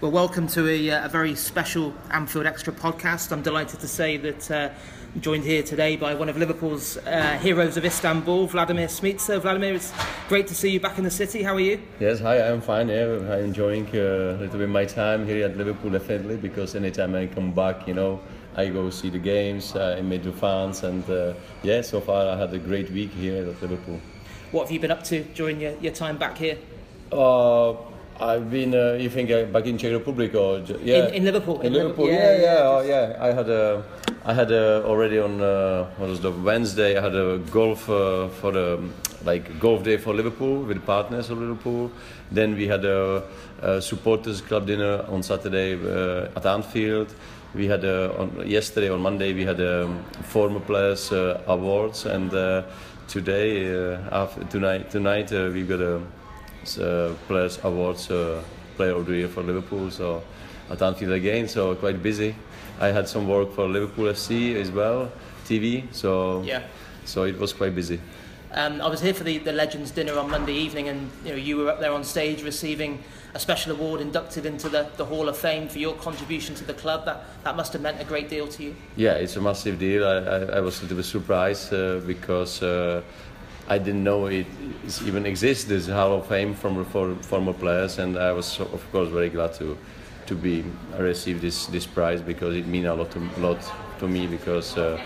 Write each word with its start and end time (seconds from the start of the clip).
Well, 0.00 0.12
welcome 0.12 0.46
to 0.48 0.66
a, 0.66 0.92
uh, 0.92 1.04
a 1.04 1.08
very 1.10 1.34
special 1.34 1.92
Anfield 2.10 2.46
Extra 2.46 2.72
podcast. 2.72 3.32
I'm 3.32 3.42
delighted 3.42 3.80
to 3.80 3.86
say 3.86 4.16
that 4.16 4.50
uh, 4.50 4.70
I'm 5.14 5.20
joined 5.20 5.44
here 5.44 5.62
today 5.62 5.96
by 5.96 6.14
one 6.14 6.30
of 6.30 6.38
Liverpool's 6.38 6.96
uh, 6.96 7.36
heroes 7.42 7.76
of 7.76 7.84
Istanbul, 7.84 8.46
Vladimir 8.46 8.86
Smicer. 8.86 9.38
Vladimir, 9.38 9.74
it's 9.74 9.92
great 10.26 10.46
to 10.46 10.54
see 10.54 10.70
you 10.70 10.80
back 10.80 10.96
in 10.96 11.04
the 11.04 11.10
city. 11.10 11.42
How 11.42 11.54
are 11.54 11.60
you? 11.60 11.82
Yes, 11.98 12.18
hi, 12.18 12.40
I'm 12.40 12.62
fine. 12.62 12.88
Yeah, 12.88 13.12
I'm 13.30 13.44
enjoying 13.44 13.88
uh, 13.88 14.38
a 14.38 14.40
little 14.40 14.58
bit 14.58 14.70
my 14.70 14.86
time 14.86 15.26
here 15.26 15.44
at 15.44 15.58
Liverpool, 15.58 15.90
definitely, 15.90 16.38
because 16.38 16.74
anytime 16.74 17.14
I 17.14 17.26
come 17.26 17.52
back, 17.52 17.86
you 17.86 17.92
know, 17.92 18.20
I 18.56 18.70
go 18.70 18.88
see 18.88 19.10
the 19.10 19.18
games, 19.18 19.76
uh, 19.76 19.96
I 19.98 20.00
meet 20.00 20.22
the 20.22 20.32
fans, 20.32 20.82
and 20.82 21.04
uh, 21.10 21.34
yeah, 21.62 21.82
so 21.82 22.00
far 22.00 22.26
I 22.26 22.38
had 22.38 22.54
a 22.54 22.58
great 22.58 22.90
week 22.90 23.10
here 23.10 23.42
at 23.42 23.60
Liverpool. 23.60 24.00
What 24.50 24.62
have 24.62 24.72
you 24.72 24.80
been 24.80 24.92
up 24.92 25.04
to 25.04 25.24
during 25.34 25.60
your, 25.60 25.76
your 25.76 25.92
time 25.92 26.16
back 26.16 26.38
here? 26.38 26.56
Uh, 27.12 27.74
I've 28.20 28.50
been, 28.50 28.74
uh, 28.74 28.98
you 29.00 29.08
think, 29.08 29.30
uh, 29.30 29.44
back 29.44 29.66
in 29.66 29.78
Czech 29.78 29.92
Republic 29.92 30.34
or 30.34 30.58
yeah, 30.82 31.06
In- 31.06 31.14
in 31.14 31.24
Liverpool? 31.24 31.60
In, 31.60 31.66
In 31.66 31.72
Liverpool, 31.72 32.04
Liverpool, 32.04 32.08
yeah, 32.08 32.36
yeah, 32.36 32.42
yeah, 32.42 32.60
yeah, 32.60 32.68
oh, 32.68 32.80
yeah. 32.82 33.16
I 33.18 33.32
had 33.32 33.48
a, 33.48 33.82
I 34.24 34.34
had 34.34 34.50
a, 34.50 34.84
already 34.84 35.18
on 35.18 35.40
uh, 35.40 35.84
what 35.96 36.10
was 36.10 36.20
the 36.20 36.30
Wednesday. 36.30 36.98
I 36.98 37.00
had 37.00 37.14
a 37.14 37.38
golf 37.50 37.88
uh, 37.88 38.28
for 38.28 38.52
the 38.52 38.78
like 39.24 39.58
golf 39.58 39.82
day 39.84 39.96
for 39.96 40.14
Liverpool 40.14 40.62
with 40.62 40.84
partners 40.84 41.30
of 41.30 41.38
Liverpool. 41.38 41.90
Then 42.30 42.56
we 42.56 42.66
had 42.68 42.84
a, 42.84 43.22
a 43.62 43.80
supporters 43.80 44.40
club 44.42 44.66
dinner 44.66 45.04
on 45.08 45.22
Saturday 45.22 45.74
uh, 45.74 46.28
at 46.36 46.44
Anfield. 46.46 47.14
We 47.54 47.66
had 47.66 47.84
a, 47.84 48.16
on 48.18 48.46
yesterday 48.46 48.90
on 48.90 49.00
Monday 49.00 49.32
we 49.32 49.44
had 49.44 49.60
a 49.60 49.88
former 50.22 50.60
players 50.60 51.10
uh, 51.10 51.42
awards 51.46 52.06
and 52.06 52.32
uh, 52.32 52.62
today 53.08 53.74
uh, 53.74 53.98
after, 54.12 54.44
tonight 54.44 54.90
tonight 54.90 55.32
uh, 55.32 55.50
we 55.52 55.64
got 55.64 55.80
a 55.80 56.00
uh, 56.78 57.14
players 57.26 57.58
awards 57.64 58.10
uh, 58.10 58.42
player 58.76 58.92
of 58.94 59.06
the 59.06 59.16
year 59.16 59.28
for 59.28 59.42
Liverpool 59.42 59.90
so 59.90 60.22
at 60.70 60.80
Anfield 60.82 61.12
again 61.12 61.48
so 61.48 61.74
quite 61.74 62.02
busy 62.02 62.34
I 62.80 62.88
had 62.88 63.08
some 63.08 63.28
work 63.28 63.52
for 63.54 63.68
Liverpool 63.68 64.06
FC 64.06 64.54
as 64.56 64.70
well 64.70 65.10
TV 65.46 65.84
so 65.92 66.42
Yeah. 66.42 66.62
so 67.04 67.24
it 67.24 67.38
was 67.38 67.52
quite 67.52 67.74
busy 67.74 67.98
Um, 68.52 68.80
I 68.82 68.88
was 68.88 69.00
here 69.00 69.14
for 69.14 69.22
the, 69.24 69.38
the 69.38 69.52
Legends 69.52 69.92
dinner 69.92 70.18
on 70.18 70.28
Monday 70.28 70.54
evening, 70.54 70.88
and 70.88 71.08
you 71.24 71.30
know 71.30 71.36
you 71.38 71.56
were 71.58 71.70
up 71.70 71.78
there 71.78 71.92
on 71.92 72.02
stage 72.02 72.42
receiving 72.42 72.98
a 73.34 73.38
special 73.38 73.70
award, 73.72 74.00
inducted 74.00 74.44
into 74.44 74.68
the, 74.68 74.88
the 74.96 75.04
Hall 75.04 75.28
of 75.28 75.36
Fame 75.38 75.68
for 75.68 75.78
your 75.78 75.94
contribution 75.94 76.56
to 76.56 76.64
the 76.64 76.74
club. 76.74 77.04
That 77.04 77.18
that 77.44 77.54
must 77.54 77.72
have 77.74 77.82
meant 77.82 78.00
a 78.00 78.04
great 78.04 78.28
deal 78.28 78.48
to 78.48 78.62
you. 78.64 78.74
yeah 78.96 79.22
it's 79.22 79.36
a 79.36 79.40
massive 79.40 79.78
deal 79.78 80.02
I, 80.04 80.16
I, 80.36 80.38
I 80.58 80.60
was 80.60 80.78
a 80.80 80.82
little 80.82 80.96
bit 80.96 81.06
surprised 81.06 81.72
uh, 81.72 82.00
because 82.06 82.60
uh, 82.62 83.02
I 83.70 83.78
didn't 83.78 84.02
know 84.02 84.26
it 84.26 84.46
even 85.06 85.24
exists 85.26 85.64
this 85.64 85.86
Hall 85.86 86.12
of 86.18 86.26
Fame 86.26 86.54
from 86.54 86.84
for 86.84 87.14
former 87.22 87.52
players 87.52 87.98
and 87.98 88.18
I 88.18 88.32
was 88.32 88.58
of 88.60 88.82
course 88.90 89.08
very 89.10 89.30
glad 89.30 89.52
to 89.54 89.76
to 90.26 90.34
be 90.34 90.64
receive 90.98 91.40
this 91.40 91.66
this 91.66 91.86
prize 91.86 92.20
because 92.20 92.56
it 92.56 92.66
means 92.66 92.86
a 92.86 92.94
lot 92.94 93.10
to 93.12 93.20
lot 93.38 93.60
to 94.00 94.08
me 94.08 94.26
because 94.26 94.76
uh, 94.76 94.98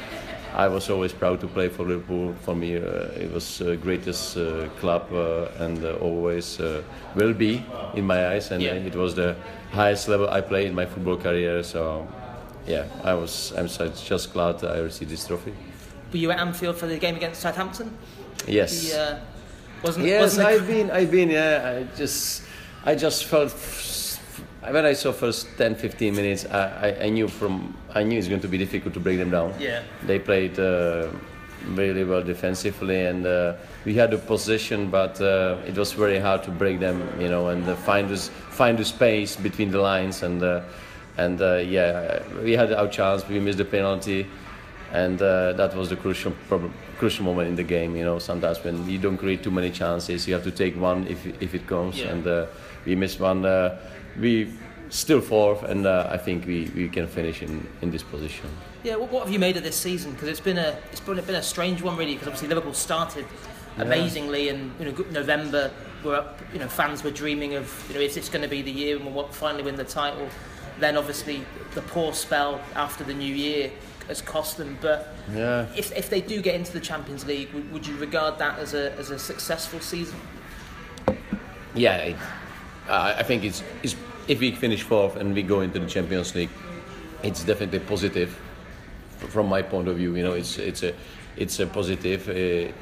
I 0.54 0.68
was 0.68 0.88
always 0.88 1.12
proud 1.12 1.40
to 1.40 1.46
play 1.48 1.68
for 1.68 1.84
Liverpool. 1.84 2.32
For 2.42 2.54
me, 2.54 2.76
uh, 2.76 3.24
it 3.24 3.30
was 3.32 3.60
uh, 3.60 3.74
greatest 3.82 4.36
uh, 4.36 4.68
club 4.80 5.12
uh, 5.12 5.48
and 5.64 5.84
uh, 5.84 5.94
always 6.00 6.60
uh, 6.60 6.82
will 7.16 7.34
be 7.34 7.62
in 7.94 8.06
my 8.06 8.28
eyes. 8.28 8.52
And 8.52 8.62
Yeah. 8.62 8.74
uh, 8.74 8.86
it 8.86 8.94
was 8.94 9.14
the 9.14 9.34
highest 9.72 10.08
level 10.08 10.28
I 10.30 10.40
played 10.40 10.68
in 10.68 10.74
my 10.74 10.86
football 10.86 11.16
career. 11.16 11.62
So, 11.64 12.06
yeah, 12.68 12.84
I 13.02 13.14
was. 13.14 13.52
I'm 13.58 13.66
just 13.66 14.32
glad 14.32 14.60
that 14.60 14.70
I 14.76 14.78
received 14.78 15.10
this 15.10 15.26
trophy. 15.26 15.52
Were 16.12 16.18
you 16.18 16.30
at 16.30 16.38
Anfield 16.38 16.76
for 16.76 16.86
the 16.86 16.98
game 16.98 17.16
against 17.16 17.40
Southampton? 17.40 17.90
Yes. 18.46 18.90
The, 18.90 19.00
uh, 19.00 19.20
wasn't 19.82 20.06
Yes, 20.06 20.22
wasn't 20.22 20.46
I've 20.46 20.66
been. 20.66 20.90
I've 20.90 21.10
been. 21.10 21.30
Yeah, 21.30 21.78
I 21.78 21.96
just. 21.96 22.42
I 22.84 22.94
just 22.94 23.24
felt. 23.24 23.52
When 24.62 24.86
I 24.86 24.94
saw 24.94 25.12
first 25.12 25.46
10, 25.58 25.74
15 25.74 26.14
minutes, 26.14 26.46
I, 26.46 26.88
I, 26.88 27.04
I 27.04 27.08
knew 27.10 27.28
from 27.28 27.76
I 27.94 28.02
knew 28.02 28.18
it's 28.18 28.28
going 28.28 28.40
to 28.40 28.48
be 28.48 28.56
difficult 28.56 28.94
to 28.94 29.00
break 29.00 29.18
them 29.18 29.30
down. 29.30 29.52
Yeah. 29.58 29.82
They 30.06 30.18
played 30.18 30.58
uh, 30.58 31.08
really 31.68 32.04
well 32.04 32.22
defensively, 32.22 33.04
and 33.04 33.26
uh, 33.26 33.54
we 33.84 33.94
had 33.94 34.14
a 34.14 34.18
position, 34.18 34.90
but 34.90 35.20
uh, 35.20 35.58
it 35.66 35.76
was 35.76 35.92
very 35.92 36.18
hard 36.18 36.42
to 36.44 36.50
break 36.50 36.80
them. 36.80 37.02
You 37.20 37.28
know, 37.28 37.48
and 37.48 37.68
uh, 37.68 37.76
find 37.76 38.08
this 38.08 38.28
find 38.28 38.78
the 38.78 38.84
space 38.84 39.36
between 39.36 39.70
the 39.70 39.80
lines, 39.80 40.22
and 40.22 40.42
uh, 40.42 40.62
and 41.18 41.40
uh, 41.42 41.56
yeah, 41.56 42.22
we 42.42 42.52
had 42.52 42.72
our 42.72 42.88
chance. 42.88 43.26
We 43.28 43.40
missed 43.40 43.58
the 43.58 43.64
penalty, 43.64 44.26
and 44.92 45.20
uh, 45.20 45.52
that 45.54 45.74
was 45.74 45.88
the 45.88 45.96
crucial 45.96 46.32
problem, 46.48 46.72
crucial 46.98 47.24
moment 47.24 47.48
in 47.48 47.56
the 47.56 47.64
game. 47.64 47.96
You 47.96 48.04
know, 48.04 48.18
sometimes 48.18 48.62
when 48.64 48.88
you 48.88 48.98
don't 48.98 49.16
create 49.18 49.42
too 49.42 49.50
many 49.50 49.70
chances, 49.70 50.26
you 50.28 50.34
have 50.34 50.44
to 50.44 50.50
take 50.50 50.76
one 50.80 51.06
if 51.06 51.26
if 51.42 51.54
it 51.54 51.66
comes, 51.66 51.98
Yeah. 51.98 52.12
and 52.12 52.26
uh, 52.26 52.46
we 52.86 52.94
missed 52.94 53.20
one. 53.20 53.44
Uh, 53.44 53.78
we 54.20 54.48
still 54.90 55.20
fourth, 55.20 55.62
and 55.64 55.86
uh, 55.86 56.08
I 56.14 56.18
think 56.18 56.46
we, 56.46 56.70
we 56.76 56.88
can 56.88 57.08
finish 57.08 57.42
in, 57.42 57.66
in 57.82 57.90
this 57.90 58.02
position. 58.04 58.48
Yeah, 58.84 58.96
what, 58.96 59.10
what 59.10 59.24
have 59.24 59.32
you 59.32 59.40
made 59.40 59.56
of 59.56 59.64
this 59.64 59.76
season? 59.76 60.12
Because 60.12 60.28
it's 60.28 60.40
been 60.44 60.58
a 60.58 60.76
it's 60.92 61.00
been, 61.00 61.16
been 61.24 61.34
a 61.36 61.42
strange 61.42 61.82
one 61.82 61.96
really. 61.96 62.12
Because 62.12 62.28
obviously 62.28 62.48
Liverpool 62.48 62.74
started 62.74 63.24
amazingly, 63.78 64.48
and 64.50 64.70
you 64.78 64.84
know 64.86 65.04
November 65.10 65.70
were 66.04 66.16
up. 66.16 66.38
You 66.52 66.60
know 66.60 66.68
fans 66.68 67.02
were 67.02 67.10
dreaming 67.10 67.54
of 67.54 67.66
you 67.88 67.94
know 67.94 68.00
is 68.00 68.14
this 68.14 68.28
going 68.28 68.42
to 68.42 68.48
be 68.48 68.62
the 68.62 68.70
year 68.70 68.96
and 68.96 69.14
we'll 69.14 69.28
finally 69.28 69.62
win 69.64 69.76
the 69.76 69.84
title. 69.84 70.28
Then 70.78 70.96
obviously 70.96 71.44
the 71.74 71.82
poor 71.82 72.12
spell 72.12 72.60
after 72.74 73.04
the 73.04 73.14
new 73.14 73.34
year 73.34 73.70
has 74.08 74.20
cost 74.22 74.56
them. 74.56 74.78
But 74.80 75.14
Yeah. 75.34 75.66
if 75.76 75.92
if 75.96 76.08
they 76.10 76.20
do 76.20 76.40
get 76.42 76.54
into 76.54 76.72
the 76.72 76.80
Champions 76.80 77.24
League, 77.26 77.52
would, 77.54 77.72
would 77.72 77.86
you 77.86 77.96
regard 77.96 78.38
that 78.38 78.58
as 78.58 78.74
a 78.74 78.92
as 78.98 79.10
a 79.10 79.18
successful 79.18 79.80
season? 79.80 80.18
Yeah, 81.74 81.96
it, 81.96 82.16
I 82.88 83.14
I 83.20 83.22
think 83.22 83.44
it's, 83.44 83.62
it's 83.82 83.96
if 84.28 84.40
we 84.40 84.52
finish 84.52 84.82
fourth 84.82 85.16
and 85.16 85.34
we 85.34 85.42
go 85.42 85.60
into 85.60 85.78
the 85.78 85.86
Champions 85.86 86.34
League, 86.34 86.50
it's 87.22 87.44
definitely 87.44 87.80
positive 87.80 88.30
from 89.18 89.48
my 89.48 89.62
point 89.62 89.88
of 89.88 89.96
view. 89.96 90.14
You 90.16 90.22
know, 90.22 90.32
it's 90.34 90.58
it's 90.58 90.82
a 90.82 90.92
it's 91.36 91.58
a 91.60 91.66
positive. 91.66 92.28
Uh, 92.28 92.72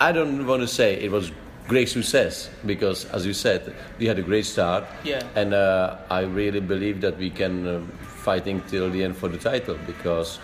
I 0.00 0.12
don't 0.12 0.46
want 0.46 0.62
to 0.62 0.68
say 0.68 0.94
it 0.94 1.10
was 1.10 1.30
great 1.68 1.88
success 1.88 2.50
because, 2.66 3.04
as 3.12 3.24
you 3.24 3.32
said, 3.32 3.72
we 3.98 4.06
had 4.06 4.18
a 4.18 4.22
great 4.22 4.44
start. 4.46 4.84
Yeah. 5.04 5.22
And 5.36 5.54
uh, 5.54 5.96
I 6.10 6.22
really 6.22 6.60
believe 6.60 7.00
that 7.02 7.16
we 7.18 7.30
can 7.30 7.66
um, 7.68 7.88
fighting 8.24 8.60
till 8.68 8.90
the 8.90 9.04
end 9.04 9.16
for 9.16 9.28
the 9.28 9.38
title 9.38 9.76
because. 9.86 10.38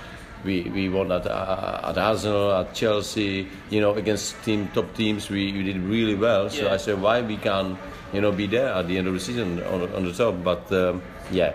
We, 0.44 0.62
we 0.70 0.88
won 0.88 1.10
at, 1.12 1.26
uh, 1.26 1.80
at 1.90 1.98
Arsenal, 1.98 2.52
at 2.52 2.72
Chelsea, 2.74 3.48
you 3.70 3.80
know, 3.80 3.94
against 3.94 4.40
team 4.44 4.68
top 4.72 4.94
teams. 4.94 5.28
We, 5.28 5.52
we 5.52 5.62
did 5.64 5.78
really 5.78 6.14
well. 6.14 6.48
So 6.48 6.64
Yeah. 6.66 6.74
I 6.74 6.76
said, 6.76 7.00
why 7.00 7.20
we 7.22 7.36
can't, 7.36 7.76
you 8.12 8.20
know, 8.20 8.30
be 8.32 8.46
there 8.46 8.68
at 8.72 8.86
the 8.86 8.96
end 8.98 9.08
of 9.08 9.14
the 9.14 9.20
season 9.20 9.62
on, 9.64 9.82
on 9.94 10.04
the 10.04 10.12
top. 10.12 10.36
But 10.44 10.70
um, 10.72 11.02
yeah, 11.32 11.54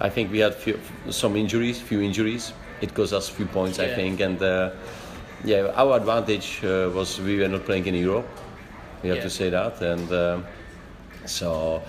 I 0.00 0.08
think 0.10 0.32
we 0.32 0.38
had 0.40 0.54
few, 0.54 0.78
some 1.10 1.36
injuries, 1.36 1.80
few 1.80 2.00
injuries. 2.00 2.52
It 2.80 2.94
cost 2.94 3.12
us 3.12 3.28
few 3.28 3.46
points, 3.46 3.78
I 3.78 3.88
think. 3.94 4.20
And 4.20 4.42
uh, 4.42 4.70
yeah, 5.44 5.72
our 5.76 5.96
advantage 5.96 6.60
uh, 6.64 6.90
was 6.92 7.20
we 7.20 7.38
were 7.38 7.48
not 7.48 7.64
playing 7.64 7.86
in 7.86 7.94
Europe. 7.94 8.26
We 9.02 9.08
have 9.10 9.18
Yeah. 9.18 9.24
to 9.24 9.30
say 9.30 9.50
that. 9.50 9.80
And 9.82 10.12
um 10.12 10.44
so 11.26 11.82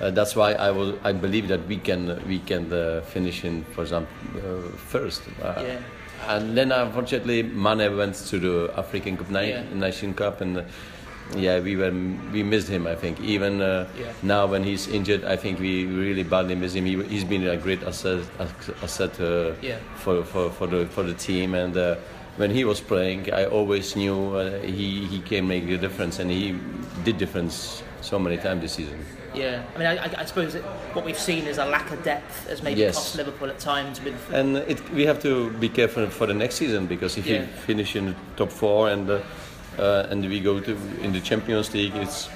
uh, 0.00 0.10
that's 0.10 0.34
why 0.36 0.52
I 0.54 0.70
will. 0.70 0.98
I 1.04 1.12
believe 1.12 1.48
that 1.48 1.66
we 1.68 1.76
can 1.76 2.20
we 2.26 2.38
can 2.40 2.72
uh, 2.72 3.00
finish 3.02 3.44
in, 3.44 3.64
for 3.74 3.82
example, 3.82 4.12
uh, 4.36 4.68
first. 4.76 5.22
Uh, 5.42 5.54
Yeah. 5.62 5.78
And 6.28 6.54
then 6.56 6.70
unfortunately, 6.70 7.42
Mane 7.42 7.96
went 7.96 8.14
to 8.28 8.38
the 8.38 8.70
African 8.76 9.16
Cup, 9.16 9.30
Ni- 9.30 9.48
Yeah. 9.50 9.62
Nation 9.74 10.12
Cup, 10.14 10.40
and 10.42 10.58
uh, 10.58 10.62
yeah, 11.36 11.60
we 11.60 11.76
were 11.76 11.92
we 12.32 12.42
missed 12.42 12.68
him. 12.68 12.86
I 12.86 12.94
think 12.94 13.20
even 13.20 13.60
uh, 13.62 13.86
Yeah. 13.98 14.12
now 14.22 14.46
when 14.46 14.62
he's 14.62 14.86
injured, 14.88 15.24
I 15.24 15.36
think 15.36 15.58
we 15.60 15.86
really 15.86 16.22
badly 16.24 16.54
miss 16.54 16.74
him. 16.74 16.84
He, 16.84 17.02
he's 17.04 17.24
been 17.24 17.46
a 17.46 17.56
great 17.56 17.82
asset, 17.82 18.20
asset 18.82 19.18
uh, 19.20 19.52
Yeah. 19.62 19.78
for, 19.96 20.22
for, 20.24 20.50
for 20.50 20.66
the 20.66 20.86
for 20.86 21.02
the 21.04 21.14
team 21.14 21.54
and. 21.54 21.76
Uh, 21.76 21.94
when 22.36 22.50
he 22.50 22.64
was 22.64 22.80
playing, 22.80 23.28
I 23.34 23.44
always 23.46 23.96
knew 23.96 24.34
uh, 24.36 24.60
he, 24.62 25.04
he 25.04 25.18
can 25.20 25.46
make 25.48 25.64
a 25.68 25.76
difference, 25.76 26.20
and 26.22 26.30
he 26.30 26.54
did 27.04 27.18
difference 27.18 27.82
so 28.00 28.18
many 28.18 28.38
times 28.38 28.62
this 28.62 28.72
season. 28.74 28.98
Yeah, 29.34 29.62
I 29.74 29.78
mean, 29.78 29.86
I, 29.86 30.10
I- 30.22 30.24
suppose 30.24 30.54
it, 30.56 30.62
what 30.94 31.04
we've 31.04 31.18
seen 31.18 31.46
is 31.46 31.58
a 31.58 31.64
lack 31.64 31.90
of 31.92 32.02
depth 32.02 32.48
has 32.48 32.62
maybe 32.62 32.80
Yes. 32.80 32.94
cost 32.96 33.16
Liverpool 33.16 33.48
at 33.48 33.58
times. 33.60 34.00
With 34.02 34.14
And 34.32 34.56
it, 34.56 34.78
we 34.92 35.06
have 35.06 35.20
to 35.22 35.50
be 35.60 35.68
careful 35.68 36.06
for 36.10 36.26
the 36.26 36.34
next 36.34 36.56
season 36.56 36.86
because 36.86 37.16
if 37.18 37.26
Yeah. 37.26 37.40
we 37.40 37.46
finish 37.66 37.94
in 37.96 38.06
the 38.06 38.14
top 38.36 38.50
four 38.50 38.88
and 38.90 39.08
uh, 39.08 39.20
uh, 39.78 40.06
and 40.10 40.28
we 40.28 40.40
go 40.40 40.58
to 40.60 40.72
in 41.02 41.12
the 41.12 41.20
Champions 41.20 41.72
League, 41.72 41.94
it's 41.96 42.28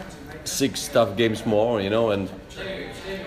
six 0.45 0.89
tough 0.89 1.17
games 1.17 1.45
more, 1.45 1.81
you 1.81 1.91
know. 1.91 2.11
And 2.11 2.29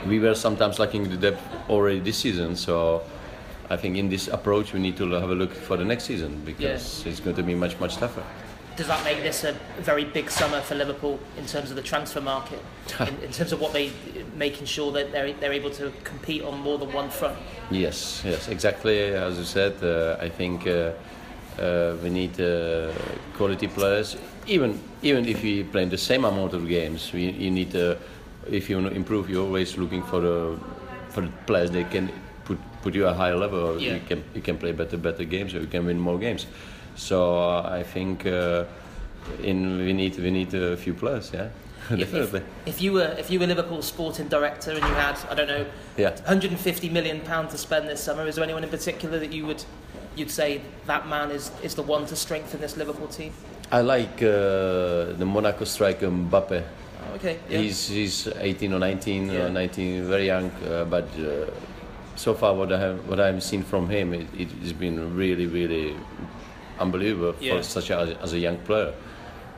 we 0.07 0.19
were 0.19 0.36
sometimes 0.36 0.80
lacking 0.80 1.09
the 1.09 1.18
depth 1.18 1.41
already 1.69 2.00
this 2.00 2.18
season, 2.18 2.56
so. 2.56 3.01
I 3.69 3.75
think 3.75 3.97
in 3.97 4.07
this 4.07 4.30
approach 4.30 4.71
we 4.71 4.80
need 4.80 4.95
to 4.95 5.12
have 5.12 5.30
a 5.30 5.36
look 5.36 5.51
for 5.51 5.75
the 5.75 5.83
next 5.83 6.06
season 6.06 6.41
because 6.45 7.06
it's 7.06 7.19
going 7.19 7.36
to 7.36 7.44
be 7.44 7.53
much 7.53 7.77
much 7.81 7.97
tougher. 7.97 8.24
Does 8.77 8.88
that 8.88 9.03
make 9.03 9.24
this 9.24 9.44
a 9.44 9.53
very 9.79 10.06
big 10.06 10.29
summer 10.29 10.62
for 10.62 10.75
Liverpool 10.75 11.19
in 11.38 11.45
terms 11.45 11.71
of 11.71 11.75
the 11.75 11.81
transfer 11.81 12.21
market, 12.21 12.59
in, 13.00 13.18
in 13.24 13.31
terms 13.31 13.51
of 13.51 13.59
what 13.59 13.74
they 13.74 13.91
making 14.35 14.65
sure 14.65 14.91
that 14.91 15.12
they're 15.12 15.33
they're 15.33 15.51
able 15.51 15.71
to 15.71 15.91
compete 16.03 16.44
on 16.44 16.59
more 16.59 16.77
than 16.77 16.94
one 16.94 17.09
front? 17.09 17.38
Yes, 17.71 18.21
yes, 18.24 18.47
exactly 18.47 19.00
as 19.00 19.38
you 19.38 19.44
said. 19.44 19.83
Uh, 19.83 20.18
I 20.21 20.29
think 20.29 20.68
uh, 20.68 20.91
uh, 21.59 21.95
we 22.03 22.09
need 22.09 22.39
uh, 22.39 22.91
quality 23.35 23.68
players. 23.68 24.15
Even 24.45 24.79
even 25.01 25.25
if 25.25 25.41
we 25.41 25.63
play 25.63 25.85
the 25.85 25.97
same 25.97 26.24
amount 26.24 26.53
of 26.53 26.68
games, 26.68 27.12
we, 27.12 27.31
you 27.31 27.51
need 27.51 27.75
uh, 27.75 27.95
if 28.50 28.69
you 28.69 28.77
want 28.77 28.89
to 28.89 28.95
improve, 28.95 29.29
you're 29.29 29.45
always 29.45 29.77
looking 29.77 30.03
for 30.03 30.21
the 30.21 30.59
for 31.09 31.21
the 31.21 31.31
players 31.47 31.71
that 31.71 31.89
can 31.91 32.12
put 32.45 32.59
put 32.83 32.94
you 32.94 33.07
at 33.07 33.13
a 33.13 33.15
higher 33.15 33.35
level 33.35 33.81
Yeah. 33.81 33.95
you 33.95 34.01
can 34.07 34.24
you 34.35 34.41
can 34.41 34.57
play 34.57 34.71
better 34.71 34.97
better 34.97 35.25
games 35.25 35.53
or 35.56 35.59
you 35.59 35.68
can 35.68 35.85
win 35.85 36.00
more 36.00 36.19
games 36.19 36.45
so 36.97 37.38
uh, 37.38 37.61
I 37.79 37.83
think 37.83 38.25
uh, 38.25 38.65
in 39.44 39.77
we 39.77 39.94
need 39.94 40.17
we 40.17 40.31
need 40.31 40.53
a 40.53 40.75
few 40.75 40.94
plus, 40.94 41.31
yeah 41.33 41.49
If- 41.89 41.99
definitely 41.99 42.41
If, 42.65 42.75
if 42.75 42.81
you 42.81 42.94
were 42.94 43.15
if 43.19 43.29
you 43.31 43.39
were 43.39 43.47
Liverpool's 43.47 43.85
sporting 43.88 44.27
director 44.27 44.71
and 44.71 44.79
you 44.81 44.94
had 44.95 45.17
I 45.29 45.35
don't 45.35 45.47
know 45.47 45.65
yeah 45.97 46.09
150 46.09 46.89
million 46.89 47.21
pound 47.21 47.49
to 47.51 47.57
spend 47.57 47.88
this 47.88 48.01
summer, 48.03 48.27
is 48.27 48.35
there 48.35 48.44
anyone 48.44 48.63
in 48.63 48.69
particular 48.69 49.19
that 49.19 49.31
you 49.31 49.45
would 49.45 49.63
you'd 50.15 50.31
say 50.31 50.61
that 50.88 51.07
man 51.07 51.31
is 51.31 51.51
is 51.63 51.75
the 51.75 51.83
one 51.83 52.05
to 52.07 52.15
strengthen 52.15 52.59
this 52.59 52.75
Liverpool 52.77 53.07
team? 53.07 53.31
I 53.71 53.81
like 53.81 54.21
uh, 54.23 55.13
the 55.19 55.25
Monaco 55.25 55.65
striker 55.65 56.07
Mbappe 56.09 56.63
Oh, 57.09 57.15
okay. 57.15 57.38
Yeah. 57.50 57.59
He's 57.59 57.88
he's 57.88 58.27
18 58.27 58.73
or 58.73 58.79
19 58.79 59.29
Yeah. 59.31 59.45
or 59.45 59.50
19, 59.50 60.03
very 60.09 60.25
young. 60.25 60.50
Uh, 60.65 60.83
but 60.85 61.07
uh, 61.19 61.45
so 62.15 62.33
far, 62.33 62.53
what 62.55 62.71
I 62.73 62.79
have 62.79 63.07
what 63.07 63.19
I've 63.19 63.41
seen 63.43 63.63
from 63.63 63.88
him, 63.89 64.13
it, 64.13 64.27
it 64.38 64.50
has 64.63 64.73
been 64.73 65.15
really, 65.15 65.45
really 65.45 65.95
unbelievable 66.79 67.35
Yeah. 67.39 67.57
for 67.57 67.63
such 67.63 67.89
a, 67.89 68.18
as 68.21 68.33
a 68.33 68.39
young 68.39 68.57
player. 68.57 68.94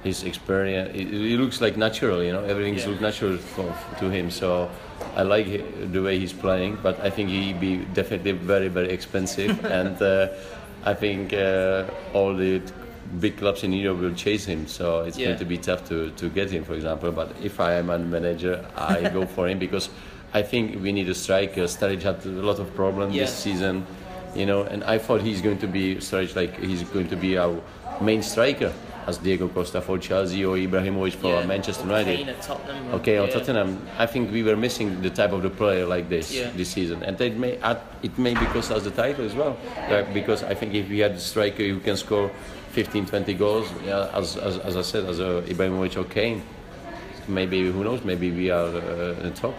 His 0.04 0.24
experience, 0.24 0.92
it, 0.95 1.13
it 1.13 1.39
looks 1.39 1.60
like 1.60 1.75
natural. 1.75 2.24
You 2.24 2.31
know, 2.31 2.44
everything 2.44 2.75
Yeah. 2.77 2.88
looks 2.88 3.01
natural 3.01 3.38
for, 3.38 3.75
to 4.00 4.10
him. 4.10 4.31
So 4.31 4.69
I 5.16 5.24
like 5.24 5.92
the 5.92 6.01
way 6.01 6.18
he's 6.19 6.31
playing. 6.33 6.77
But 6.81 7.00
I 7.04 7.10
think 7.10 7.30
he'd 7.30 7.60
be 7.60 7.77
definitely 7.94 8.31
very, 8.31 8.69
very 8.69 8.89
expensive. 8.89 9.63
and 9.80 10.01
uh, 10.01 10.30
I 10.86 10.94
think 10.94 11.33
uh, 11.33 11.83
all 12.13 12.33
the 12.33 12.62
big 13.19 13.38
clubs 13.38 13.63
in 13.63 13.74
Europe 13.74 14.00
will 14.00 14.13
chase 14.13 14.45
him. 14.45 14.68
So 14.68 15.01
it's 15.01 15.18
Yeah. 15.18 15.27
going 15.27 15.39
to 15.39 15.45
be 15.45 15.57
tough 15.57 15.88
to, 15.89 16.12
to 16.12 16.30
get 16.30 16.50
him, 16.50 16.63
for 16.63 16.75
example. 16.75 17.12
But 17.12 17.36
if 17.44 17.60
I 17.60 17.74
am 17.74 17.89
a 17.89 18.00
manager, 18.00 18.63
I 18.77 19.10
go 19.10 19.25
for 19.36 19.50
him 19.50 19.60
because 19.60 19.89
I 20.33 20.44
think 20.44 20.81
we 20.81 20.92
need 20.94 21.10
a 21.10 21.16
striker. 21.16 21.63
Sturridge 21.68 22.04
had 22.04 22.24
a 22.25 22.30
lot 22.30 22.60
of 22.60 22.74
problems 22.75 23.13
Yeah. 23.16 23.24
this 23.25 23.33
season, 23.36 23.86
you 24.36 24.46
know, 24.46 24.64
and 24.64 24.84
I 24.84 24.98
thought 24.98 25.22
he's 25.22 25.42
going 25.42 25.58
to 25.60 25.68
be 25.68 25.96
Sturridge 25.98 26.36
like 26.36 26.58
he's 26.60 26.84
going 26.84 27.08
to 27.10 27.16
be 27.16 27.38
our 27.38 27.60
main 28.02 28.22
striker 28.24 28.72
as 29.08 29.18
Diego 29.18 29.48
Costa 29.48 29.81
for 29.81 29.98
Chelsea 29.98 30.46
or 30.46 30.56
Ibrahimovic 30.56 31.14
for 31.14 31.28
Yeah. 31.40 31.46
Manchester 31.46 31.84
Or 31.84 32.00
United. 32.00 32.30
At 32.30 32.42
Tottenham. 32.44 32.94
Okay, 32.96 33.18
on 33.18 33.28
Yeah. 33.28 33.34
Tottenham, 33.34 33.88
I 33.98 34.06
think 34.06 34.31
we 34.31 34.44
were 34.44 34.56
missing 34.56 35.02
the 35.02 35.10
type 35.10 35.31
of 35.31 35.42
the 35.42 35.50
player 35.50 35.86
like 35.86 36.10
this 36.10 36.31
Yeah. 36.31 36.52
this 36.56 36.70
season, 36.70 37.02
and 37.04 37.20
it 37.20 37.36
may 37.38 37.58
add, 37.64 37.80
it 38.04 38.18
may 38.20 38.34
because 38.36 38.70
us 38.72 38.84
the 38.84 38.92
title 38.92 39.26
as 39.26 39.34
well. 39.34 39.58
Uh, 39.90 40.04
because 40.14 40.44
I 40.44 40.54
think 40.54 40.76
if 40.76 40.90
we 40.90 41.00
had 41.00 41.12
a 41.14 41.20
striker 41.20 41.64
who 41.64 41.80
can 41.80 41.98
score 41.98 42.30
15, 42.72 43.06
20 43.08 43.34
goals, 43.34 43.68
yeah, 43.86 44.10
as, 44.14 44.38
as, 44.38 44.58
as 44.60 44.78
I 44.78 44.81
said, 44.84 45.06
as 45.06 45.20
a 45.20 45.42
Ibrahimovic 45.48 45.98
or 45.98 46.04
Kane, 46.04 46.44
maybe 47.28 47.72
who 47.72 47.84
knows, 47.84 48.04
maybe 48.04 48.30
we 48.31 48.52
are 48.52 48.66
uh, 48.68 49.16
in 49.20 49.24
the 49.24 49.31
top. 49.31 49.56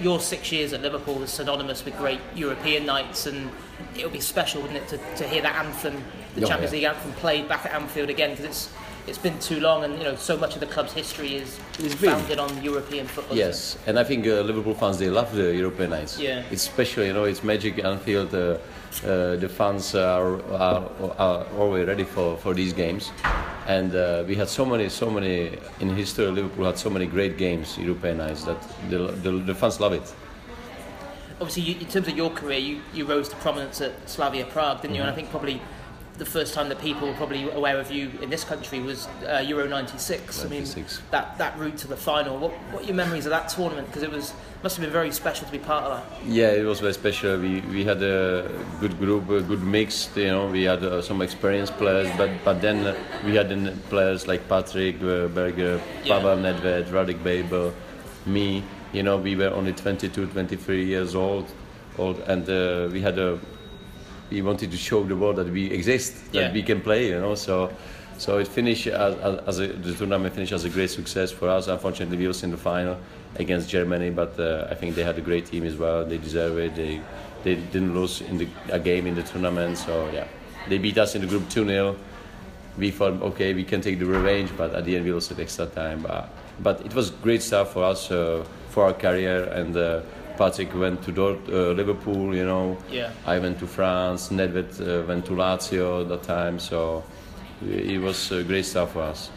Your 0.00 0.20
six 0.20 0.52
years 0.52 0.72
at 0.72 0.80
Liverpool 0.82 1.22
is 1.22 1.30
synonymous 1.30 1.84
with 1.84 1.96
great 1.98 2.20
European 2.34 2.86
nights, 2.86 3.26
and 3.26 3.50
it 3.96 4.04
would 4.04 4.12
be 4.12 4.20
special, 4.20 4.62
wouldn't 4.62 4.78
it, 4.80 4.88
to, 4.88 4.98
to 5.16 5.28
hear 5.28 5.42
that 5.42 5.64
anthem, 5.64 6.02
the 6.34 6.44
Oh, 6.44 6.48
Champions 6.48 6.72
yeah. 6.72 6.90
League 6.90 6.96
anthem, 6.96 7.12
played 7.14 7.48
back 7.48 7.66
at 7.66 7.72
Anfield 7.72 8.08
again 8.08 8.30
because 8.30 8.44
it's 8.44 8.72
it's 9.08 9.18
been 9.18 9.38
too 9.38 9.60
long, 9.60 9.84
and 9.84 9.98
you 9.98 10.04
know 10.04 10.16
so 10.16 10.36
much 10.36 10.54
of 10.54 10.60
the 10.60 10.66
club's 10.66 10.92
history 10.92 11.36
is 11.36 11.58
It's 11.78 11.94
founded 11.94 12.38
on 12.38 12.62
European 12.62 13.06
football. 13.06 13.36
Yes, 13.36 13.78
and 13.86 13.98
I 13.98 14.04
think 14.04 14.26
uh, 14.26 14.42
Liverpool 14.42 14.74
fans 14.74 14.98
they 14.98 15.10
love 15.10 15.34
the 15.34 15.54
European 15.54 15.90
nights. 15.90 16.18
Yeah. 16.18 16.44
it's 16.50 16.62
special, 16.62 17.04
you 17.04 17.12
know. 17.12 17.24
It's 17.24 17.42
magic 17.42 17.84
Anfield. 17.84 18.34
Uh, 18.34 18.58
uh, 19.04 19.36
the 19.36 19.48
fans 19.48 19.94
are, 19.94 20.42
are, 20.52 20.90
are 21.18 21.46
always 21.58 21.86
ready 21.86 22.04
for, 22.04 22.36
for 22.38 22.54
these 22.54 22.72
games, 22.72 23.12
and 23.66 23.94
uh, 23.94 24.24
we 24.26 24.34
had 24.34 24.48
so 24.48 24.64
many, 24.64 24.88
so 24.88 25.10
many 25.10 25.58
in 25.80 25.94
history. 25.94 26.26
Liverpool 26.26 26.64
had 26.64 26.78
so 26.78 26.90
many 26.90 27.06
great 27.06 27.36
games, 27.36 27.78
European 27.78 28.18
nights 28.18 28.44
that 28.44 28.60
the, 28.88 28.98
the, 29.22 29.30
the 29.30 29.54
fans 29.54 29.78
love 29.78 29.92
it. 29.92 30.14
Obviously, 31.40 31.62
you, 31.62 31.80
in 31.80 31.86
terms 31.86 32.08
of 32.08 32.16
your 32.16 32.30
career, 32.30 32.58
you, 32.58 32.80
you 32.92 33.04
rose 33.04 33.28
to 33.28 33.36
prominence 33.36 33.80
at 33.80 33.92
Slavia 34.08 34.46
Prague, 34.46 34.80
didn't 34.82 34.96
you? 34.96 35.02
And 35.02 35.10
I 35.10 35.14
think 35.14 35.30
probably 35.30 35.60
the 36.18 36.26
first 36.26 36.52
time 36.52 36.68
that 36.68 36.80
people 36.80 37.06
were 37.08 37.14
probably 37.14 37.48
aware 37.50 37.78
of 37.78 37.90
you 37.90 38.10
in 38.20 38.28
this 38.28 38.44
country 38.44 38.80
was 38.80 39.06
uh, 39.26 39.42
Euro 39.46 39.66
'96. 39.68 40.44
I 40.44 40.48
mean, 40.48 40.64
that 41.10 41.38
that 41.38 41.58
route 41.58 41.78
to 41.78 41.88
the 41.88 41.96
final. 41.96 42.38
What 42.38 42.52
what 42.72 42.82
are 42.82 42.86
your 42.86 42.96
memories 42.96 43.24
of 43.26 43.30
that 43.30 43.48
tournament? 43.48 43.86
Because 43.86 44.02
it 44.02 44.10
was 44.10 44.34
must 44.62 44.76
have 44.76 44.84
been 44.84 44.92
very 44.92 45.12
special 45.12 45.46
to 45.46 45.52
be 45.52 45.58
part 45.58 45.84
of 45.84 45.90
that. 45.96 46.26
Yeah, 46.26 46.50
it 46.50 46.64
was 46.64 46.80
very 46.80 46.92
special. 46.92 47.38
We, 47.38 47.60
we 47.60 47.84
had 47.84 48.02
a 48.02 48.50
good 48.80 48.98
group, 48.98 49.30
a 49.30 49.40
good 49.40 49.62
mix. 49.62 50.10
You 50.16 50.26
know, 50.26 50.46
we 50.48 50.64
had 50.64 50.82
uh, 50.82 51.00
some 51.00 51.22
experienced 51.22 51.76
players, 51.78 52.08
but 52.16 52.30
but 52.44 52.60
then 52.60 52.84
uh, 52.84 52.96
we 53.24 53.36
had 53.36 53.48
players 53.88 54.26
like 54.26 54.48
Patrick 54.48 54.96
uh, 54.96 55.28
Berger, 55.28 55.80
Yeah. 56.04 56.18
Pavel 56.18 56.38
Nedved, 56.38 56.86
Radek 56.90 57.22
Bejbl, 57.22 57.72
me. 58.26 58.64
You 58.92 59.02
know, 59.02 59.18
we 59.18 59.36
were 59.36 59.50
only 59.50 59.74
22, 59.74 60.28
23 60.28 60.84
years 60.84 61.14
old, 61.14 61.46
old, 61.98 62.18
and 62.20 62.48
uh, 62.48 62.88
we 62.92 63.00
had 63.02 63.18
a. 63.18 63.38
We 64.30 64.42
wanted 64.42 64.70
to 64.70 64.76
show 64.76 65.04
the 65.04 65.16
world 65.16 65.36
that 65.36 65.48
we 65.50 65.70
exist, 65.70 66.32
that 66.32 66.38
Yeah. 66.38 66.52
we 66.52 66.62
can 66.62 66.80
play. 66.80 67.08
You 67.08 67.20
know, 67.20 67.34
so. 67.34 67.70
So 68.18 68.38
it 68.38 68.48
finished 68.48 68.88
as, 68.88 69.14
as, 69.46 69.60
a, 69.60 69.68
the 69.68 69.94
tournament 69.94 70.34
finished 70.34 70.52
as 70.52 70.64
a 70.64 70.68
great 70.68 70.90
success 70.90 71.30
for 71.30 71.48
us. 71.48 71.68
Unfortunately, 71.68 72.16
we 72.16 72.26
lost 72.26 72.42
in 72.42 72.50
the 72.50 72.56
final 72.56 72.96
against 73.36 73.70
Germany, 73.70 74.10
but 74.10 74.36
uh, 74.40 74.66
I 74.68 74.74
think 74.74 74.96
they 74.96 75.04
had 75.04 75.16
a 75.18 75.20
great 75.20 75.46
team 75.46 75.62
as 75.64 75.76
well. 75.76 76.04
They 76.04 76.18
deserve 76.18 76.58
it. 76.58 76.74
They 76.74 77.00
they 77.44 77.54
didn't 77.54 77.94
lose 77.94 78.20
in 78.22 78.38
the, 78.38 78.48
a 78.72 78.80
game 78.80 79.06
in 79.06 79.14
the 79.14 79.22
tournament, 79.22 79.78
so 79.78 80.10
yeah, 80.12 80.26
they 80.68 80.78
beat 80.78 80.98
us 80.98 81.14
in 81.14 81.20
the 81.20 81.28
group 81.28 81.44
2-0. 81.48 81.94
We 82.76 82.90
thought, 82.90 83.22
okay, 83.22 83.54
we 83.54 83.62
can 83.62 83.80
take 83.80 84.00
the 84.00 84.06
revenge, 84.06 84.50
but 84.56 84.74
at 84.74 84.84
the 84.84 84.96
end 84.96 85.04
we 85.04 85.12
lost 85.12 85.30
at 85.30 85.38
extra 85.38 85.66
time. 85.66 86.02
But 86.02 86.28
but 86.60 86.84
it 86.84 86.94
was 86.94 87.10
great 87.10 87.42
stuff 87.42 87.72
for 87.72 87.84
us 87.84 88.10
uh, 88.10 88.44
for 88.70 88.84
our 88.86 88.94
career. 88.94 89.44
And 89.44 89.76
uh, 89.76 90.00
Patrick 90.38 90.72
went 90.74 91.02
to 91.02 91.10
Dort, 91.12 91.38
uh, 91.48 91.72
Liverpool, 91.72 92.34
you 92.34 92.44
know. 92.46 92.78
Yeah. 92.90 93.10
I 93.26 93.40
went 93.40 93.58
to 93.58 93.66
France. 93.66 94.28
Nedved 94.28 94.80
uh, 94.80 95.04
went 95.06 95.26
to 95.26 95.32
Lazio 95.32 96.02
at 96.02 96.08
that 96.08 96.22
time, 96.22 96.60
so 96.60 97.02
it 97.68 98.00
was 98.00 98.30
uh, 98.30 98.42
great 98.46 98.64
stuff 98.64 98.92
for 98.92 99.02
us. 99.02 99.30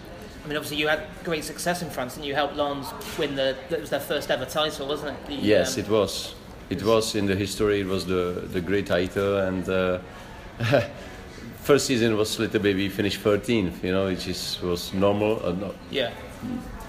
I 0.45 0.47
mean, 0.47 0.57
obviously, 0.57 0.77
you 0.77 0.87
had 0.87 1.01
great 1.23 1.43
success 1.43 1.81
in 1.81 1.89
France, 1.89 2.15
and 2.17 2.25
you 2.25 2.35
helped 2.35 2.55
Lens 2.55 2.87
win 3.17 3.35
the. 3.35 3.55
That 3.69 3.81
was 3.81 3.89
their 3.89 3.99
first 3.99 4.29
ever 4.29 4.45
title, 4.45 4.87
wasn't 4.87 5.17
it? 5.17 5.25
The, 5.27 5.33
Yes, 5.33 5.77
um, 5.77 5.83
it 5.83 5.89
was. 5.89 6.35
It 6.69 6.83
was 6.83 7.15
in 7.15 7.25
the 7.25 7.35
history. 7.35 7.81
It 7.81 7.87
was 7.87 8.05
the 8.05 8.43
the 8.53 8.61
great 8.61 8.85
title, 8.85 9.37
and 9.39 9.67
uh, 9.67 9.99
first 11.63 11.87
season 11.87 12.15
was 12.15 12.37
little. 12.39 12.61
We 12.61 12.89
finished 12.89 13.23
13th, 13.23 13.83
you 13.83 13.91
know, 13.91 14.05
which 14.05 14.27
is 14.27 14.59
was 14.61 14.93
normal. 14.93 15.43
Uh, 15.45 15.51
not, 15.53 15.75
Yeah. 15.89 16.11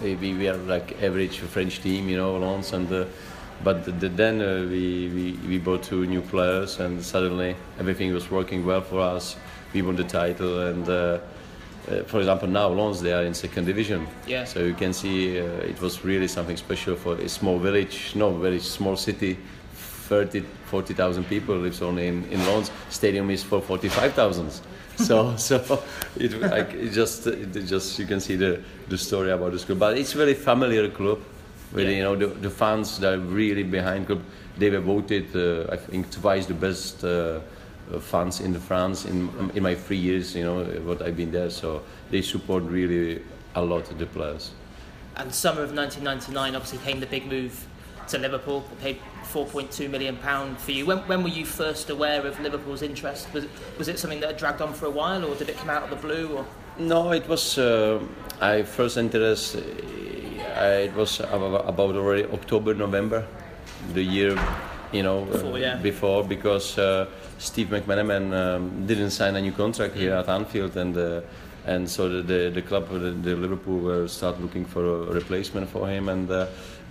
maybe 0.02 0.34
we 0.34 0.48
are 0.48 0.56
like 0.56 1.02
average 1.02 1.38
French 1.38 1.80
team, 1.82 2.08
you 2.08 2.16
know, 2.16 2.36
Lens, 2.38 2.72
and 2.72 2.90
uh, 2.92 3.04
but 3.64 3.84
the, 4.00 4.08
then 4.08 4.40
uh, 4.40 4.66
we, 4.68 5.08
we 5.14 5.48
we 5.48 5.58
bought 5.58 5.82
two 5.82 6.06
new 6.06 6.22
players, 6.22 6.80
and 6.80 7.02
suddenly 7.02 7.56
everything 7.78 8.12
was 8.12 8.30
working 8.30 8.66
well 8.66 8.80
for 8.80 9.00
us. 9.00 9.36
We 9.72 9.82
won 9.82 9.96
the 9.96 10.04
title, 10.04 10.66
and. 10.66 10.88
Uh, 10.88 11.18
uh, 11.90 12.04
for 12.04 12.18
example, 12.18 12.46
now 12.46 12.68
Lens 12.68 13.00
they 13.00 13.12
are 13.12 13.24
in 13.24 13.34
second 13.34 13.64
division. 13.64 14.06
Yeah. 14.24 14.44
So 14.44 14.60
you 14.60 14.74
can 14.74 14.92
see 14.92 15.40
uh, 15.40 15.44
it 15.44 15.80
was 15.80 16.04
really 16.04 16.28
something 16.28 16.56
special 16.56 16.94
for 16.94 17.14
a 17.16 17.28
small 17.28 17.58
village, 17.58 18.12
no, 18.14 18.30
very 18.30 18.60
small 18.60 18.96
city. 18.96 19.36
30, 20.08 20.40
40,000 20.66 21.24
people 21.24 21.56
lives 21.56 21.80
only 21.80 22.06
in, 22.06 22.24
in 22.30 22.44
Lens. 22.46 22.70
Stadium 22.90 23.30
is 23.30 23.42
for 23.42 23.60
45,000. 23.60 24.60
So, 24.96 25.36
so 25.36 25.82
it 26.16 26.38
like 26.38 26.74
it 26.74 26.90
just 26.90 27.26
it 27.26 27.50
just 27.64 27.98
you 27.98 28.04
can 28.06 28.20
see 28.20 28.36
the 28.36 28.60
the 28.88 28.98
story 28.98 29.30
about 29.30 29.52
the 29.52 29.58
school. 29.58 29.74
But 29.74 29.96
it's 29.96 30.12
very 30.12 30.34
familiar 30.34 30.90
club. 30.90 31.18
Really, 31.72 31.92
Yeah. 31.92 31.96
you 31.98 32.02
know, 32.04 32.16
the, 32.16 32.26
the 32.26 32.50
fans 32.50 32.98
that 32.98 33.14
are 33.14 33.18
really 33.18 33.62
behind 33.62 34.06
club. 34.06 34.22
They 34.58 34.70
were 34.70 34.80
voted, 34.80 35.34
uh, 35.34 35.72
I 35.72 35.76
think, 35.76 36.10
twice 36.10 36.46
the 36.46 36.54
best. 36.54 37.04
Uh, 37.04 37.40
uh, 37.92 37.98
fans 37.98 38.40
in 38.40 38.54
France 38.60 39.04
in 39.04 39.28
in 39.54 39.62
my 39.62 39.74
three 39.74 39.96
years, 39.98 40.34
you 40.34 40.44
know, 40.44 40.62
what 40.84 41.02
I've 41.02 41.16
been 41.16 41.32
there. 41.32 41.50
So 41.50 41.82
they 42.10 42.22
support 42.22 42.62
really 42.62 43.22
a 43.54 43.62
lot 43.62 43.90
of 43.90 43.98
the 43.98 44.06
players. 44.06 44.52
And 45.16 45.34
summer 45.34 45.62
of 45.62 45.72
1999, 45.74 46.54
obviously, 46.54 46.78
came 46.78 47.00
the 47.00 47.06
big 47.06 47.26
move 47.26 47.66
to 48.08 48.18
Liverpool. 48.18 48.64
They 48.80 48.94
paid 48.94 49.00
4.2 49.24 49.90
million 49.90 50.16
pound 50.16 50.58
for 50.58 50.72
you. 50.72 50.86
When, 50.86 50.98
when 51.08 51.22
were 51.22 51.28
you 51.28 51.44
first 51.44 51.90
aware 51.90 52.26
of 52.26 52.40
Liverpool's 52.40 52.82
interest? 52.82 53.32
Was 53.34 53.44
it, 53.44 53.50
was 53.78 53.88
it 53.88 53.98
something 53.98 54.20
that 54.20 54.28
had 54.28 54.36
dragged 54.38 54.62
on 54.62 54.72
for 54.72 54.86
a 54.86 54.90
while, 54.90 55.24
or 55.24 55.34
did 55.34 55.48
it 55.48 55.56
come 55.58 55.68
out 55.70 55.82
of 55.82 55.90
the 55.90 55.96
blue? 55.96 56.28
Or 56.36 56.46
No, 56.78 57.12
it 57.12 57.28
was. 57.28 57.58
Uh, 57.58 58.00
I 58.40 58.62
first 58.62 58.96
interest. 58.96 59.56
Uh, 60.54 60.84
it 60.84 60.94
was 60.94 61.20
about, 61.20 61.68
about 61.68 61.96
already 61.96 62.24
October, 62.24 62.74
November, 62.74 63.26
the 63.94 64.02
year, 64.02 64.38
you 64.92 65.02
know, 65.02 65.22
uh, 65.22 65.32
Before, 65.32 65.58
yeah. 65.58 65.76
before 65.76 66.24
because 66.24 66.78
uh, 66.78 67.06
Steve 67.38 67.68
McManaman 67.68 68.34
um, 68.34 68.86
didn't 68.86 69.10
sign 69.10 69.36
a 69.36 69.40
new 69.40 69.52
contract 69.52 69.94
here 69.94 70.12
at 70.14 70.28
Anfield, 70.28 70.76
and 70.76 70.96
uh, 70.96 71.20
and 71.64 71.88
so 71.88 72.08
the 72.08 72.22
the, 72.22 72.50
the 72.50 72.62
club, 72.62 72.88
the, 72.90 73.10
the 73.10 73.34
Liverpool, 73.34 73.78
were 73.78 74.08
start 74.08 74.40
looking 74.40 74.66
for 74.66 74.84
a 74.84 75.12
replacement 75.12 75.68
for 75.70 75.88
him, 75.88 76.08
and 76.08 76.30
uh, 76.30 76.46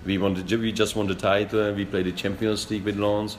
we 0.05 0.17
wanted. 0.17 0.51
We 0.51 0.71
just 0.71 0.95
won 0.95 1.07
the 1.07 1.15
title, 1.15 1.61
and 1.61 1.77
we 1.77 1.85
played 1.85 2.07
the 2.07 2.11
Champions 2.13 2.69
League 2.69 2.83
with 2.83 2.97
Lens. 2.97 3.37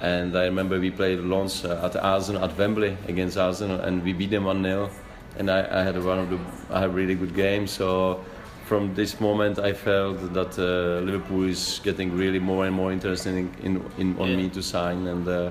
And 0.00 0.36
I 0.36 0.44
remember 0.46 0.80
we 0.80 0.90
played 0.90 1.20
Lens 1.20 1.64
uh, 1.64 1.80
at 1.84 1.96
Arsenal 1.96 2.44
at 2.44 2.58
Wembley 2.58 2.96
against 3.08 3.38
Arsenal, 3.38 3.80
and 3.80 4.02
we 4.02 4.12
beat 4.12 4.30
them 4.30 4.44
one 4.44 4.62
0 4.62 4.90
and 5.38 5.50
I, 5.50 5.80
I 5.80 5.82
had 5.82 6.02
one 6.02 6.18
of 6.18 6.30
the 6.30 6.38
I 6.70 6.80
had 6.80 6.90
a 6.90 6.92
really 6.92 7.14
good 7.14 7.34
game. 7.34 7.66
So 7.66 8.24
from 8.72 8.94
this 8.94 9.20
moment, 9.20 9.58
I 9.58 9.74
felt 9.74 10.32
that 10.32 10.58
uh, 10.58 11.04
Liverpool 11.04 11.44
is 11.44 11.78
getting 11.84 12.16
really 12.16 12.38
more 12.38 12.64
and 12.64 12.74
more 12.74 12.90
interested 12.90 13.34
in, 13.34 13.50
in, 13.62 13.72
in 13.98 14.16
on 14.18 14.28
Yeah. 14.28 14.36
me 14.36 14.48
to 14.48 14.62
sign, 14.62 15.06
and 15.08 15.28
uh, 15.28 15.50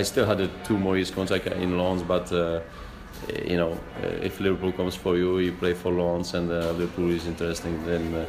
I 0.00 0.02
still 0.02 0.26
had 0.26 0.40
a 0.40 0.48
two 0.64 0.76
more 0.76 0.96
years 0.96 1.12
contract 1.12 1.46
in 1.46 1.78
Lens, 1.78 2.02
but. 2.02 2.32
Uh, 2.32 2.60
you 3.52 3.56
know, 3.56 3.72
uh, 3.72 4.28
if 4.28 4.40
Liverpool 4.40 4.72
comes 4.72 4.94
for 4.94 5.16
you, 5.16 5.38
you 5.38 5.52
play 5.52 5.74
for 5.74 5.90
Lens, 5.90 6.34
and 6.34 6.50
uh, 6.50 6.72
Liverpool 6.80 7.10
is 7.10 7.26
interesting. 7.26 7.74
Then 7.86 8.14
uh, 8.14 8.26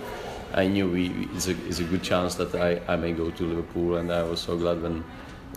I 0.62 0.68
knew 0.68 0.88
we, 0.90 1.28
it's, 1.36 1.48
a, 1.50 1.56
it's 1.68 1.80
a 1.80 1.84
good 1.84 2.04
chance 2.04 2.36
that 2.36 2.56
I, 2.56 2.82
I 2.94 2.96
may 2.96 3.12
go 3.12 3.30
to 3.30 3.44
Liverpool, 3.44 3.98
and 3.98 4.10
I 4.12 4.24
was 4.24 4.40
so 4.40 4.56
glad 4.56 4.82
when, 4.82 5.04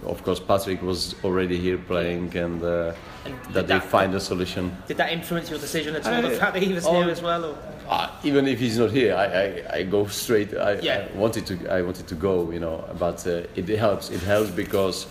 of 0.05 0.23
course, 0.25 0.41
Patrick 0.41 0.83
was 0.83 1.15
already 1.25 1.59
here 1.59 1.79
playing, 1.79 2.37
and, 2.37 2.63
uh, 2.63 2.93
And 3.25 3.35
did 3.43 3.53
that 3.55 3.67
they 3.67 3.75
that- 3.75 3.85
find 3.85 4.15
a 4.15 4.21
solution. 4.21 4.77
Did 4.89 4.97
that 4.97 5.13
influence 5.13 5.51
your 5.51 5.59
decision 5.59 5.95
at 5.97 6.07
all? 6.07 6.15
I- 6.15 6.21
the 6.23 6.31
fact 6.31 6.55
that 6.55 6.63
he 6.63 6.73
was 6.73 6.87
oh, 6.87 7.03
here 7.03 7.11
as 7.11 7.23
well? 7.23 7.45
Or? 7.45 7.57
Uh, 7.89 8.09
even 8.23 8.47
if 8.47 8.59
he's 8.59 8.79
not 8.79 8.91
here, 8.91 9.15
I, 9.15 9.25
I, 9.25 9.77
I 9.79 9.83
go 9.83 10.07
straight. 10.07 10.57
I, 10.57 10.79
Yeah. 10.81 11.09
I 11.13 11.19
wanted 11.19 11.45
to 11.47 11.55
I 11.69 11.83
wanted 11.83 12.07
to 12.07 12.15
go, 12.15 12.51
you 12.51 12.61
know, 12.61 12.85
but 12.99 13.27
uh, 13.27 13.43
it 13.57 13.69
helps. 13.69 14.11
It 14.11 14.23
helps 14.23 14.51
because 14.51 15.07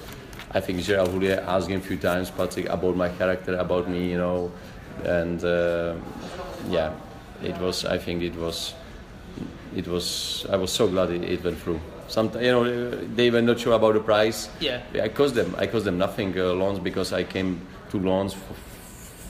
I 0.51 0.59
think 0.61 0.81
Gerard 0.81 1.09
Houllier 1.09 1.43
asked 1.45 1.67
him 1.67 1.79
a 1.79 1.83
few 1.83 1.97
times, 1.97 2.31
Patrick, 2.31 2.67
about 2.69 2.95
my 2.95 3.09
character, 3.09 3.55
about 3.57 3.89
me, 3.89 4.09
you 4.09 4.17
know, 4.17 4.51
and 5.03 5.43
uh, 5.43 5.93
yeah, 6.69 6.93
it 7.43 7.57
was. 7.59 7.85
I 7.85 7.97
think 7.97 8.23
it 8.23 8.35
was. 8.35 8.73
It 9.75 9.87
was. 9.87 10.45
I 10.49 10.55
was 10.55 10.71
so 10.71 10.87
glad 10.87 11.11
it, 11.11 11.23
it 11.23 11.43
went 11.43 11.59
through. 11.59 11.79
Some, 12.09 12.31
you 12.35 12.51
know, 12.51 12.89
they 13.15 13.29
were 13.29 13.41
not 13.41 13.59
sure 13.59 13.73
about 13.75 13.93
the 13.93 13.99
price. 13.99 14.49
Yeah. 14.59 14.81
I 15.01 15.09
cost 15.09 15.35
them. 15.35 15.55
I 15.57 15.67
cost 15.67 15.85
them 15.85 15.97
nothing 15.97 16.37
uh, 16.37 16.53
Lens 16.53 16.79
because 16.79 17.13
I 17.13 17.23
came 17.23 17.61
to 17.91 17.99
Lens 17.99 18.35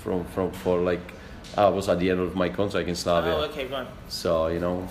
from 0.04 0.24
from 0.34 0.52
for 0.52 0.80
like 0.80 1.14
I 1.58 1.68
was 1.70 1.90
at 1.90 2.00
the 2.00 2.10
end 2.10 2.20
of 2.22 2.36
my 2.36 2.50
contract 2.50 2.88
in 2.88 2.96
Slavia. 2.96 3.34
Oh, 3.36 3.42
okay, 3.50 3.66
right. 3.68 3.88
So 4.08 4.48
you 4.48 4.60
know, 4.60 4.88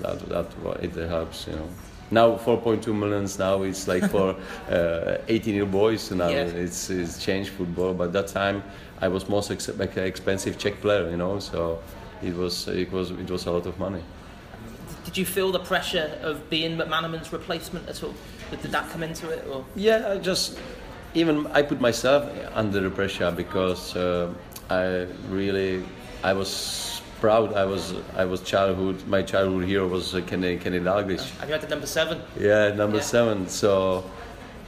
that 0.00 0.18
that 0.28 0.46
it 0.82 0.94
helps. 1.08 1.46
You 1.46 1.54
know, 1.56 1.68
now 2.10 2.36
4.2 2.36 2.86
millions. 2.94 3.38
Now 3.38 3.62
it's 3.62 3.88
like 3.88 4.10
for 4.10 4.36
uh, 4.70 5.18
18 5.28 5.54
year 5.54 5.66
boys. 5.66 6.10
Now 6.10 6.28
Yeah. 6.28 6.44
it's 6.64 6.90
it's 6.90 7.24
changed 7.24 7.50
football. 7.50 7.94
But 7.94 8.12
that 8.12 8.28
time 8.28 8.62
I 9.00 9.08
was 9.08 9.28
most 9.28 9.50
ex- 9.50 9.68
like 9.78 9.96
expensive 9.96 10.58
Czech 10.58 10.80
player. 10.82 11.08
You 11.10 11.16
know, 11.16 11.38
so 11.38 11.78
it 12.22 12.34
was 12.36 12.68
it 12.68 12.92
was 12.92 13.10
it 13.12 13.30
was 13.30 13.46
a 13.46 13.50
lot 13.50 13.66
of 13.66 13.78
money. 13.78 14.02
Did 15.10 15.18
you 15.18 15.26
feel 15.26 15.50
the 15.50 15.58
pressure 15.58 16.16
of 16.22 16.48
being 16.50 16.76
McManaman's 16.78 17.32
replacement 17.32 17.88
at 17.88 18.00
all? 18.04 18.14
Did, 18.48 18.62
did 18.62 18.70
that 18.70 18.88
come 18.90 19.02
into 19.02 19.28
it? 19.28 19.44
Or? 19.52 19.64
Yeah, 19.74 20.12
I 20.12 20.18
just 20.18 20.56
even 21.14 21.48
I 21.48 21.62
put 21.62 21.80
myself 21.80 22.30
under 22.54 22.78
the 22.78 22.90
pressure 22.90 23.32
because 23.32 23.96
uh, 23.96 24.32
I 24.70 25.08
really 25.28 25.82
I 26.22 26.32
was 26.32 27.02
proud. 27.20 27.54
I 27.54 27.64
was 27.64 27.92
I 28.14 28.24
was 28.24 28.40
childhood. 28.42 29.04
My 29.08 29.22
childhood 29.22 29.64
hero 29.64 29.88
was 29.88 30.14
uh, 30.14 30.20
Kenny 30.28 30.56
Kenny 30.58 30.78
Dalglish. 30.78 31.28
And 31.40 31.48
you 31.48 31.54
had 31.54 31.62
the 31.62 31.66
number 31.66 31.88
seven. 31.88 32.20
Yeah, 32.38 32.72
number 32.72 32.98
Yeah. 32.98 33.02
seven. 33.02 33.48
So 33.48 34.04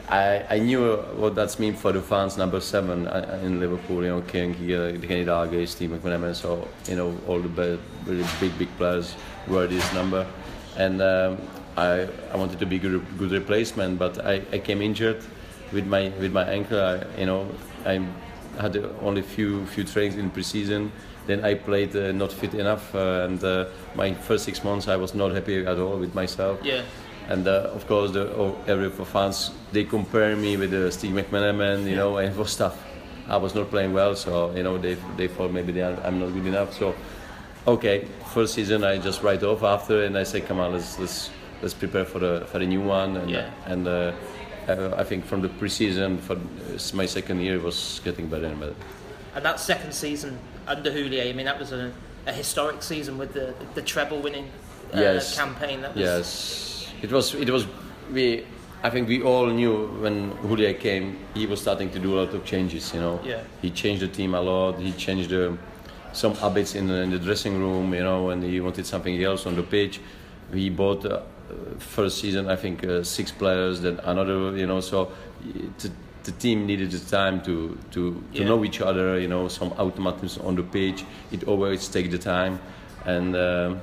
I, 0.09 0.45
I 0.51 0.59
knew 0.59 0.97
what 1.17 1.35
that's 1.35 1.59
mean 1.59 1.75
for 1.75 1.93
the 1.93 2.03
fans. 2.03 2.37
Number 2.37 2.61
seven 2.61 3.07
uh, 3.07 3.41
in 3.43 3.61
Liverpool, 3.61 4.03
you 4.03 4.09
know, 4.09 4.21
King, 4.23 4.53
the 4.53 5.07
Kenny 5.07 5.25
Dalglish, 5.25 5.69
Steve 5.69 5.91
McManaman. 5.91 6.35
So 6.35 6.69
you 6.89 6.97
know, 6.97 7.17
all 7.27 7.41
the 7.41 7.49
be- 7.49 7.79
really 8.05 8.29
big 8.41 8.59
big 8.59 8.77
players 8.77 9.15
wear 9.49 9.67
this 9.67 9.93
number, 9.95 10.27
and 10.77 11.01
um, 11.01 11.39
I 11.77 12.09
I 12.33 12.37
wanted 12.37 12.59
to 12.59 12.67
be 12.67 12.79
good 12.79 13.05
good 13.19 13.31
replacement, 13.31 13.99
but 13.99 14.25
I, 14.25 14.43
I 14.53 14.59
came 14.59 14.83
injured 14.83 15.23
with 15.73 15.87
my 15.87 16.13
with 16.21 16.33
my 16.33 16.45
ankle. 16.45 16.81
I, 16.81 17.05
you 17.19 17.27
know, 17.27 17.47
I 17.87 18.05
had 18.61 18.77
only 19.01 19.23
few 19.23 19.65
few 19.67 19.85
trainings 19.85 20.17
in 20.17 20.31
preseason. 20.31 20.91
Then 21.27 21.45
I 21.45 21.55
played 21.55 21.95
uh, 21.95 22.11
not 22.11 22.33
fit 22.33 22.55
enough, 22.55 22.93
uh, 22.95 23.27
and 23.27 23.43
uh, 23.45 23.67
my 23.95 24.13
first 24.13 24.45
six 24.45 24.65
months 24.65 24.89
I 24.89 24.97
was 24.97 25.15
not 25.15 25.33
happy 25.33 25.65
at 25.65 25.79
all 25.79 25.97
with 25.97 26.15
myself. 26.15 26.59
Yeah. 26.65 26.83
And 27.29 27.47
uh, 27.47 27.71
of 27.75 27.87
course, 27.87 28.11
the 28.13 28.55
every 28.67 28.91
fans 28.91 29.51
they 29.73 29.85
compare 29.85 30.37
me 30.37 30.57
with 30.57 30.73
uh, 30.75 30.91
Steve 30.91 31.13
McManaman, 31.15 31.89
you 31.89 31.97
know, 31.97 32.17
and 32.19 32.37
was 32.37 32.57
tough. 32.57 32.77
I 33.29 33.37
was 33.37 33.55
not 33.55 33.71
playing 33.71 33.93
well, 33.93 34.15
so 34.17 34.53
you 34.57 34.63
know 34.63 34.77
they 34.79 34.97
they 35.17 35.29
thought 35.29 35.53
maybe 35.53 35.73
they 35.73 35.83
are, 35.83 35.97
I'm 36.05 36.19
not 36.21 36.33
good 36.35 36.47
enough. 36.47 36.73
So, 36.79 36.95
okay, 37.67 38.07
first 38.35 38.55
season 38.55 38.85
I 38.85 38.99
just 38.99 39.23
write 39.23 39.43
off 39.45 39.63
after, 39.63 40.05
and 40.05 40.19
I 40.19 40.25
say, 40.25 40.41
come 40.41 40.59
on, 40.61 40.73
let's 40.73 40.99
let's 40.99 41.31
let's 41.63 41.75
prepare 41.75 42.05
for 42.05 42.19
the 42.19 42.45
for 42.51 42.59
the 42.59 42.67
new 42.67 42.81
one. 42.83 43.17
And, 43.17 43.31
Yeah. 43.31 43.51
and 43.67 43.87
uh, 43.87 44.13
uh, 44.69 44.95
I 44.99 45.05
think 45.05 45.25
from 45.25 45.41
the 45.43 45.49
preseason 45.49 46.19
for 46.21 46.35
uh, 46.35 46.97
my 46.97 47.07
second 47.07 47.41
year 47.41 47.55
it 47.57 47.63
was 47.63 48.01
getting 48.05 48.27
better 48.29 48.47
and 48.47 48.59
better. 48.61 48.75
And 49.35 49.45
that 49.45 49.61
second 49.61 49.93
season 49.95 50.39
under 50.67 50.91
Houllier, 50.91 51.31
I 51.31 51.33
mean, 51.33 51.47
that 51.47 51.59
was 51.59 51.73
a, 51.73 51.93
a 52.27 52.33
historic 52.33 52.83
season 52.83 53.17
with 53.19 53.33
the 53.33 53.55
the 53.75 53.83
treble 53.83 54.21
winning 54.21 54.51
uh, 54.93 54.99
Yes. 55.01 55.37
campaign. 55.37 55.81
That 55.83 55.95
was, 55.95 56.01
Yes, 56.03 56.72
it 57.03 57.11
was. 57.13 57.35
It 57.35 57.51
was. 57.51 57.67
We. 58.13 58.45
I 58.85 58.91
think 58.91 59.07
we 59.09 59.23
all 59.23 59.47
knew 59.47 59.87
when 60.01 60.33
Houllier 60.43 60.75
came, 60.79 61.17
he 61.35 61.47
was 61.47 61.61
starting 61.61 61.91
to 61.91 61.99
do 62.01 62.19
a 62.19 62.25
lot 62.25 62.35
of 62.35 62.45
changes. 62.45 62.93
You 62.95 63.01
know. 63.01 63.21
Yeah. 63.25 63.43
He 63.61 63.71
changed 63.71 64.03
the 64.03 64.09
team 64.09 64.35
a 64.35 64.41
lot. 64.41 64.79
He 64.81 64.93
changed 64.93 65.31
the, 65.31 65.57
some 66.13 66.35
habits 66.35 66.75
in 66.75 66.89
the, 66.89 66.95
in 67.03 67.11
the 67.11 67.19
dressing 67.19 67.59
room. 67.59 67.95
You 67.95 68.03
know, 68.03 68.31
and 68.31 68.43
he 68.43 68.61
wanted 68.61 68.87
something 68.87 69.23
else 69.23 69.47
on 69.47 69.57
the 69.57 69.63
pitch. 69.63 70.01
He 70.53 70.71
bought. 70.71 71.05
Uh, 71.05 71.21
first 71.79 72.19
season, 72.19 72.49
I 72.49 72.57
think 72.57 72.83
uh, 72.85 73.03
six 73.05 73.31
players. 73.31 73.81
Then 73.83 73.99
another. 74.05 74.57
You 74.57 74.67
know, 74.67 74.81
so. 74.81 75.13
It, 75.55 75.91
the 76.25 76.31
team 76.31 76.67
needed 76.67 76.93
the 76.93 77.01
time 77.11 77.41
to 77.43 77.77
to, 77.91 78.23
to 78.35 78.39
Yeah. 78.39 78.45
know 78.47 78.65
each 78.65 78.81
other. 78.81 79.19
You 79.19 79.27
know, 79.27 79.49
some 79.49 79.71
automatisms 79.73 80.39
on 80.39 80.55
the 80.55 80.63
pitch. 80.63 81.05
It 81.33 81.45
always 81.49 81.89
takes 81.89 82.11
the 82.11 82.19
time, 82.19 82.59
and. 83.05 83.35
Um, 83.37 83.81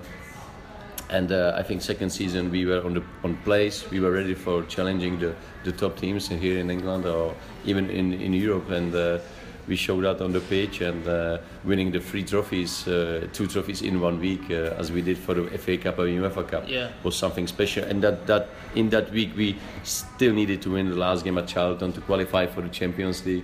and 1.10 1.32
uh, 1.32 1.54
I 1.56 1.64
think 1.64 1.82
second 1.82 2.10
season 2.12 2.52
we 2.52 2.66
were 2.66 2.84
on 2.86 2.94
the 2.94 3.04
on 3.24 3.36
place. 3.38 3.90
We 3.90 4.00
were 4.00 4.12
ready 4.12 4.36
for 4.36 4.64
challenging 4.64 5.20
the, 5.20 5.34
the 5.64 5.72
top 5.72 5.98
teams 5.98 6.28
here 6.28 6.60
in 6.60 6.70
England 6.70 7.06
or 7.06 7.34
even 7.66 7.90
in, 7.90 8.14
in 8.14 8.34
Europe, 8.34 8.70
and 8.70 8.94
uh, 8.94 9.20
we 9.68 9.76
showed 9.76 10.04
that 10.04 10.22
on 10.22 10.32
the 10.32 10.40
pitch 10.40 10.82
and 10.82 11.08
uh, 11.08 11.38
winning 11.64 11.92
the 11.92 12.00
three 12.00 12.24
trophies, 12.24 12.88
uh, 12.88 13.28
two 13.34 13.46
trophies 13.46 13.82
in 13.84 14.00
one 14.02 14.20
week, 14.20 14.42
uh, 14.50 14.74
as 14.80 14.92
we 14.92 15.02
did 15.02 15.18
for 15.18 15.36
the 15.36 15.58
FA 15.60 15.78
Cup 15.78 16.00
and 16.00 16.10
UEFA 16.20 16.48
Cup, 16.48 16.64
Yeah. 16.68 16.90
was 17.04 17.16
something 17.16 17.46
special. 17.48 17.84
And 17.84 18.02
that, 18.04 18.26
that 18.26 18.50
in 18.76 18.90
that 18.90 19.12
week 19.12 19.30
we 19.38 19.58
still 19.84 20.34
needed 20.34 20.62
to 20.64 20.72
win 20.72 20.90
the 20.90 20.96
last 20.96 21.24
game 21.24 21.38
at 21.38 21.48
Charlton 21.48 21.94
to 21.94 22.02
qualify 22.02 22.48
for 22.48 22.62
the 22.62 22.70
Champions 22.70 23.24
League. 23.26 23.44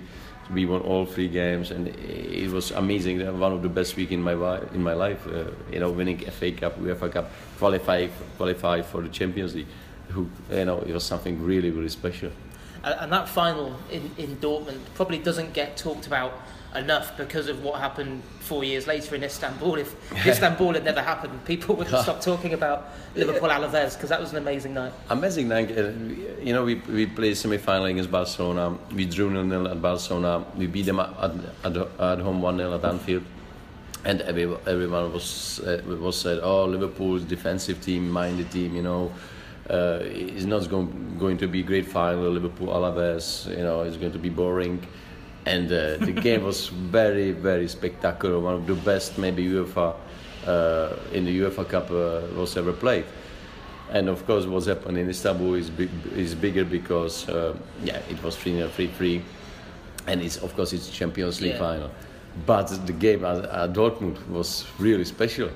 We 0.52 0.64
won 0.64 0.80
all 0.82 1.06
three 1.06 1.28
games, 1.28 1.70
and 1.70 1.88
it 1.88 2.50
was 2.50 2.70
amazing. 2.70 3.18
One 3.38 3.52
of 3.52 3.62
the 3.62 3.68
best 3.68 3.96
week 3.96 4.12
in 4.12 4.22
my 4.22 4.34
in 4.72 4.82
my 4.82 4.94
life. 4.94 5.26
Uh, 5.26 5.50
you 5.72 5.80
know, 5.80 5.90
winning 5.90 6.18
FA 6.18 6.52
Cup, 6.52 6.78
UEFA 6.78 7.10
Cup, 7.10 7.30
qualify 7.58 8.08
qualify 8.36 8.82
for 8.82 9.02
the 9.02 9.08
Champions 9.08 9.54
League. 9.54 9.66
Who 10.10 10.30
you 10.50 10.64
know, 10.64 10.78
it 10.80 10.92
was 10.92 11.04
something 11.04 11.42
really 11.42 11.70
really 11.70 11.88
special. 11.88 12.30
And, 12.84 12.94
and 13.00 13.12
that 13.12 13.28
final 13.28 13.76
in, 13.90 14.10
in 14.16 14.36
Dortmund 14.36 14.80
probably 14.94 15.18
doesn't 15.18 15.52
get 15.52 15.76
talked 15.76 16.06
about 16.06 16.32
enough 16.74 17.16
because 17.16 17.48
of 17.48 17.62
what 17.62 17.80
happened 17.80 18.22
four 18.40 18.64
years 18.64 18.86
later 18.86 19.14
in 19.14 19.22
Istanbul. 19.24 19.76
If 19.76 19.94
Istanbul 20.26 20.74
had 20.74 20.84
never 20.84 21.00
happened, 21.00 21.44
people 21.44 21.74
would 21.76 21.86
have 21.88 22.02
stopped 22.02 22.22
talking 22.22 22.52
about 22.52 22.90
Liverpool 23.14 23.48
Alaves 23.48 23.94
because 23.94 24.10
that 24.10 24.20
was 24.20 24.32
an 24.32 24.38
amazing 24.38 24.74
night. 24.74 24.92
Amazing 25.10 25.48
night. 25.48 25.70
Uh, 25.70 25.92
You 26.42 26.52
know, 26.52 26.64
we, 26.64 26.74
we 26.88 27.06
played 27.06 27.36
semi-final 27.36 27.86
against 27.86 28.10
Barcelona. 28.10 28.76
We 28.94 29.06
drew 29.06 29.30
0-0 29.30 29.70
at 29.70 29.80
Barcelona. 29.80 30.44
We 30.56 30.66
beat 30.66 30.86
them 30.86 31.00
at, 31.00 31.10
at, 31.64 31.76
at 31.76 32.18
home 32.20 32.40
1-0 32.40 32.74
at 32.78 32.84
Anfield. 32.84 33.24
And 34.04 34.20
everyone 34.22 35.12
was 35.12 35.58
uh, 35.66 35.82
was 36.00 36.16
said, 36.20 36.38
"Oh, 36.40 36.64
Liverpool's 36.66 37.24
defensive 37.24 37.80
team, 37.82 38.08
minded 38.08 38.52
team. 38.52 38.76
You 38.76 38.82
know, 38.82 39.10
uh, 39.68 39.98
it's 40.02 40.44
not 40.44 40.68
going 40.70 41.16
going 41.18 41.38
to 41.38 41.48
be 41.48 41.60
a 41.60 41.64
great 41.64 41.86
final. 41.88 42.30
Liverpool 42.30 42.68
Alaves. 42.68 43.48
You 43.50 43.64
know, 43.64 43.80
it's 43.82 43.96
going 43.96 44.12
to 44.12 44.18
be 44.20 44.28
boring." 44.28 44.86
And 45.46 45.66
uh, 45.70 45.96
the 45.98 46.12
game 46.12 46.42
was 46.42 46.68
very 46.68 47.30
very 47.32 47.68
spectacular. 47.68 48.38
One 48.40 48.54
of 48.54 48.66
the 48.66 48.74
best 48.74 49.16
maybe 49.18 49.44
UEFA 49.44 49.94
uh, 50.46 50.96
in 51.12 51.24
the 51.24 51.40
UEFA 51.40 51.68
Cup 51.68 51.90
uh, 51.90 52.22
was 52.36 52.56
ever 52.56 52.72
played. 52.72 53.04
And 53.92 54.08
of 54.08 54.26
course, 54.26 54.46
what's 54.46 54.66
happened 54.66 54.98
in 54.98 55.08
Istanbul 55.08 55.54
is 55.54 55.70
big, 55.70 55.90
is 56.16 56.34
bigger 56.34 56.64
because 56.64 57.28
uh, 57.28 57.54
yeah, 57.84 58.00
it 58.10 58.20
was 58.22 58.36
3 58.36 58.68
3 58.68 58.86
3 58.88 59.22
and 60.08 60.20
it's 60.22 60.36
of 60.38 60.54
course 60.56 60.72
it's 60.72 60.90
Champions 60.90 61.40
League 61.40 61.52
Yeah. 61.52 61.58
final. 61.58 61.90
But 62.44 62.66
the 62.86 62.92
game 62.92 63.24
at, 63.24 63.44
at 63.44 63.72
Dortmund 63.72 64.18
was 64.28 64.66
really 64.78 65.04
special. 65.04 65.48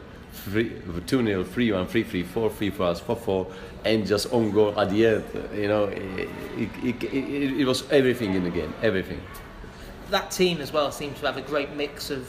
2 0.52 1.26
0, 1.26 1.44
3 1.44 1.72
1, 1.72 1.86
3 1.86 2.02
3, 2.04 2.22
4 2.22 2.50
3 2.50 2.70
for 2.70 2.82
us, 2.84 3.00
4 3.00 3.16
4, 3.16 3.46
and 3.84 4.06
just 4.06 4.32
on 4.32 4.52
goal 4.52 4.78
at 4.80 4.88
the 4.90 5.06
end. 5.06 5.24
You 5.54 5.68
know, 5.68 5.84
it, 5.84 6.28
it, 6.82 7.02
it, 7.02 7.60
it 7.60 7.64
was 7.66 7.82
everything 7.90 8.34
in 8.34 8.44
the 8.44 8.50
game, 8.50 8.72
everything. 8.82 9.20
That 10.10 10.30
team 10.30 10.60
as 10.60 10.72
well 10.72 10.90
seemed 10.90 11.16
to 11.16 11.26
have 11.26 11.36
a 11.36 11.42
great 11.42 11.72
mix 11.74 12.10
of 12.10 12.28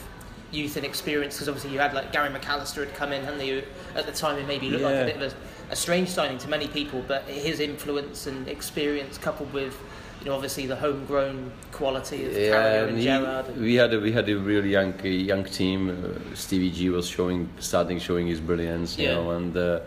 youth 0.51 0.77
and 0.77 0.85
experience? 0.85 1.35
Because 1.35 1.47
obviously 1.49 1.71
you 1.71 1.79
had 1.79 1.93
like 1.93 2.11
Gary 2.11 2.29
McAllister 2.29 2.85
had 2.85 2.93
come 2.95 3.11
in, 3.11 3.23
hadn't 3.23 3.45
you? 3.45 3.63
At 3.95 4.05
the 4.05 4.11
time, 4.11 4.37
it 4.37 4.47
maybe 4.47 4.69
looked 4.69 4.83
like 4.83 4.95
a 4.95 5.05
bit 5.05 5.15
of 5.15 5.33
a, 5.33 5.71
a 5.71 5.75
strange 5.75 6.09
signing 6.09 6.37
to 6.39 6.47
many 6.47 6.67
people, 6.67 7.03
but 7.07 7.23
his 7.23 7.59
influence 7.59 8.27
and 8.27 8.47
experience, 8.47 9.17
coupled 9.17 9.51
with 9.53 9.75
you 10.19 10.27
know 10.27 10.35
obviously 10.35 10.67
the 10.67 10.75
homegrown 10.75 11.51
quality 11.71 12.25
of 12.25 12.33
Carragher 12.33 12.81
and 12.83 12.89
and 12.89 12.97
he- 12.99 13.03
Gerrard. 13.05 13.57
We 13.57 13.73
had 13.75 13.93
a, 13.93 13.99
we 13.99 14.11
had 14.11 14.29
a 14.29 14.35
really 14.37 14.69
young 14.69 14.93
young 15.03 15.43
team. 15.45 15.89
Uh, 15.89 16.35
Stevie 16.35 16.69
G 16.71 16.89
was 16.89 17.07
showing 17.07 17.49
starting 17.59 17.97
showing 17.99 18.27
his 18.27 18.39
brilliance, 18.39 18.97
you 18.99 19.07
Yeah. 19.07 19.15
know, 19.15 19.31
and 19.31 19.57
uh, 19.57 19.79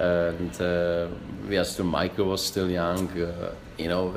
and 0.00 0.60
uh, 0.60 1.64
still 1.64 1.84
Michael 1.84 2.26
was 2.26 2.44
still 2.44 2.70
young, 2.70 3.08
uh, 3.20 3.54
you 3.76 3.88
know. 3.88 4.14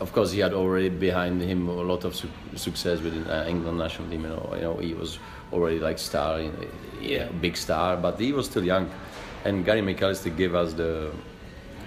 Of 0.00 0.12
course, 0.12 0.32
he 0.32 0.40
had 0.40 0.54
already 0.54 0.88
behind 0.88 1.42
him 1.42 1.68
a 1.68 1.72
lot 1.72 2.04
of 2.04 2.16
su- 2.16 2.28
success 2.56 3.00
with 3.00 3.28
uh, 3.28 3.44
England 3.46 3.78
national 3.78 4.08
team. 4.08 4.22
You 4.22 4.30
know, 4.30 4.52
you 4.54 4.62
know, 4.62 4.76
he 4.78 4.94
was 4.94 5.18
already 5.52 5.78
like 5.78 5.98
star, 5.98 6.40
yeah, 7.00 7.28
big 7.40 7.56
star, 7.56 7.96
but 7.96 8.18
he 8.18 8.32
was 8.32 8.46
still 8.46 8.64
young. 8.64 8.90
And 9.44 9.64
Gary 9.64 9.82
McAllister 9.82 10.34
gave 10.36 10.54
us 10.54 10.72
the 10.72 11.12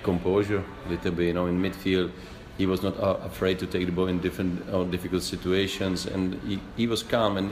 composure 0.04 0.64
a 0.86 0.90
little 0.90 1.12
bit. 1.12 1.26
You 1.28 1.34
know, 1.34 1.48
in 1.48 1.62
midfield, 1.62 2.12
he 2.58 2.66
was 2.66 2.82
not 2.84 2.98
uh, 3.00 3.18
afraid 3.26 3.60
to 3.60 3.68
take 3.68 3.88
the 3.88 3.92
ball 3.92 4.08
in 4.08 4.20
different 4.20 4.72
or 4.72 4.86
difficult 4.86 5.24
situations, 5.24 6.06
and 6.06 6.40
he, 6.48 6.60
he 6.78 6.88
was 6.88 7.04
calm 7.04 7.38
and 7.38 7.52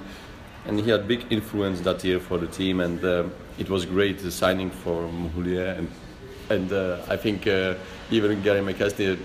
and 0.68 0.80
he 0.80 0.90
had 0.90 1.08
big 1.08 1.26
influence 1.32 1.82
that 1.82 2.04
year 2.04 2.20
for 2.20 2.38
the 2.38 2.48
team. 2.48 2.80
And 2.80 3.04
uh, 3.04 3.24
it 3.58 3.70
was 3.70 3.86
great 3.86 4.20
the 4.20 4.32
signing 4.32 4.70
for 4.70 5.08
Houllier, 5.36 5.78
and 5.78 5.88
and 6.50 6.72
uh, 6.74 6.98
I 7.08 7.18
think 7.18 7.48
uh, 7.48 7.76
even 8.12 8.42
Gary 8.42 8.62
McAllister 8.62 9.18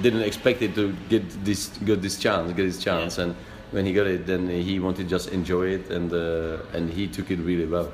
didn't 0.00 0.22
expect 0.22 0.62
it 0.62 0.74
to 0.74 0.94
get 1.08 1.44
this 1.44 1.68
get 1.84 2.00
this 2.02 2.18
chance, 2.18 2.52
get 2.52 2.64
his 2.64 2.78
chance, 2.82 3.18
Yeah. 3.18 3.24
and 3.24 3.34
when 3.72 3.86
he 3.86 3.92
got 3.92 4.06
it, 4.06 4.26
then 4.26 4.48
he 4.48 4.78
wanted 4.80 5.04
to 5.04 5.08
just 5.10 5.30
enjoy 5.30 5.68
it, 5.68 5.90
and 5.90 6.12
uh, 6.12 6.58
and 6.74 6.90
he 6.90 7.06
took 7.08 7.30
it 7.30 7.38
really 7.38 7.66
well. 7.66 7.90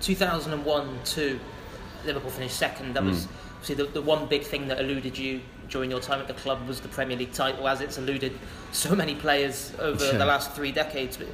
2001 0.00 0.98
2, 1.04 1.38
Liverpool 2.04 2.30
finished 2.30 2.56
second. 2.56 2.94
That 2.94 3.04
was 3.04 3.26
obviously 3.60 3.76
the, 3.76 3.84
the 3.92 4.02
one 4.02 4.26
big 4.26 4.42
thing 4.42 4.68
that 4.68 4.78
eluded 4.80 5.16
you 5.16 5.40
during 5.70 5.90
your 5.90 6.00
time 6.00 6.20
at 6.20 6.28
the 6.28 6.34
club 6.34 6.66
was 6.68 6.80
the 6.80 6.88
Premier 6.88 7.16
League 7.16 7.32
title, 7.32 7.66
as 7.66 7.80
it's 7.80 7.96
eluded 7.96 8.32
so 8.72 8.94
many 8.94 9.14
players 9.14 9.72
over 9.78 10.12
the 10.18 10.24
last 10.26 10.52
three 10.52 10.72
decades. 10.72 11.16
But 11.16 11.28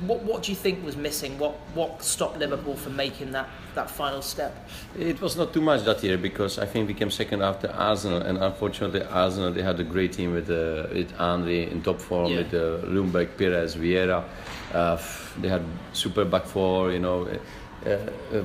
what, 0.00 0.22
what 0.22 0.42
do 0.42 0.52
you 0.52 0.56
think 0.56 0.84
was 0.84 0.96
missing? 0.96 1.38
What 1.38 1.52
what 1.74 2.02
stopped 2.02 2.38
Liverpool 2.38 2.76
from 2.76 2.96
making 2.96 3.32
that, 3.32 3.48
that 3.74 3.90
final 3.90 4.22
step? 4.22 4.52
It 4.98 5.20
was 5.20 5.36
not 5.36 5.52
too 5.52 5.60
much 5.60 5.84
that 5.84 6.02
year 6.02 6.18
because 6.18 6.58
I 6.58 6.66
think 6.66 6.88
we 6.88 6.94
came 6.94 7.10
second 7.10 7.42
after 7.42 7.70
Arsenal, 7.70 8.22
and 8.22 8.38
unfortunately 8.38 9.02
Arsenal 9.02 9.52
they 9.52 9.62
had 9.62 9.78
a 9.80 9.84
great 9.84 10.12
team 10.12 10.32
with 10.32 10.50
uh, 10.50 10.88
with 10.92 11.12
Andre 11.18 11.70
in 11.70 11.82
top 11.82 12.00
form, 12.00 12.30
Yeah. 12.32 12.38
with 12.38 12.54
uh, 12.54 12.86
Ljungberg, 12.86 13.36
Pires, 13.38 13.76
Vieira. 13.76 14.24
Uh, 14.72 14.98
they 15.40 15.48
had 15.48 15.62
super 15.92 16.24
back 16.24 16.44
four, 16.46 16.90
you 16.92 16.98
know. 16.98 17.28
Uh, 17.86 17.90
uh, 18.32 18.44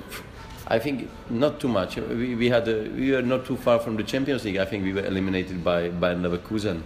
I 0.71 0.77
think 0.79 1.09
not 1.29 1.59
too 1.59 1.67
much. 1.67 1.95
We, 1.97 2.35
we 2.35 2.49
had 2.49 2.67
a, 2.67 2.87
we 2.95 3.11
were 3.11 3.23
not 3.23 3.45
too 3.45 3.57
far 3.57 3.79
from 3.79 3.97
the 3.97 4.03
Champions 4.03 4.45
League. 4.45 4.57
I 4.57 4.65
think 4.65 4.83
we 4.83 4.93
were 4.93 5.05
eliminated 5.05 5.63
by 5.63 5.89
by 5.89 6.13
Leverkusen 6.13 6.81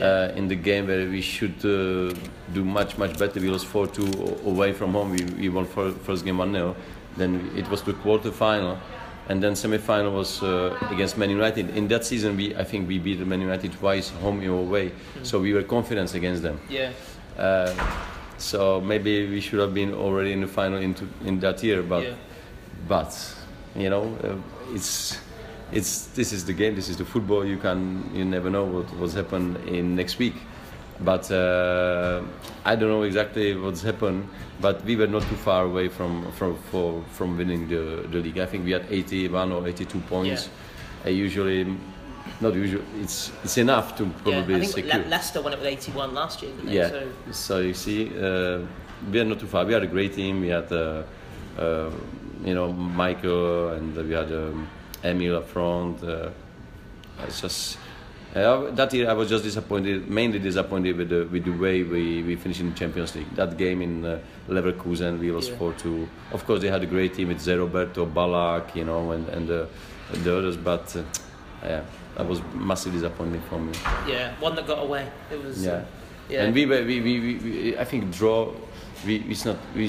uh, 0.00 0.32
in 0.36 0.48
the 0.48 0.56
game 0.56 0.86
where 0.86 1.08
we 1.08 1.22
should 1.22 1.58
uh, 1.64 2.12
do 2.52 2.64
much 2.64 2.98
much 2.98 3.18
better. 3.18 3.40
We 3.40 3.48
lost 3.48 3.66
four 3.66 3.86
two 3.86 4.06
away 4.44 4.72
from 4.74 4.92
home. 4.92 5.10
We, 5.16 5.24
we 5.40 5.48
won 5.48 5.64
fir- 5.66 5.92
first 6.04 6.24
game 6.24 6.38
one 6.38 6.52
0 6.52 6.74
Then 7.16 7.50
it 7.56 7.66
was 7.70 7.80
the 7.82 7.92
quarter 7.94 8.30
final, 8.32 8.76
and 9.28 9.40
then 9.42 9.54
semi 9.56 9.78
final 9.78 10.12
was 10.12 10.42
uh, 10.42 10.76
against 10.90 11.16
Man 11.16 11.30
United. 11.30 11.70
In 11.76 11.88
that 11.88 12.04
season, 12.04 12.36
we 12.36 12.54
I 12.56 12.64
think 12.64 12.88
we 12.88 12.98
beat 12.98 13.20
Man 13.26 13.40
United 13.40 13.72
twice, 13.72 14.10
home 14.22 14.40
or 14.44 14.58
away. 14.68 14.92
So 15.22 15.40
we 15.40 15.52
were 15.54 15.62
confident 15.64 16.14
against 16.14 16.42
them. 16.42 16.58
Yeah, 16.68 16.90
Uh, 17.38 17.72
so 18.38 18.80
maybe 18.80 19.26
we 19.30 19.40
should 19.40 19.60
have 19.60 19.72
been 19.72 19.94
already 19.94 20.32
in 20.32 20.40
the 20.40 20.46
final 20.48 20.78
into 20.82 21.04
in 21.24 21.40
that 21.40 21.62
year, 21.62 21.82
but 21.82 22.02
yeah, 22.02 22.14
but 22.88 23.36
you 23.76 23.90
know 23.90 24.16
uh, 24.24 24.74
it's 24.74 25.18
it's 25.72 26.06
this 26.08 26.32
is 26.32 26.44
the 26.44 26.52
game 26.52 26.74
this 26.74 26.88
is 26.88 26.96
the 26.96 27.04
football 27.04 27.44
you 27.44 27.56
can 27.56 28.08
you 28.14 28.24
never 28.24 28.50
know 28.50 28.64
what 28.64 28.86
what's 28.96 29.14
happen 29.14 29.56
in 29.66 29.96
next 29.96 30.18
week 30.18 30.34
but 31.00 31.28
uh, 31.30 32.22
I 32.64 32.76
don't 32.76 32.88
know 32.88 33.02
exactly 33.02 33.56
what's 33.56 33.82
happened 33.82 34.28
but 34.60 34.84
we 34.84 34.94
were 34.94 35.08
not 35.08 35.22
too 35.22 35.36
far 35.36 35.64
away 35.64 35.88
from 35.88 36.30
from 36.32 36.56
for, 36.70 37.02
from 37.10 37.36
winning 37.36 37.68
the, 37.68 38.06
the 38.10 38.18
league 38.18 38.38
I 38.38 38.46
think 38.46 38.64
we 38.64 38.70
had 38.72 38.86
81 38.88 39.52
or 39.52 39.66
82 39.66 39.98
points 40.00 40.48
uh, 41.04 41.08
usually 41.08 41.66
not 42.40 42.54
usually 42.54 42.84
it's 43.00 43.32
it's 43.42 43.58
enough 43.58 43.96
to 43.96 44.04
yeah. 44.04 44.10
probably 44.22 44.54
I 44.56 44.66
think 44.66 44.86
Le- 44.86 45.08
Leicester 45.08 45.42
won 45.42 45.52
it 45.52 45.58
with 45.58 45.66
81 45.66 46.14
last 46.14 46.42
year, 46.42 46.52
yeah. 46.64 46.88
So, 46.88 47.08
So, 47.30 47.58
you 47.60 47.74
see, 47.74 48.08
uh, 48.08 48.60
we 49.10 49.20
are 49.20 49.24
not 49.24 49.40
too 49.40 49.46
far. 49.46 49.64
We 49.64 49.72
had 49.72 49.82
a 49.82 49.86
great 49.86 50.14
team. 50.14 50.40
We 50.40 50.48
had, 50.48 50.72
uh, 50.72 51.02
uh, 51.58 51.90
you 52.44 52.54
know, 52.54 52.72
Michael 52.72 53.70
and 53.70 53.96
we 53.96 54.12
had 54.14 54.30
um, 54.32 54.68
Emile 55.02 55.36
up 55.36 55.48
front. 55.48 56.02
Uh, 56.02 56.30
it's 57.26 57.40
just 57.40 57.78
uh, 58.34 58.70
that 58.72 58.92
year 58.92 59.08
I 59.08 59.12
was 59.12 59.28
just 59.28 59.44
disappointed, 59.44 60.08
mainly 60.08 60.38
disappointed 60.40 60.96
with 60.96 61.08
the 61.08 61.24
with 61.30 61.44
the 61.44 61.52
way 61.52 61.82
we, 61.82 62.22
we 62.22 62.36
finished 62.36 62.60
in 62.60 62.70
the 62.70 62.76
Champions 62.76 63.14
League. 63.14 63.34
That 63.36 63.56
game 63.56 63.80
in 63.82 64.04
uh, 64.04 64.18
Leverkusen, 64.48 65.18
we 65.20 65.30
lost 65.30 65.50
Yeah. 65.50 65.58
four 65.58 65.72
two. 65.74 66.08
Of 66.32 66.44
course, 66.44 66.60
they 66.60 66.68
had 66.68 66.82
a 66.82 66.86
great 66.86 67.14
team 67.14 67.28
with 67.28 67.38
Zeroberto, 67.38 68.06
Ballack, 68.12 68.74
you 68.74 68.84
know, 68.84 69.12
and 69.12 69.28
and 69.28 69.48
the, 69.48 69.68
the 70.12 70.36
others, 70.38 70.56
but. 70.56 70.94
Uh, 70.96 71.02
yeah, 71.64 71.82
that 72.16 72.28
was 72.28 72.42
massive 72.52 72.92
disappointment 72.92 73.42
for 73.48 73.58
me. 73.58 73.72
yeah, 74.06 74.34
one 74.38 74.54
that 74.54 74.66
got 74.66 74.82
away. 74.82 75.08
It 75.32 75.42
was. 75.42 75.64
Yeah. 75.64 75.82
yeah. 76.28 76.42
And 76.42 76.54
we, 76.54 76.66
were, 76.66 76.84
we, 76.84 77.00
we, 77.00 77.20
we, 77.20 77.34
we, 77.36 77.78
I 77.78 77.84
think 77.84 78.12
draw, 78.12 78.52
we, 79.06 79.16
it's 79.30 79.46
not, 79.46 79.56
we 79.74 79.88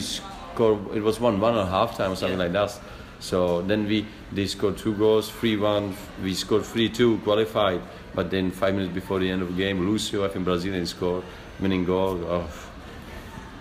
score, 0.56 0.80
it 0.94 1.04
was 1.04 1.20
one, 1.20 1.40
one 1.40 1.54
and 1.54 1.68
a 1.68 1.72
half 1.72 1.98
time 1.98 2.12
or 2.12 2.16
something 2.16 2.38
Yeah. 2.40 2.46
like 2.46 2.54
that. 2.54 2.80
So 3.20 3.62
then 3.62 3.88
we, 3.88 4.06
they 4.32 4.46
scored 4.48 4.78
two 4.78 4.94
goals, 4.96 5.30
3-1, 5.32 5.94
we 6.24 6.34
scored 6.34 6.64
3-2, 6.64 7.24
qualified. 7.24 7.82
But 8.14 8.30
then 8.32 8.52
five 8.52 8.74
minutes 8.76 8.94
before 8.94 9.20
the 9.20 9.30
end 9.30 9.42
of 9.42 9.50
the 9.50 9.58
game, 9.64 9.90
Lucio, 9.90 10.24
I 10.26 10.30
think 10.30 10.46
Brazilian 10.46 10.86
scored, 10.86 11.24
winning 11.60 11.84
goal. 11.86 12.18
Oh, 12.26 12.48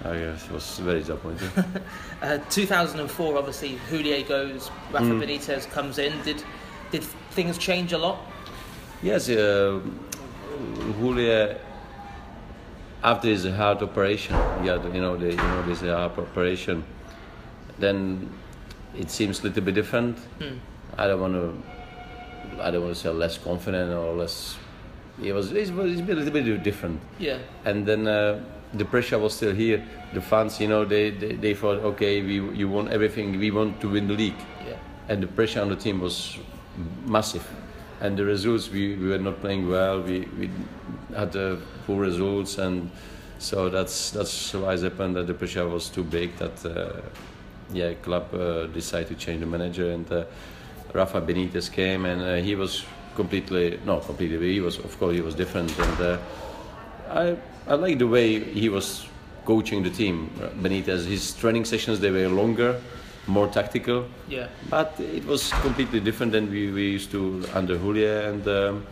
I 0.05 0.17
guess 0.19 0.45
it 0.45 0.53
was 0.53 0.79
very 0.79 1.01
disappointing. 1.01 1.51
Uh, 2.23 2.39
2004, 2.49 3.37
obviously, 3.37 3.77
Houllier 3.91 4.23
goes, 4.27 4.71
Rafa 4.91 5.05
Mm. 5.05 5.21
Benitez 5.23 5.71
comes 5.71 5.99
in. 5.99 6.13
Did 6.23 6.43
did 6.91 7.03
things 7.33 7.59
change 7.59 7.93
a 7.93 7.99
lot? 7.99 8.17
Yes, 9.03 9.29
uh, 9.29 9.79
Houllier, 10.99 11.59
after 13.05 13.29
his 13.29 13.45
heart 13.45 13.83
operation, 13.83 14.35
yeah, 14.65 14.83
you 14.87 15.01
know, 15.01 15.17
the, 15.17 15.31
you 15.31 15.37
know, 15.37 15.63
this 15.67 15.83
heart 15.83 16.19
operation, 16.19 16.83
then 17.79 18.33
it 18.97 19.11
seems 19.11 19.41
a 19.41 19.43
little 19.45 19.63
bit 19.63 19.75
different. 19.75 20.17
I 20.97 21.07
don't 21.07 21.21
want 21.21 21.35
to, 21.35 22.63
I 22.63 22.71
don't 22.71 22.83
want 22.83 22.95
to 22.95 23.01
say 23.01 23.11
less 23.11 23.37
confident 23.37 23.93
or 23.93 24.15
less. 24.15 24.57
It 25.23 25.33
was, 25.33 25.53
it 25.53 25.71
was, 25.73 25.93
it's 25.93 26.01
been 26.01 26.17
a 26.17 26.23
little 26.23 26.33
bit 26.33 26.63
different 26.65 27.01
Yeah, 27.19 27.39
and 27.65 27.87
then 27.87 28.09
uh, 28.09 28.43
the 28.73 28.85
pressure 28.85 29.19
was 29.19 29.35
still 29.35 29.55
here. 29.55 29.85
The 30.15 30.21
fans, 30.23 30.59
you 30.59 30.69
know, 30.69 30.85
they, 30.85 31.11
they, 31.11 31.33
they 31.33 31.55
thought, 31.55 31.79
okay, 31.81 32.23
we 32.23 32.41
you 32.57 32.69
want 32.69 32.91
everything, 32.91 33.39
we 33.39 33.51
want 33.51 33.81
to 33.83 33.89
win 33.91 34.09
the 34.09 34.15
league, 34.15 34.41
yeah, 34.67 34.77
and 35.09 35.23
the 35.23 35.27
pressure 35.27 35.61
on 35.61 35.69
the 35.69 35.77
team 35.77 36.01
was 36.01 36.39
massive. 37.05 37.47
And 38.01 38.17
the 38.17 38.25
results, 38.25 38.71
we, 38.71 38.97
we 38.97 39.09
were 39.09 39.19
not 39.19 39.41
playing 39.41 39.69
well. 39.69 40.03
We, 40.03 40.21
we 40.39 40.51
had 41.17 41.35
uh, 41.37 41.57
poor 41.87 42.01
results, 42.03 42.59
and 42.59 42.91
so 43.39 43.69
that's 43.69 44.11
that's 44.11 44.55
why 44.55 44.75
it 44.75 44.83
happened 44.83 45.17
that 45.17 45.27
the 45.27 45.35
pressure 45.35 45.69
was 45.69 45.89
too 45.89 46.05
big. 46.05 46.37
That 46.37 46.65
uh, 46.65 47.01
yeah, 47.73 47.95
club 47.95 48.35
uh, 48.35 48.67
decided 48.67 49.09
to 49.09 49.15
change 49.15 49.41
the 49.41 49.47
manager, 49.47 49.91
and 49.91 50.11
uh, 50.11 50.25
Rafa 50.93 51.21
Benitez 51.21 51.71
came, 51.71 52.05
and 52.05 52.23
uh, 52.23 52.35
he 52.37 52.55
was 52.55 52.85
completely 53.17 53.79
no 53.85 53.99
completely. 54.01 54.53
He 54.53 54.61
was 54.61 54.79
of 54.79 54.99
course 54.99 55.15
he 55.15 55.23
was 55.23 55.35
different, 55.35 55.77
and 55.79 56.01
uh, 56.01 56.19
I 57.11 57.37
I 57.67 57.75
like 57.75 57.99
the 57.99 58.09
way 58.09 58.41
he 58.41 58.69
was 58.69 59.07
coaching 59.45 59.83
the 59.83 59.91
team. 59.91 60.31
Benitez, 60.63 61.07
his 61.07 61.33
training 61.35 61.65
sessions 61.65 62.01
they 62.01 62.11
were 62.11 62.29
longer, 62.29 62.81
more 63.27 63.47
tactical. 63.49 64.07
yeah, 64.29 64.49
But 64.71 64.99
it 64.99 65.25
was 65.27 65.53
completely 65.63 66.01
different 66.01 66.33
than 66.33 66.51
we, 66.51 66.71
we 66.71 66.91
used 66.91 67.11
to 67.13 67.45
under 67.55 67.77
Houllier 67.79 68.29
and 68.29 68.49
um, 68.49 68.87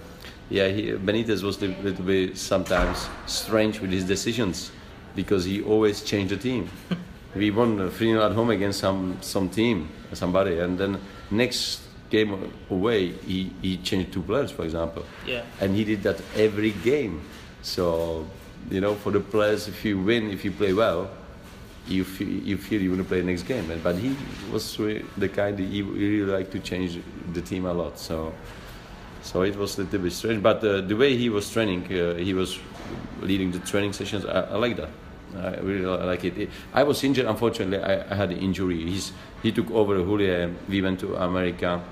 yeah, 0.52 0.68
he, 0.68 0.82
Benitez 0.92 1.42
was 1.42 1.56
a 1.62 1.68
little 1.68 2.04
bit 2.04 2.36
sometimes 2.36 3.08
strange 3.26 3.80
with 3.80 3.90
his 3.90 4.04
decisions 4.04 4.70
because 5.16 5.44
he 5.44 5.62
always 5.62 6.02
changed 6.02 6.32
the 6.32 6.36
team. 6.36 6.68
we 7.34 7.50
won 7.50 7.90
3 7.90 8.12
0 8.12 8.22
at 8.26 8.32
home 8.32 8.50
against 8.50 8.78
some 8.80 9.16
some 9.22 9.48
team, 9.48 9.88
somebody, 10.12 10.58
and 10.58 10.78
then 10.78 11.00
next 11.30 11.80
game 12.10 12.52
away 12.70 13.12
he, 13.26 13.50
he 13.62 13.78
changed 13.78 14.12
two 14.12 14.22
players, 14.22 14.50
for 14.50 14.64
example, 14.64 15.02
yeah, 15.26 15.42
and 15.60 15.74
he 15.74 15.84
did 15.84 16.02
that 16.02 16.20
every 16.36 16.72
game. 16.84 17.22
So 17.62 18.26
you 18.70 18.80
know, 18.80 18.94
for 18.94 19.10
the 19.12 19.20
players, 19.20 19.66
if 19.68 19.84
you 19.84 19.98
win, 19.98 20.30
if 20.30 20.44
you 20.44 20.52
play 20.52 20.72
well, 20.74 21.08
you 21.88 22.04
feel 22.04 22.28
you 22.28 22.56
feel 22.58 22.80
you 22.82 22.90
want 22.90 23.02
to 23.02 23.08
play 23.08 23.20
the 23.20 23.26
next 23.26 23.44
game. 23.44 23.70
And- 23.70 23.82
But 23.82 23.96
he 23.96 24.14
was 24.52 24.76
the 25.16 25.28
kind 25.28 25.56
that 25.56 25.64
he 25.64 25.82
he 25.82 25.82
really 25.82 26.30
liked 26.38 26.52
to 26.52 26.60
change 26.60 27.00
the 27.32 27.40
team 27.40 27.64
a 27.66 27.72
lot. 27.72 27.98
So 27.98 28.32
so 29.22 29.42
it 29.42 29.56
was 29.56 29.78
a 29.78 29.82
little 29.82 30.00
bit 30.00 30.12
strange. 30.12 30.42
But 30.42 30.62
uh, 30.64 30.80
the 30.82 30.94
way 30.94 31.16
he 31.16 31.28
was 31.30 31.50
training, 31.50 31.84
uh, 31.92 32.14
he 32.16 32.34
was 32.34 32.58
leading 33.20 33.50
the 33.52 33.58
training 33.60 33.92
sessions. 33.92 34.24
I, 34.24 34.42
I 34.42 34.56
like 34.56 34.76
that. 34.76 34.90
I 35.36 35.56
really 35.60 35.86
like 35.86 36.24
it. 36.24 36.50
I 36.74 36.82
was 36.82 37.02
injured, 37.04 37.24
unfortunately. 37.26 37.78
I, 37.78 38.10
I 38.12 38.14
had 38.14 38.30
an 38.30 38.38
injury. 38.38 38.84
He's, 38.84 39.12
he 39.42 39.50
took 39.50 39.70
over 39.70 39.96
Houllier. 39.96 40.52
We 40.68 40.82
went 40.82 41.00
to 41.00 41.16
America, 41.16 41.82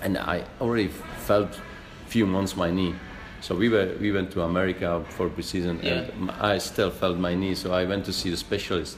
and 0.00 0.16
I 0.16 0.44
already 0.60 0.88
felt 1.26 1.60
few 2.06 2.26
months 2.26 2.56
my 2.56 2.70
knee. 2.70 2.94
So 3.40 3.56
we 3.56 3.68
were 3.68 3.96
we 4.00 4.12
went 4.12 4.30
to 4.32 4.42
America 4.42 5.02
for 5.08 5.28
preseason, 5.28 5.82
Yeah. 5.82 5.92
and 6.14 6.30
I 6.32 6.58
still 6.58 6.90
felt 6.90 7.18
my 7.18 7.34
knee. 7.34 7.56
So 7.56 7.72
I 7.72 7.84
went 7.84 8.04
to 8.04 8.12
see 8.12 8.30
the 8.30 8.36
specialist, 8.36 8.96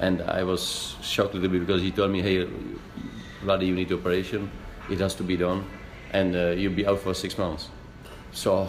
and 0.00 0.20
I 0.22 0.42
was 0.42 0.96
shocked 1.00 1.34
a 1.34 1.36
little 1.36 1.50
bit 1.50 1.60
because 1.66 1.82
he 1.82 1.92
told 1.92 2.10
me, 2.10 2.20
"Hey, 2.20 2.48
Vladi, 3.44 3.66
you 3.68 3.74
need 3.76 3.92
operation. 3.92 4.50
It 4.90 4.98
has 4.98 5.14
to 5.16 5.22
be 5.22 5.36
done, 5.36 5.64
and 6.14 6.34
uh, 6.34 6.40
you'll 6.60 6.72
be 6.82 6.86
out 6.86 7.00
for 7.00 7.14
six 7.14 7.36
months." 7.38 7.68
So 8.32 8.68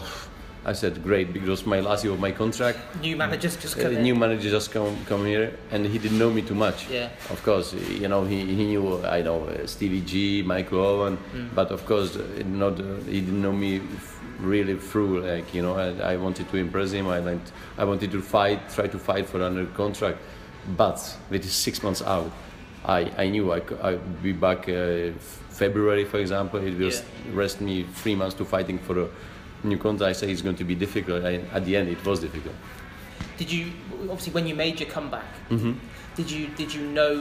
I 0.66 0.74
said, 0.74 0.94
"Great," 1.04 1.32
because 1.34 1.66
my 1.66 1.80
last 1.80 2.04
year 2.04 2.14
of 2.14 2.20
my 2.20 2.32
contract. 2.32 2.78
New 3.02 3.16
managers 3.18 3.56
just 3.64 3.78
Uh, 3.78 3.82
come 3.84 3.92
the 3.94 3.98
in. 4.00 4.04
new 4.04 4.16
manager 4.16 4.50
just 4.50 4.72
come 4.74 4.96
come 5.10 5.26
here, 5.26 5.52
and 5.72 5.86
he 5.86 5.98
didn't 6.00 6.18
know 6.18 6.32
me 6.32 6.42
too 6.42 6.56
much. 6.56 6.88
Yeah. 6.92 7.10
Of 7.30 7.40
course, 7.44 7.74
you 8.02 8.08
know 8.08 8.26
he, 8.26 8.40
he 8.58 8.66
knew 8.72 8.84
I 9.06 9.22
know 9.22 9.46
uh, 9.48 9.68
Stevie 9.68 10.02
G, 10.12 10.42
Michael 10.44 10.80
Owen, 10.80 11.18
Mm. 11.34 11.50
but 11.56 11.72
of 11.72 11.86
course 11.86 12.18
uh, 12.18 12.24
not 12.48 12.80
uh, 12.80 12.84
he 13.14 13.22
didn't 13.22 13.42
know 13.42 13.54
me 13.54 13.82
really 14.42 14.76
through. 14.76 15.22
Like 15.22 15.54
you 15.56 15.62
know, 15.62 15.76
I, 15.78 16.14
I 16.14 16.18
wanted 16.18 16.46
to 16.52 16.58
impress 16.58 16.92
him. 16.92 17.08
I 17.08 17.20
went, 17.20 17.52
I 17.78 17.84
wanted 17.86 18.12
to 18.12 18.22
fight, 18.22 18.60
try 18.76 18.88
to 18.88 18.98
fight 19.00 19.26
for 19.30 19.38
another 19.38 19.66
contract, 19.78 20.18
but 20.78 20.98
with 21.30 21.44
six 21.50 21.84
months 21.84 22.02
out, 22.02 22.32
I, 22.86 23.12
I 23.24 23.30
knew 23.30 23.54
I 23.54 23.62
I'd 23.84 24.02
be 24.24 24.34
back 24.34 24.68
uh, 24.68 25.12
February, 25.60 26.06
for 26.06 26.20
example. 26.20 26.60
It 26.60 26.78
will 26.78 26.92
Yeah. 26.92 27.02
rest 27.34 27.62
me 27.62 27.84
three 28.02 28.16
months 28.16 28.36
to 28.36 28.46
fighting 28.46 28.78
for 28.80 28.96
a 29.04 29.08
new 29.64 29.78
contract. 29.78 30.10
I 30.10 30.14
say 30.20 30.32
it's 30.32 30.42
going 30.42 30.58
to 30.58 30.64
be 30.64 30.76
difficult. 30.76 31.24
I, 31.26 31.34
at 31.54 31.66
the 31.66 31.76
end, 31.78 31.90
it 31.90 32.04
was 32.06 32.20
difficult. 32.20 32.56
Did 33.38 33.52
you 33.52 33.72
obviously 34.12 34.34
when 34.34 34.48
you 34.48 34.56
made 34.56 34.80
your 34.80 34.90
comeback? 34.90 35.26
Mm-hmm. 35.50 35.74
Did 36.16 36.32
you 36.32 36.48
did 36.58 36.74
you 36.74 36.82
know 36.98 37.14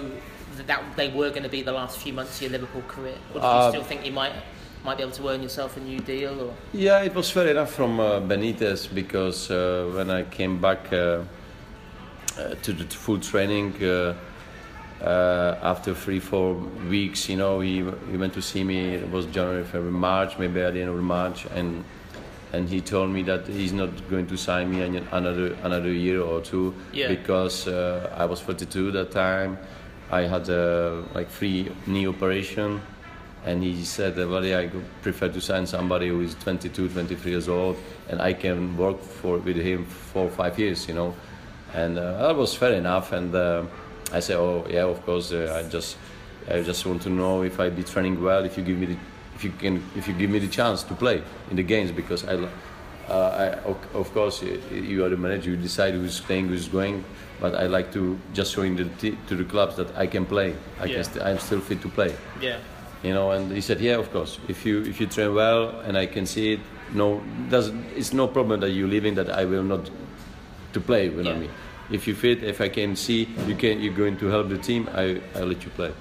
that, 0.57 0.67
that 0.67 0.83
they 0.97 1.09
were 1.09 1.31
going 1.31 1.43
to 1.43 1.49
be 1.49 1.63
the 1.63 1.73
last 1.73 1.99
few 1.99 2.13
months 2.13 2.37
of 2.37 2.43
your 2.43 2.53
Liverpool 2.53 2.83
career, 2.89 3.17
or 3.33 3.41
did 3.41 3.47
you 3.55 3.61
Uh, 3.65 3.71
still 3.71 3.83
think 3.85 4.05
you 4.07 4.13
might 4.13 4.33
might 4.85 4.97
be 4.99 5.03
able 5.03 5.13
to 5.21 5.29
earn 5.31 5.43
yourself 5.43 5.77
a 5.77 5.81
new 5.81 5.99
deal? 6.01 6.35
Or 6.41 6.53
Yeah, 6.73 7.03
it 7.09 7.15
was 7.15 7.31
fair 7.31 7.49
enough 7.49 7.73
from 7.73 7.99
uh, 8.01 8.21
Benitez 8.21 8.87
because 8.95 9.51
uh, 9.51 9.91
when 9.97 10.11
I 10.11 10.23
came 10.25 10.61
back 10.61 10.93
uh, 10.93 10.99
uh, 12.39 12.55
to 12.63 12.73
the 12.73 12.85
full 12.85 13.19
training 13.19 13.73
uh, 15.05 15.59
after 15.63 15.95
three, 15.95 16.21
four 16.21 16.55
weeks, 16.89 17.29
you 17.29 17.37
know, 17.37 17.61
he, 17.61 17.85
he 18.11 18.17
went 18.17 18.33
to 18.35 18.43
see 18.43 18.65
me. 18.65 18.95
It 18.95 19.11
was 19.11 19.27
January, 19.27 19.65
February, 19.65 19.91
March, 19.93 20.39
maybe 20.39 20.61
at 20.61 20.73
the 20.75 20.81
end 20.81 20.91
of 20.91 20.97
March, 20.97 21.47
and 21.55 21.85
and 22.53 22.69
he 22.69 22.81
told 22.81 23.11
me 23.11 23.23
that 23.25 23.47
he's 23.49 23.73
not 23.73 23.91
going 24.09 24.27
to 24.29 24.37
sign 24.37 24.71
me 24.71 24.81
another 25.11 25.57
another 25.65 25.91
year 25.93 26.21
or 26.23 26.41
two 26.41 26.73
Yeah. 26.93 27.09
because 27.09 27.67
uh, 27.67 28.15
I 28.17 28.27
was 28.27 28.41
42 28.41 28.93
that 28.93 29.11
time. 29.11 29.59
I 30.11 30.23
had 30.23 30.49
uh, 30.49 31.03
like 31.15 31.29
three 31.29 31.69
knee 31.87 32.07
operation, 32.07 32.81
and 33.45 33.63
he 33.63 33.85
said, 33.85 34.17
"Well, 34.17 34.45
yeah, 34.45 34.61
I 34.61 34.71
prefer 35.03 35.29
to 35.29 35.41
sign 35.41 35.67
somebody 35.67 36.09
who 36.09 36.21
is 36.21 36.35
22, 36.37 36.89
23 36.91 37.31
years 37.33 37.49
old, 37.49 37.77
and 38.09 38.23
I 38.23 38.33
can 38.35 38.77
work 38.77 39.01
for 39.03 39.39
with 39.39 39.57
him 39.57 39.85
for 39.85 40.31
five 40.31 40.59
years, 40.59 40.87
you 40.89 40.95
know." 40.95 41.15
And 41.75 41.99
uh, 41.99 42.29
that 42.29 42.37
was 42.37 42.55
fair 42.55 42.75
enough. 42.75 43.11
And 43.13 43.35
uh, 43.35 43.65
I 44.17 44.21
said, 44.21 44.37
"Oh, 44.37 44.65
yeah, 44.71 44.85
of 44.95 45.05
course. 45.07 45.33
Uh, 45.33 45.61
I 45.65 45.69
just, 45.69 45.97
I 46.49 46.63
just 46.63 46.87
want 46.87 47.03
to 47.03 47.11
know 47.11 47.43
if 47.43 47.59
I 47.59 47.69
be 47.71 47.83
training 47.83 48.23
well. 48.23 48.45
If 48.45 48.57
you 48.57 48.65
give 48.65 48.79
me 48.79 48.87
the, 48.87 48.97
if 49.35 49.43
you 49.45 49.51
can, 49.51 49.83
if 49.97 50.07
you 50.09 50.15
give 50.15 50.31
me 50.31 50.39
the 50.39 50.49
chance 50.49 50.83
to 50.85 50.95
play 50.95 51.23
in 51.51 51.57
the 51.57 51.63
games, 51.65 51.91
because 51.93 52.25
I." 52.25 52.35
uh, 52.35 52.49
I, 53.45 53.47
of- 53.99 54.11
course, 54.15 54.43
you 54.73 55.05
are 55.05 55.11
the 55.11 55.17
manager. 55.17 55.51
You 55.51 55.57
decide 55.59 55.93
who's 55.95 56.21
playing, 56.21 56.49
who's 56.49 56.69
going. 56.69 57.05
But 57.41 57.55
I 57.55 57.67
like 57.67 57.93
to 57.93 58.17
just 58.33 58.55
showing 58.55 58.77
the 58.77 58.85
t- 59.01 59.19
to 59.29 59.35
the 59.37 59.45
clubs 59.45 59.75
that 59.77 59.89
I 59.97 60.07
can 60.07 60.25
play. 60.25 60.55
I 60.81 60.85
Yeah. 60.87 60.95
can. 60.95 61.05
St- 61.05 61.25
I'm 61.27 61.39
still 61.39 61.61
fit 61.61 61.81
to 61.83 61.89
play 61.89 62.15
yeah, 62.41 62.59
you 63.03 63.13
know 63.13 63.33
and 63.33 63.53
he 63.53 63.61
said 63.61 63.81
yeah 63.81 63.99
of 63.99 64.09
course 64.13 64.39
if 64.49 64.65
you 64.67 64.83
if 64.91 65.01
you 65.01 65.07
train 65.07 65.35
well 65.35 65.81
and 65.87 65.97
i 65.99 66.07
can 66.07 66.25
see 66.27 66.55
it 66.55 66.61
no 66.95 67.21
does 67.51 67.69
it's 67.97 68.13
no 68.13 68.27
problem 68.29 68.61
that 68.61 68.71
you're 68.71 68.89
leaving 68.97 69.15
that 69.17 69.29
i 69.41 69.45
will 69.45 69.63
not 69.63 69.91
to 70.73 70.81
play 70.81 71.05
you 71.07 71.11
know 71.23 71.31
what 71.31 71.37
I 71.37 71.41
mean 71.41 71.51
if 71.91 72.07
you 72.07 72.15
fit 72.15 72.43
if 72.43 72.61
i 72.61 72.69
can 72.69 72.97
see 72.97 73.29
you 73.47 73.55
can 73.55 73.81
you're 73.81 73.95
going 73.95 74.17
to 74.17 74.27
help 74.27 74.49
the 74.49 74.59
team 74.59 74.89
i 74.95 75.21
i'll 75.37 75.47
let 75.47 75.65
you 75.65 75.71
play. 75.71 75.93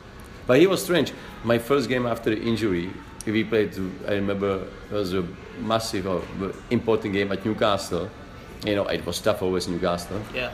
But 0.46 0.60
he 0.60 0.68
was 0.68 0.84
strange. 0.84 1.14
My 1.46 1.58
first 1.58 1.88
game 1.88 2.06
after 2.06 2.30
the 2.30 2.42
injury 2.42 2.90
we 3.26 3.44
played 3.44 3.74
i 4.08 4.14
remember 4.14 4.68
it 4.90 4.94
was 4.94 5.14
a 5.14 5.26
massive 5.60 6.08
uh, 6.08 6.20
important 6.70 7.14
game 7.14 7.32
at 7.32 7.46
newcastle. 7.46 8.10
You 8.66 8.76
know 8.76 8.86
it 8.88 9.06
was 9.06 9.20
tough 9.20 9.42
always 9.42 9.68
in 9.68 9.74
newcastle. 9.74 10.22
Yeah, 10.34 10.52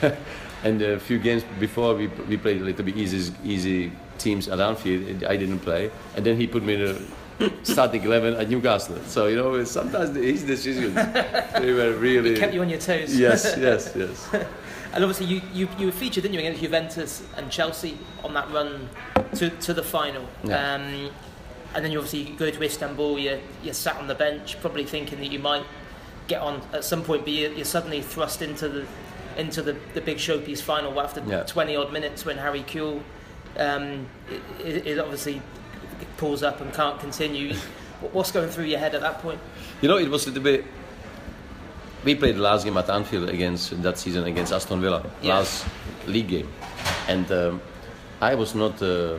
and 0.64 0.82
a 0.82 0.98
few 0.98 1.18
games 1.18 1.44
before 1.60 1.94
we, 1.94 2.08
we 2.28 2.36
played 2.36 2.60
a 2.60 2.64
little 2.64 2.84
bit 2.84 2.96
easy 2.96 3.32
easy 3.44 3.92
teams 4.18 4.48
at 4.48 4.60
Anfield. 4.60 5.24
I 5.24 5.36
didn't 5.36 5.60
play, 5.60 5.90
and 6.16 6.24
then 6.24 6.36
he 6.36 6.46
put 6.46 6.62
me 6.62 6.74
in 6.74 6.80
the 6.80 7.02
starting 7.62 8.02
eleven 8.04 8.34
at 8.34 8.48
Newcastle. 8.48 8.96
So 9.06 9.26
you 9.28 9.36
know 9.36 9.62
sometimes 9.64 10.14
his 10.16 10.42
decisions 10.44 10.94
they 11.60 11.72
were 11.72 11.92
really 11.92 12.36
kept 12.36 12.54
you 12.54 12.62
on 12.62 12.68
your 12.68 12.80
toes. 12.80 13.18
yes 13.18 13.54
yes 13.58 13.92
yes 13.96 14.28
And 14.94 15.04
obviously, 15.04 15.26
you, 15.26 15.42
you, 15.52 15.68
you 15.78 15.86
were 15.86 15.92
featured, 15.92 16.22
didn't 16.22 16.32
you, 16.34 16.40
against 16.40 16.62
Juventus 16.62 17.22
and 17.36 17.50
Chelsea 17.50 17.98
on 18.24 18.32
that 18.32 18.50
run 18.50 18.88
to, 19.34 19.50
to 19.50 19.74
the 19.74 19.82
final. 19.82 20.26
Yeah. 20.42 20.74
Um, 20.76 21.10
and 21.74 21.84
then 21.84 21.92
you 21.92 21.98
obviously 21.98 22.32
go 22.36 22.50
to 22.50 22.62
Istanbul, 22.62 23.18
you're, 23.18 23.38
you're 23.62 23.74
sat 23.74 23.96
on 23.96 24.06
the 24.08 24.14
bench, 24.14 24.58
probably 24.62 24.84
thinking 24.86 25.18
that 25.20 25.30
you 25.30 25.40
might 25.40 25.64
get 26.26 26.40
on 26.40 26.62
at 26.72 26.84
some 26.84 27.02
point, 27.04 27.24
but 27.24 27.34
you're, 27.34 27.52
you're 27.52 27.66
suddenly 27.66 28.00
thrust 28.00 28.40
into 28.40 28.66
the 28.68 28.86
into 29.36 29.60
the, 29.60 29.76
the 29.92 30.00
big 30.00 30.16
showpiece 30.16 30.62
final 30.62 30.98
after 30.98 31.22
Yeah. 31.26 31.42
20 31.44 31.76
odd 31.76 31.92
minutes 31.92 32.24
when 32.24 32.38
Harry 32.38 32.62
Kewell 32.62 33.02
um, 33.58 34.06
it, 34.64 34.86
it 34.86 34.98
obviously 34.98 35.42
pulls 36.16 36.42
up 36.42 36.60
and 36.60 36.72
can't 36.72 36.98
continue. 37.00 37.54
What's 38.12 38.30
going 38.30 38.48
through 38.48 38.66
your 38.66 38.78
head 38.78 38.94
at 38.94 39.00
that 39.00 39.18
point? 39.20 39.40
You 39.82 39.88
know, 39.88 39.98
it 39.98 40.08
was 40.08 40.24
a 40.26 40.28
little 40.30 40.42
bit. 40.42 40.64
We 42.04 42.14
played 42.14 42.36
the 42.36 42.40
last 42.42 42.64
game 42.64 42.76
at 42.76 42.88
Anfield 42.88 43.28
against 43.28 43.82
that 43.82 43.98
season 43.98 44.24
against 44.24 44.52
Aston 44.52 44.80
Villa, 44.80 45.04
Yeah. 45.20 45.38
last 45.38 45.66
league 46.06 46.28
game, 46.28 46.48
and 47.08 47.30
um, 47.32 47.60
I 48.20 48.34
was 48.36 48.54
not. 48.54 48.80
Uh, 48.80 49.18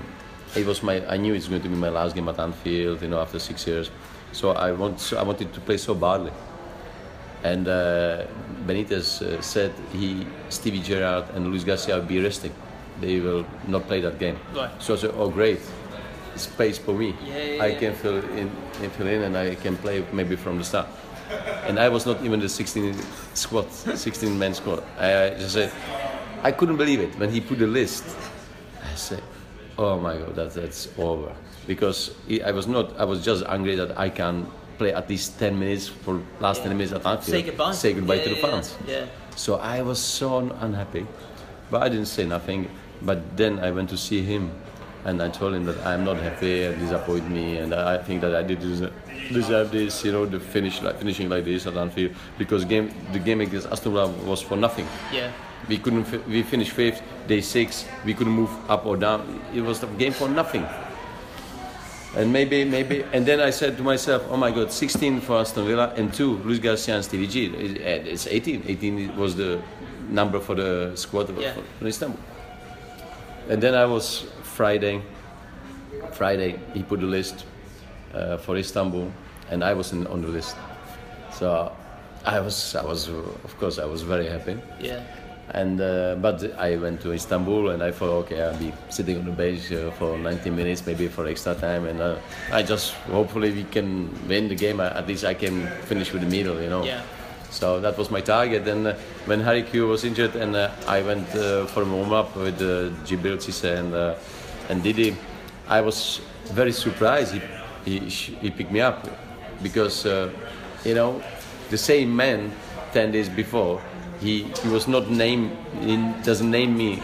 it 0.55 0.65
was 0.65 0.81
my. 0.81 1.05
I 1.07 1.17
knew 1.17 1.33
it's 1.33 1.47
going 1.49 1.61
to 1.61 1.69
be 1.69 1.75
my 1.75 1.89
last 1.89 2.15
game 2.15 2.29
at 2.29 2.39
Anfield. 2.39 3.01
You 3.01 3.09
know, 3.09 3.19
after 3.19 3.37
six 3.37 3.67
years, 3.67 3.91
so 4.31 4.51
I 4.51 4.71
want. 4.71 5.13
I 5.15 5.23
wanted 5.23 5.53
to 5.53 5.59
play 5.59 5.75
so 5.77 5.93
badly, 5.93 6.31
and 7.43 7.67
uh, 7.67 8.25
Benitez 8.65 9.21
uh, 9.21 9.41
said 9.41 9.73
he, 9.91 10.25
Stevie 10.47 10.79
Gerrard 10.81 11.25
and 11.35 11.47
Luis 11.49 11.65
Garcia 11.65 11.97
will 11.97 12.05
be 12.05 12.23
resting. 12.23 12.53
They 13.01 13.19
will 13.19 13.45
not 13.67 13.87
play 13.87 13.99
that 14.01 14.19
game. 14.19 14.37
Right. 14.55 14.71
So 14.81 14.93
I 14.93 14.97
said, 14.97 15.11
oh 15.15 15.29
great, 15.29 15.59
space 16.39 16.77
for 16.77 16.93
me. 16.93 17.15
Yeah, 17.25 17.37
yeah, 17.37 17.63
I 17.63 17.67
yeah. 17.67 17.79
can 17.79 17.93
fill 17.95 18.17
in, 18.37 18.49
fill 18.91 19.07
in, 19.07 19.23
and 19.23 19.37
I 19.37 19.55
can 19.55 19.75
play 19.77 20.05
maybe 20.11 20.35
from 20.35 20.57
the 20.57 20.63
start. 20.63 20.87
And 21.67 21.79
I 21.79 21.89
was 21.89 22.05
not 22.05 22.23
even 22.23 22.39
the 22.39 22.49
16 22.49 22.95
squad, 23.33 23.71
16 23.71 24.37
man 24.39 24.53
squad. 24.53 24.83
I 24.97 25.29
just 25.37 25.53
said, 25.53 25.71
I 26.41 26.51
couldn't 26.51 26.77
believe 26.77 26.99
it 26.99 27.17
when 27.19 27.29
he 27.29 27.39
put 27.41 27.59
the 27.59 27.67
list. 27.67 28.03
I 28.81 28.95
said, 28.95 29.21
oh 29.77 29.99
my 29.99 30.17
god, 30.17 30.35
that, 30.35 30.53
that's 30.53 30.89
over. 30.97 31.35
Because 31.67 32.11
I 32.43 32.51
was 32.51 32.65
not, 32.65 32.99
I 32.99 33.03
was 33.03 33.23
just 33.23 33.45
angry 33.45 33.75
that 33.75 33.99
I 33.99 34.09
can 34.09 34.47
play 34.79 34.93
at 34.93 35.07
least 35.09 35.37
10 35.37 35.59
minutes 35.59 35.87
for 35.87 36.21
last 36.39 36.63
10 36.63 36.71
minutes 36.71 36.93
at 36.93 37.05
Anfield. 37.05 37.23
Say 37.25 37.41
goodbye. 37.43 37.73
Say 37.73 37.93
goodbye 37.93 38.15
Yeah, 38.15 38.23
to 38.23 38.29
the 38.29 38.35
fans. 38.35 38.77
Yeah. 38.87 39.05
So 39.35 39.55
I 39.57 39.81
was 39.83 39.99
so 39.99 40.39
unhappy, 40.39 41.05
but 41.69 41.83
I 41.83 41.89
didn't 41.89 42.07
say 42.07 42.25
nothing. 42.25 42.69
But 43.01 43.37
then 43.37 43.59
I 43.59 43.71
went 43.71 43.89
to 43.91 43.97
see 43.97 44.21
him, 44.21 44.51
and 45.05 45.21
I 45.21 45.29
told 45.29 45.53
him 45.53 45.65
that 45.65 45.77
I'm 45.85 46.03
not 46.03 46.17
happy 46.17 46.63
and 46.63 46.79
disappoint 46.79 47.29
me, 47.29 47.57
and 47.57 47.73
I 47.73 47.97
think 47.97 48.21
that 48.21 48.35
I 48.35 48.43
did 48.43 48.59
deserve, 48.59 49.71
this, 49.71 50.03
you 50.03 50.11
know, 50.11 50.25
the 50.25 50.39
finish 50.39 50.81
like 50.81 50.97
finishing 50.97 51.29
like 51.29 51.45
this 51.45 51.65
at 51.67 51.75
Anfield 51.77 52.13
because 52.37 52.65
game 52.65 52.91
the 53.13 53.19
game 53.19 53.41
against 53.41 53.67
Aston 53.67 53.93
Villa 53.93 54.07
was 54.25 54.41
for 54.41 54.57
nothing. 54.57 54.87
Yeah. 55.13 55.31
We 55.67 55.77
couldn't 55.77 56.27
we 56.27 56.41
finished 56.43 56.71
fifth, 56.71 57.01
day 57.27 57.41
six. 57.41 57.85
We 58.05 58.13
couldn't 58.13 58.33
move 58.33 58.49
up 58.69 58.85
or 58.85 58.97
down. 58.97 59.41
It 59.53 59.61
was 59.61 59.83
a 59.83 59.87
game 59.87 60.13
for 60.13 60.27
nothing. 60.27 60.65
And 62.15 62.33
maybe, 62.33 62.65
maybe, 62.65 63.03
and 63.13 63.23
then 63.23 63.39
I 63.39 63.51
said 63.51 63.77
to 63.77 63.83
myself, 63.83 64.23
"Oh 64.31 64.37
my 64.37 64.49
God, 64.51 64.71
16 64.71 65.21
for 65.21 65.37
Aston 65.37 65.65
Villa 65.67 65.93
and 65.95 66.11
two, 66.11 66.37
Luis 66.37 66.57
Garcia 66.57 66.95
and 66.95 67.05
Stevie 67.05 67.27
G. 67.27 67.45
It's 67.45 68.25
18. 68.25 68.63
18 68.67 69.15
was 69.15 69.35
the 69.35 69.61
number 70.09 70.39
for 70.39 70.55
the 70.55 70.91
squad 70.95 71.29
Yeah. 71.37 71.53
for, 71.53 71.61
for 71.79 71.87
Istanbul." 71.87 72.19
And 73.47 73.61
then 73.61 73.75
I 73.75 73.85
was 73.85 74.25
Friday. 74.59 75.01
Friday, 76.11 76.59
he 76.73 76.83
put 76.83 76.99
the 76.99 77.05
list 77.05 77.45
uh, 78.13 78.35
for 78.35 78.57
Istanbul, 78.57 79.09
and 79.49 79.63
I 79.63 79.73
was 79.73 79.93
in, 79.93 80.05
on 80.07 80.21
the 80.21 80.27
list. 80.27 80.57
So 81.31 81.71
I 82.25 82.41
was, 82.41 82.75
I 82.75 82.83
was, 82.83 83.07
of 83.07 83.55
course, 83.57 83.79
I 83.79 83.85
was 83.85 84.01
very 84.01 84.27
happy. 84.27 84.57
Yeah. 84.81 85.01
And 85.51 85.79
uh, 85.79 86.15
but 86.19 86.43
I 86.59 86.75
went 86.75 86.99
to 87.03 87.13
Istanbul 87.13 87.69
and 87.69 87.81
I 87.81 87.91
thought, 87.91 88.25
okay, 88.25 88.41
I'll 88.41 88.59
be 88.59 88.73
sitting 88.89 89.17
on 89.19 89.25
the 89.25 89.31
bench 89.31 89.71
uh, 89.71 89.91
for 89.91 90.17
90 90.17 90.49
minutes, 90.49 90.85
maybe 90.85 91.07
for 91.07 91.25
extra 91.25 91.55
time, 91.55 91.85
and 91.85 92.01
uh, 92.01 92.17
I 92.51 92.61
just 92.61 92.91
hopefully 93.15 93.51
we 93.51 93.63
can 93.63 94.11
win 94.27 94.49
the 94.49 94.55
game. 94.55 94.81
At 94.81 95.07
least 95.07 95.23
I 95.23 95.35
can 95.35 95.67
finish 95.87 96.11
with 96.11 96.23
the 96.23 96.29
medal, 96.29 96.61
you 96.61 96.69
know. 96.69 96.83
Yeah. 96.83 97.01
So 97.49 97.79
that 97.79 97.97
was 97.97 98.11
my 98.11 98.21
target. 98.21 98.67
And 98.67 98.87
uh, 98.87 98.93
when 99.25 99.39
Harry 99.39 99.63
Q 99.63 99.87
was 99.87 100.03
injured, 100.03 100.35
and 100.35 100.53
uh, 100.55 100.69
I 100.85 101.01
went 101.01 101.33
uh, 101.33 101.65
for 101.67 101.81
a 101.81 101.85
warm 101.85 102.11
up 102.11 102.35
with 102.35 102.61
uh, 102.61 102.91
Djibril 103.05 103.37
Cissé 103.37 103.79
and 103.79 103.93
uh, 103.93 104.15
and 104.69 104.83
Didi, 104.83 105.15
I 105.67 105.81
was 105.81 106.21
very 106.53 106.71
surprised. 106.71 107.33
He 107.33 107.41
he, 107.85 107.99
he 108.41 108.49
picked 108.51 108.71
me 108.71 108.81
up 108.81 109.07
because 109.63 110.05
uh, 110.05 110.29
you 110.85 110.93
know 110.95 111.21
the 111.69 111.77
same 111.77 112.15
man 112.15 112.51
ten 112.93 113.11
days 113.11 113.29
before 113.29 113.81
he 114.21 114.43
he 114.63 114.67
was 114.69 114.87
not 114.87 115.09
named. 115.09 115.51
He 115.81 115.97
doesn't 116.23 116.49
name 116.51 116.77
me. 116.77 117.01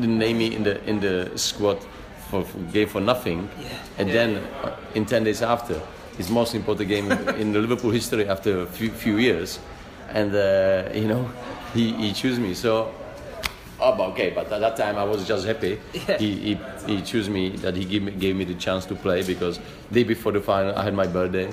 Didn't 0.00 0.18
name 0.18 0.38
me 0.38 0.54
in 0.54 0.62
the 0.62 0.82
in 0.88 1.00
the 1.00 1.30
squad 1.36 1.78
for, 2.30 2.44
for 2.44 2.58
game 2.72 2.88
for 2.88 3.00
nothing. 3.00 3.48
Yeah. 3.60 3.68
And 3.98 4.08
Yeah. 4.08 4.14
then 4.14 4.36
uh, 4.64 4.76
in 4.94 5.04
ten 5.06 5.24
days 5.24 5.42
after, 5.42 5.80
his 6.18 6.28
most 6.30 6.54
important 6.54 6.88
game 6.88 7.10
in 7.40 7.52
the 7.52 7.60
Liverpool 7.60 7.90
history 7.90 8.28
after 8.28 8.60
a 8.62 8.66
few, 8.66 8.90
few 8.90 9.16
years, 9.18 9.58
and 10.12 10.34
uh, 10.34 10.90
you 10.94 11.06
know, 11.08 11.28
he, 11.74 11.92
he 11.94 12.12
chose 12.12 12.38
me. 12.38 12.54
So, 12.54 12.92
oh, 13.98 14.10
okay, 14.12 14.30
but 14.30 14.50
at 14.52 14.60
that 14.60 14.76
time 14.76 14.96
I 14.96 15.04
was 15.04 15.26
just 15.26 15.46
happy. 15.46 15.78
Yeah. 15.92 16.18
He, 16.18 16.30
he 16.46 16.58
he 16.86 17.02
chose 17.02 17.28
me 17.28 17.50
that 17.64 17.74
he 17.76 17.84
gave 17.84 18.02
me, 18.02 18.12
gave 18.12 18.36
me 18.36 18.44
the 18.44 18.54
chance 18.54 18.84
to 18.86 18.94
play 18.94 19.22
because 19.22 19.58
day 19.92 20.04
before 20.04 20.32
the 20.32 20.40
final 20.40 20.74
I 20.76 20.82
had 20.84 20.94
my 20.94 21.06
birthday. 21.06 21.48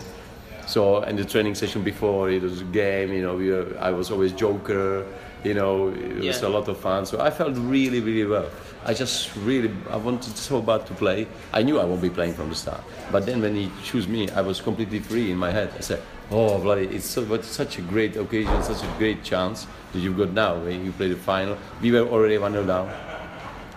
So 0.66 1.04
in 1.04 1.16
the 1.18 1.26
training 1.26 1.56
session 1.56 1.84
before 1.84 2.30
it 2.30 2.42
was 2.42 2.62
a 2.62 2.66
game, 2.66 3.12
you 3.12 3.22
know, 3.22 3.36
we 3.36 3.50
were, 3.52 3.68
I 3.80 3.92
was 3.92 4.10
always 4.12 4.32
joker, 4.32 5.06
you 5.44 5.54
know, 5.54 5.90
it 5.90 6.16
was 6.24 6.42
Yeah. 6.42 6.48
a 6.48 6.52
lot 6.58 6.68
of 6.70 6.78
fun. 6.78 7.06
So 7.06 7.20
I 7.20 7.30
felt 7.32 7.56
really, 7.58 8.00
really 8.00 8.26
well. 8.26 8.50
I 8.86 8.94
just 8.94 9.36
really, 9.36 9.72
I 9.90 9.98
wanted 9.98 10.36
so 10.38 10.62
bad 10.62 10.86
to 10.88 10.94
play. 10.94 11.28
I 11.52 11.64
knew 11.64 11.80
I 11.82 11.86
won't 11.86 12.02
be 12.02 12.10
playing 12.10 12.34
from 12.34 12.48
the 12.50 12.56
start. 12.56 12.82
But 13.12 13.26
then 13.26 13.42
when 13.42 13.56
he 13.56 13.70
chose 13.84 14.08
me, 14.08 14.30
I 14.30 14.42
was 14.42 14.62
completely 14.62 15.00
free 15.00 15.32
in 15.32 15.38
my 15.38 15.52
head. 15.52 15.70
I 15.78 15.82
said, 15.82 16.02
oh, 16.32 16.60
bloody, 16.60 16.88
it's, 16.88 17.06
so, 17.06 17.26
but 17.26 17.44
such 17.46 17.78
a 17.78 17.82
great 17.82 18.16
occasion, 18.16 18.64
such 18.64 18.84
a 18.84 18.96
great 18.98 19.24
chance 19.24 19.68
that 19.92 20.00
you've 20.00 20.18
got 20.18 20.32
now 20.32 20.58
when 20.58 20.86
you 20.86 20.92
play 20.92 21.10
the 21.10 21.16
final. 21.16 21.58
We 21.82 21.92
were 21.92 22.08
already 22.08 22.38
1 22.38 22.52
0 22.52 22.66
down. 22.66 22.92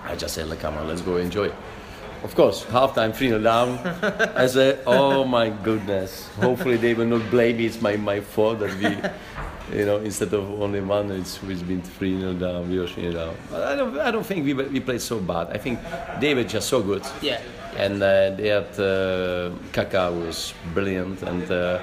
I 0.04 0.14
just 0.14 0.34
said, 0.34 0.48
like, 0.48 0.60
come 0.60 0.76
on, 0.78 0.88
let's 0.88 1.02
go 1.02 1.16
enjoy. 1.16 1.52
Of 2.22 2.34
course, 2.34 2.64
halftime 2.64 3.14
3 3.14 3.28
0 3.28 3.42
down. 3.42 3.78
I 4.36 4.46
said, 4.46 4.82
oh 4.86 5.24
my 5.24 5.50
goodness. 5.50 6.28
Hopefully 6.36 6.76
they 6.76 6.94
will 6.94 7.06
not 7.06 7.30
blame 7.30 7.58
me. 7.58 7.66
It's 7.66 7.80
my, 7.80 7.96
my 7.96 8.20
fault 8.20 8.60
that 8.60 8.74
we, 8.78 9.78
you 9.78 9.84
know, 9.84 9.98
instead 9.98 10.32
of 10.32 10.60
only 10.60 10.80
one, 10.80 11.10
it's, 11.10 11.42
it's 11.42 11.62
been 11.62 11.82
3 11.82 12.20
0 12.20 12.32
down, 12.34 12.70
we 12.70 12.78
were 12.78 12.86
3 12.86 13.12
0 13.12 13.14
down. 13.14 13.36
But 13.50 13.62
I 13.64 13.76
don't, 13.76 13.98
I 13.98 14.10
don't 14.10 14.24
think 14.24 14.44
we, 14.44 14.54
we 14.54 14.80
played 14.80 15.02
so 15.02 15.20
bad. 15.20 15.48
I 15.50 15.58
think 15.58 15.78
they 16.20 16.34
were 16.34 16.44
just 16.44 16.68
so 16.68 16.82
good. 16.82 17.04
Yeah. 17.20 17.40
And 17.76 18.02
uh, 18.02 18.30
they 18.30 18.48
had 18.48 18.70
uh, 18.80 19.50
Kaká 19.72 20.10
was 20.10 20.54
brilliant, 20.72 21.22
and 21.22 21.50
uh, 21.50 21.78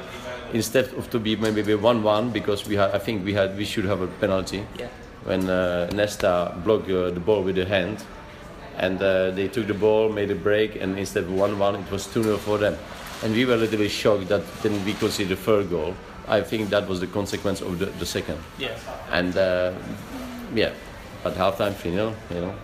instead 0.54 0.86
of 0.94 1.10
to 1.12 1.20
be 1.20 1.36
maybe 1.36 1.76
one 1.76 2.04
one 2.04 2.30
because 2.30 2.68
we 2.68 2.76
had, 2.76 2.92
I 2.96 3.00
think 3.00 3.26
we 3.26 3.34
had 3.34 3.58
we 3.58 3.66
should 3.66 3.86
have 3.86 4.02
a 4.02 4.08
penalty. 4.08 4.66
Yeah. 4.80 4.88
When 5.26 5.50
uh, 5.50 5.90
Nesta 5.94 6.54
blocked 6.64 6.90
uh, 6.90 7.10
the 7.12 7.20
ball 7.20 7.44
with 7.44 7.56
the 7.56 7.66
hand, 7.66 8.04
and 8.78 9.02
uh, 9.02 9.32
they 9.32 9.48
took 9.48 9.68
the 9.68 9.74
ball, 9.74 10.10
made 10.10 10.30
a 10.32 10.36
break, 10.36 10.76
and 10.82 10.98
instead 11.00 11.24
of 11.24 11.32
one 11.34 11.58
one, 11.60 11.76
it 11.76 11.92
was 11.92 12.08
two 12.08 12.24
0 12.24 12.38
for 12.38 12.58
them, 12.58 12.76
and 13.24 13.34
we 13.34 13.46
were 13.46 13.54
a 13.54 13.58
little 13.58 13.78
bit 13.78 13.92
shocked 13.92 14.28
that 14.28 14.42
then 14.64 14.84
we 14.86 14.94
conceded 14.94 15.38
the 15.38 15.42
third 15.42 15.70
goal. 15.70 15.94
I 16.28 16.42
think 16.42 16.70
that 16.70 16.88
was 16.88 17.00
the 17.00 17.08
consequence 17.08 17.62
of 17.62 17.80
the, 17.80 17.86
the 18.00 18.06
second, 18.06 18.38
Yeah. 18.60 18.78
and 19.12 19.36
uh, 19.38 19.72
yeah, 20.56 20.72
at 21.26 21.34
halftime 21.36 21.74
3 21.76 21.92
0, 21.92 22.16
you 22.34 22.42
know, 22.42 22.56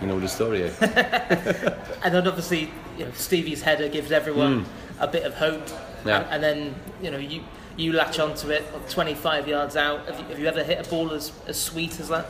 you 0.00 0.06
know 0.06 0.20
the 0.20 0.28
story. 0.28 0.62
eh? 0.64 0.70
And 2.04 2.14
then 2.14 2.26
obviously, 2.28 2.70
you 2.98 3.04
know, 3.06 3.10
Stevie's 3.14 3.62
header 3.62 3.88
gives 3.88 4.12
everyone 4.12 4.64
a 5.00 5.06
bit 5.08 5.24
of 5.24 5.34
hope. 5.34 5.66
Yeah. 6.06 6.20
And, 6.20 6.26
and 6.34 6.42
then, 6.42 6.74
you 7.02 7.10
know, 7.10 7.18
you 7.18 7.42
you 7.76 7.92
latch 7.92 8.18
onto 8.18 8.50
it 8.50 8.64
25 8.88 9.48
yards 9.48 9.76
out. 9.76 10.06
Have 10.06 10.18
you, 10.18 10.24
have 10.26 10.38
you 10.38 10.46
ever 10.46 10.64
hit 10.64 10.86
a 10.86 10.88
ball 10.90 11.12
as, 11.12 11.30
as 11.46 11.60
sweet 11.60 12.00
as 12.00 12.08
that? 12.08 12.26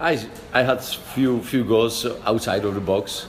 I 0.00 0.24
I 0.52 0.62
had 0.62 0.80
few 0.82 1.42
few 1.42 1.64
goals 1.64 2.06
outside 2.24 2.64
of 2.64 2.74
the 2.74 2.80
box, 2.80 3.26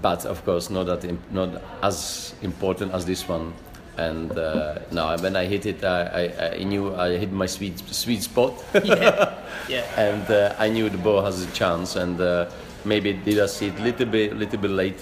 but 0.00 0.24
of 0.24 0.44
course 0.44 0.70
not 0.70 0.86
that 0.86 1.04
im- 1.04 1.22
not 1.30 1.60
as 1.82 2.34
important 2.42 2.92
as 2.94 3.04
this 3.04 3.28
one. 3.28 3.52
And 3.98 4.30
uh, 4.38 4.78
no, 4.92 5.16
when 5.18 5.34
I 5.34 5.46
hit 5.46 5.66
it, 5.66 5.82
I, 5.82 6.00
I, 6.38 6.54
I 6.60 6.62
knew 6.62 6.94
I 6.94 7.16
hit 7.18 7.32
my 7.32 7.46
sweet 7.46 7.78
sweet 7.92 8.22
spot, 8.22 8.54
Yeah. 8.84 9.34
yeah. 9.68 9.84
and 9.96 10.30
uh, 10.30 10.54
I 10.56 10.68
knew 10.68 10.88
the 10.88 10.98
ball 10.98 11.20
has 11.24 11.42
a 11.42 11.50
chance. 11.50 11.96
And 11.96 12.20
uh, 12.20 12.48
maybe 12.84 13.10
it 13.10 13.24
did 13.24 13.40
I 13.40 13.46
see 13.46 13.66
it 13.66 13.80
little 13.80 14.06
bit 14.06 14.36
little 14.36 14.58
bit 14.60 14.70
late? 14.70 15.00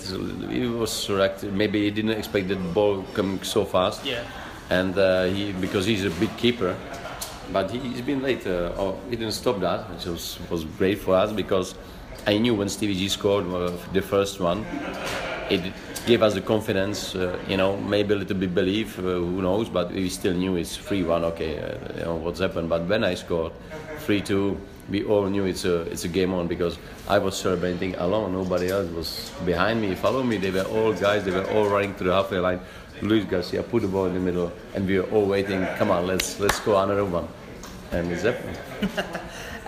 He 0.50 0.66
was 0.66 1.04
correct. 1.06 1.42
Maybe 1.44 1.84
he 1.84 1.90
didn't 1.90 2.12
expect 2.18 2.48
the 2.48 2.56
ball 2.56 3.04
coming 3.12 3.42
so 3.42 3.66
fast. 3.66 4.02
Yeah. 4.04 4.24
And 4.70 4.96
uh, 4.98 5.24
he 5.24 5.52
because 5.52 5.84
he's 5.84 6.04
a 6.06 6.10
big 6.10 6.34
keeper, 6.38 6.74
but 7.52 7.70
he, 7.70 7.78
he's 7.78 8.00
been 8.00 8.22
late. 8.22 8.46
Uh, 8.46 8.72
oh, 8.80 8.98
he 9.10 9.16
didn't 9.16 9.34
stop 9.34 9.60
that, 9.60 9.90
which 9.90 10.06
was 10.06 10.38
was 10.50 10.64
great 10.78 10.98
for 11.00 11.16
us 11.16 11.32
because 11.32 11.74
I 12.26 12.38
knew 12.38 12.54
when 12.54 12.68
Stevie 12.70 12.94
G 12.94 13.08
scored 13.08 13.44
uh, 13.52 13.72
the 13.92 14.00
first 14.00 14.40
one, 14.40 14.64
it 15.50 15.60
gave 16.06 16.22
us 16.22 16.34
the 16.34 16.40
confidence. 16.40 17.14
Uh, 17.14 17.38
you 17.48 17.56
know, 17.56 17.76
maybe 17.76 18.14
a 18.14 18.16
little 18.16 18.36
bit 18.36 18.54
belief. 18.54 18.98
Uh, 18.98 19.02
who 19.02 19.42
knows? 19.42 19.68
But 19.68 19.92
we 19.92 20.08
still 20.08 20.34
knew 20.34 20.56
it's 20.56 20.76
three 20.76 21.02
one. 21.02 21.24
Okay, 21.24 21.58
uh, 21.58 21.98
you 21.98 22.04
know 22.04 22.16
what's 22.16 22.40
happened. 22.40 22.68
But 22.68 22.82
when 22.86 23.04
I 23.04 23.14
scored 23.14 23.52
three 24.00 24.20
two. 24.20 24.58
We 24.88 25.02
all 25.02 25.26
knew 25.26 25.46
it's 25.46 25.64
a 25.64 25.80
it's 25.90 26.04
a 26.04 26.08
game 26.08 26.32
on 26.32 26.46
because 26.46 26.78
I 27.08 27.18
was 27.18 27.36
celebrating 27.36 27.96
alone. 27.96 28.32
Nobody 28.32 28.68
else 28.68 28.88
was 28.92 29.32
behind 29.44 29.80
me, 29.80 29.96
follow 29.96 30.22
me. 30.22 30.36
They 30.36 30.52
were 30.52 30.62
all 30.62 30.92
guys. 30.92 31.24
They 31.24 31.32
were 31.32 31.42
all 31.50 31.66
running 31.68 31.96
to 31.96 32.04
the 32.04 32.12
halfway 32.12 32.38
line. 32.38 32.60
Luis 33.02 33.24
Garcia 33.24 33.64
put 33.64 33.82
the 33.82 33.88
ball 33.88 34.06
in 34.06 34.14
the 34.14 34.20
middle, 34.20 34.52
and 34.76 34.86
we 34.86 35.00
were 35.00 35.10
all 35.10 35.26
waiting. 35.26 35.66
Come 35.76 35.90
on, 35.90 36.06
let's 36.06 36.38
let's 36.38 36.60
go 36.60 36.78
another 36.78 37.04
one, 37.04 37.26
and 37.90 38.12
it's 38.12 38.22
happened. 38.22 38.56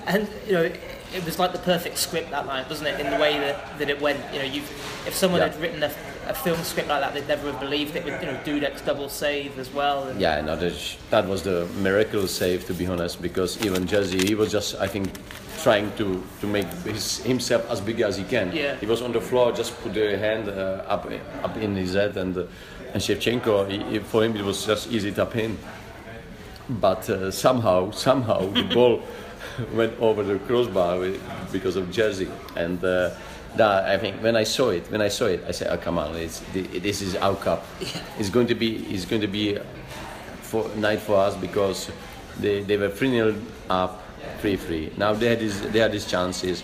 And 0.07 0.29
you 0.47 0.53
know, 0.53 0.63
it 0.63 1.25
was 1.25 1.39
like 1.39 1.53
the 1.53 1.59
perfect 1.59 1.99
script 1.99 2.31
that 2.31 2.47
line, 2.47 2.65
wasn't 2.69 2.89
it? 2.91 3.01
In 3.01 3.11
the 3.11 3.19
way 3.19 3.39
that, 3.41 3.77
that 3.79 3.91
it 3.91 4.01
went. 4.01 4.21
You 4.33 4.39
know, 4.39 4.45
you 4.47 4.63
if 5.05 5.15
someone 5.15 5.41
Yeah. 5.41 5.49
had 5.49 5.61
written 5.61 5.83
a, 5.83 5.91
a 6.29 6.35
film 6.35 6.63
script 6.63 6.89
like 6.89 7.01
that, 7.01 7.15
they'd 7.15 7.27
never 7.29 7.51
have 7.51 7.61
believed 7.61 7.97
it. 7.97 8.05
With 8.05 8.21
you 8.23 8.27
know, 8.31 8.39
Dudek's 8.45 8.83
double 8.83 9.09
save 9.09 9.59
as 9.59 9.73
well. 9.73 10.09
And, 10.09 10.21
Yeah, 10.21 10.41
no, 10.43 10.57
that, 10.57 10.97
that 11.11 11.27
was 11.27 11.43
the 11.43 11.67
miracle 11.81 12.27
save 12.29 12.67
to 12.67 12.75
be 12.75 12.87
honest, 12.87 13.21
because 13.23 13.65
even 13.65 13.87
Jerzy, 13.87 14.23
he 14.29 14.35
was 14.35 14.53
just, 14.53 14.77
I 14.77 14.87
think, 14.87 15.11
trying 15.63 15.91
to, 15.97 16.23
to 16.41 16.47
make 16.47 16.67
his, 16.85 17.19
himself 17.25 17.69
as 17.71 17.81
big 17.81 18.01
as 18.01 18.17
he 18.17 18.25
can. 18.25 18.53
Yeah. 18.55 18.77
He 18.77 18.87
was 18.87 19.03
on 19.03 19.13
the 19.13 19.21
floor, 19.21 19.53
just 19.53 19.79
put 19.83 19.95
the 19.95 20.17
hand 20.19 20.49
uh, 20.49 20.85
up 20.87 21.11
up 21.43 21.57
in 21.57 21.75
his 21.75 21.95
head, 21.95 22.17
and 22.17 22.37
uh, 22.37 22.45
and 22.95 23.03
Shevchenko, 23.03 23.69
he, 23.71 23.83
he- 23.85 23.99
for 23.99 24.25
him 24.25 24.37
it 24.37 24.45
was 24.45 24.65
just 24.65 24.91
easy 24.93 25.11
tap 25.13 25.35
in. 25.37 25.59
But 26.69 27.09
uh, 27.11 27.31
somehow, 27.31 27.91
somehow 27.91 28.41
the 28.53 28.63
ball 28.75 29.03
went 29.73 29.99
over 30.01 30.23
the 30.23 30.39
crossbar 30.41 31.11
because 31.51 31.77
of 31.77 31.87
Jerzy, 31.87 32.31
and 32.57 32.83
uh, 32.85 33.11
that 33.57 33.85
I 33.87 33.99
think 33.99 34.23
when 34.23 34.37
I 34.37 34.45
saw 34.45 34.71
it, 34.71 34.91
when 34.91 35.01
I 35.01 35.09
saw 35.09 35.27
it, 35.27 35.45
I 35.49 35.53
said, 35.53 35.69
"Oh 35.73 35.77
come 35.79 35.99
on, 35.99 36.15
it's, 36.17 36.41
this 36.53 37.03
is 37.03 37.17
our 37.17 37.35
cup. 37.37 37.65
It's 38.19 38.31
going 38.31 38.47
to 38.49 38.55
be, 38.55 38.77
it's 38.95 39.05
going 39.05 39.23
to 39.23 39.29
be 39.29 39.59
for 40.43 40.69
night 40.77 41.01
for 41.01 41.17
us 41.17 41.35
because 41.37 41.91
they, 42.39 42.63
they 42.63 42.77
were 42.77 42.89
3 42.91 43.11
0 43.11 43.35
up, 43.71 44.03
3 44.41 44.57
3. 44.57 44.93
Now 44.97 45.13
they 45.13 45.29
had, 45.29 45.41
this, 45.41 45.61
they 45.61 45.79
had 45.81 45.93
these 45.93 46.07
chances, 46.07 46.63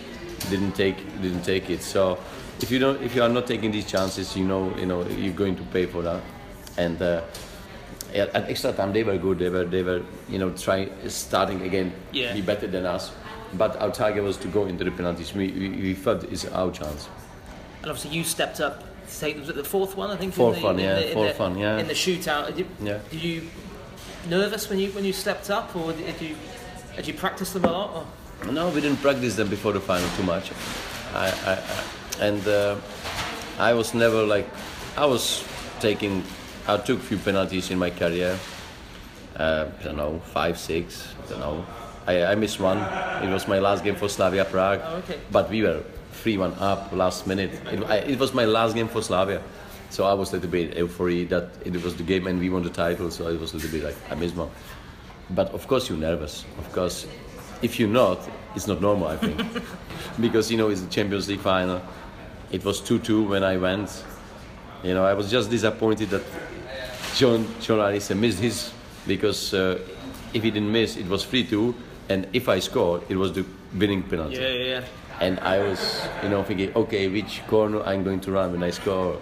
didn't 0.51 0.73
take 0.73 0.97
didn't 1.23 1.43
take 1.43 1.71
it. 1.71 1.83
So 1.83 2.19
if 2.61 2.71
you 2.71 2.79
don't 2.79 3.03
if 3.03 3.15
you 3.17 3.23
are 3.23 3.29
not 3.29 3.47
taking 3.47 3.71
these 3.73 3.87
chances, 3.87 4.37
you 4.37 4.45
know 4.45 4.75
you 4.77 4.87
know 4.87 5.07
you're 5.09 5.35
going 5.35 5.57
to 5.57 5.63
pay 5.65 5.87
for 5.87 6.03
that. 6.03 6.23
And 6.77 7.01
uh, 7.01 7.23
at 8.15 8.29
at 8.35 8.49
extra 8.51 8.73
time 8.73 8.93
they 8.93 9.03
were 9.03 9.17
good. 9.19 9.39
They 9.39 9.49
were 9.49 9.65
they 9.65 9.83
were 9.83 10.03
you 10.29 10.39
know 10.39 10.51
trying 10.51 10.91
starting 11.09 11.63
again, 11.63 11.93
Yeah. 12.13 12.35
be 12.35 12.43
better 12.43 12.67
than 12.69 12.87
us. 12.87 13.11
But 13.57 13.81
our 13.81 13.91
target 13.91 14.23
was 14.25 14.37
to 14.39 14.49
go 14.49 14.67
into 14.67 14.85
the 14.85 14.91
penalties. 14.91 15.35
We, 15.35 15.51
we, 15.53 15.69
we 15.69 15.95
felt 15.95 16.25
it's 16.25 16.45
our 16.47 16.71
chance. 16.71 17.09
And 17.83 17.91
obviously, 17.91 18.17
you 18.17 18.25
stepped 18.25 18.61
up. 18.61 18.83
To 19.07 19.21
take, 19.21 19.39
was 19.39 19.51
it 19.51 19.57
the 19.57 19.65
fourth 19.65 19.97
one? 19.97 20.11
I 20.11 20.17
think. 20.17 20.33
in 20.33 20.33
Fourth 20.33 20.57
the- 20.57 20.65
one, 20.65 20.79
yeah, 20.79 20.99
the- 21.01 21.13
fourth 21.13 21.39
one, 21.39 21.59
yeah. 21.59 21.79
In 21.79 21.87
the 21.87 21.93
shootout, 21.95 22.47
did 22.47 22.59
you, 22.61 22.67
Yeah. 22.83 22.99
did 23.11 23.23
you 23.23 23.43
nervous 24.31 24.71
when 24.71 24.79
you 24.79 24.91
when 24.93 25.05
you 25.05 25.13
stepped 25.13 25.51
up, 25.51 25.77
or 25.77 25.93
did 25.93 26.21
you 26.23 26.35
did 26.97 27.07
you 27.07 27.13
practice 27.15 27.53
them 27.53 27.65
a 27.67 27.71
lot? 27.71 28.07
Or? 28.47 28.53
No, 28.53 28.71
we 28.71 28.81
didn't 28.81 29.03
practice 29.03 29.37
them 29.37 29.49
before 29.49 29.73
the 29.73 29.81
final 29.81 30.09
too 30.17 30.23
much. 30.23 30.51
I, 31.13 31.27
I, 31.47 31.53
I 31.53 32.25
and 32.25 32.49
uh, 32.49 32.77
I 33.59 33.75
was 33.75 33.93
never 33.93 34.23
like, 34.25 34.49
I 34.97 35.05
was 35.05 35.45
taking, 35.81 36.25
I 36.67 36.79
took 36.79 37.01
few 37.01 37.19
penalties 37.19 37.71
in 37.71 37.79
my 37.79 37.91
career. 37.91 38.39
Uh, 39.37 39.67
I 39.81 39.83
don't 39.85 39.97
know, 39.97 40.21
five, 40.33 40.59
six, 40.59 41.09
I 41.27 41.31
don't 41.31 41.41
know. 41.41 41.67
I, 42.07 42.25
I 42.25 42.35
missed 42.35 42.61
one. 42.61 42.79
It 43.23 43.33
was 43.33 43.49
my 43.49 43.59
last 43.59 43.85
game 43.85 43.97
for 43.97 44.09
Slavia 44.09 44.45
Prague. 44.45 44.81
Oh, 44.83 44.97
okay. 44.97 45.19
But 45.31 45.51
we 45.51 45.63
were 45.63 45.83
3 46.13 46.39
1 46.39 46.55
up 46.55 46.93
last 46.93 47.27
minute. 47.27 47.53
It, 47.71 47.83
I, 47.85 47.97
it 47.97 48.19
was 48.19 48.35
my 48.35 48.45
last 48.45 48.75
game 48.75 48.89
for 48.89 49.03
Slavia. 49.03 49.43
So 49.91 50.05
I 50.05 50.15
was 50.15 50.31
a 50.31 50.37
little 50.37 50.51
bit 50.51 50.77
euphoria 50.77 51.27
that 51.27 51.51
it 51.65 51.83
was 51.83 51.97
the 51.97 52.03
game 52.03 52.27
and 52.27 52.41
we 52.41 52.51
won 52.51 52.63
the 52.63 52.71
title. 52.71 53.11
So 53.11 53.29
it 53.29 53.41
was 53.41 53.53
a 53.53 53.57
little 53.57 53.71
bit 53.71 53.85
like, 53.85 53.97
I 54.11 54.15
missed 54.15 54.37
one. 54.37 54.51
But 55.31 55.51
of 55.51 55.67
course 55.67 55.89
you're 55.89 55.99
nervous. 55.99 56.45
Of 56.59 56.73
course, 56.73 57.07
if 57.63 57.79
you're 57.79 57.89
not, 57.89 58.29
it's 58.55 58.67
not 58.67 58.81
normal, 58.81 59.09
I 59.09 59.17
think. 59.17 59.41
because, 60.21 60.51
you 60.51 60.59
know, 60.59 60.69
it's 60.69 60.83
the 60.83 60.91
Champions 60.91 61.29
League 61.29 61.41
final. 61.41 61.81
It 62.51 62.65
was 62.65 62.81
2 62.81 62.99
2 62.99 63.29
when 63.29 63.43
I 63.45 63.57
went. 63.57 64.05
You 64.83 64.93
know, 64.93 65.05
I 65.05 65.15
was 65.15 65.31
just 65.31 65.49
disappointed 65.51 66.11
that 66.11 66.23
John, 67.15 67.47
John 67.61 67.81
Arne 67.81 67.95
Riise 67.95 68.15
missed 68.15 68.41
his 68.41 68.73
because 69.07 69.55
uh, 69.55 69.79
if 70.33 70.43
he 70.43 70.51
didn't 70.51 70.71
miss, 70.71 70.97
it 70.97 71.07
was 71.07 71.25
three 71.25 71.45
two, 71.45 71.75
and 72.09 72.27
if 72.33 72.49
I 72.49 72.59
scored, 72.59 73.03
it 73.09 73.17
was 73.17 73.33
the 73.33 73.45
winning 73.75 74.03
penalty. 74.03 74.37
Yeah, 74.37 74.49
yeah, 74.49 74.65
yeah. 74.65 74.85
And 75.21 75.39
I 75.41 75.59
was, 75.59 76.03
you 76.23 76.29
know, 76.29 76.43
thinking, 76.43 76.75
okay, 76.75 77.09
which 77.09 77.47
corner 77.47 77.81
I'm 77.83 78.03
going 78.03 78.21
to 78.21 78.33
run 78.33 78.51
when 78.51 78.65
I 78.65 78.71
score, 78.71 79.21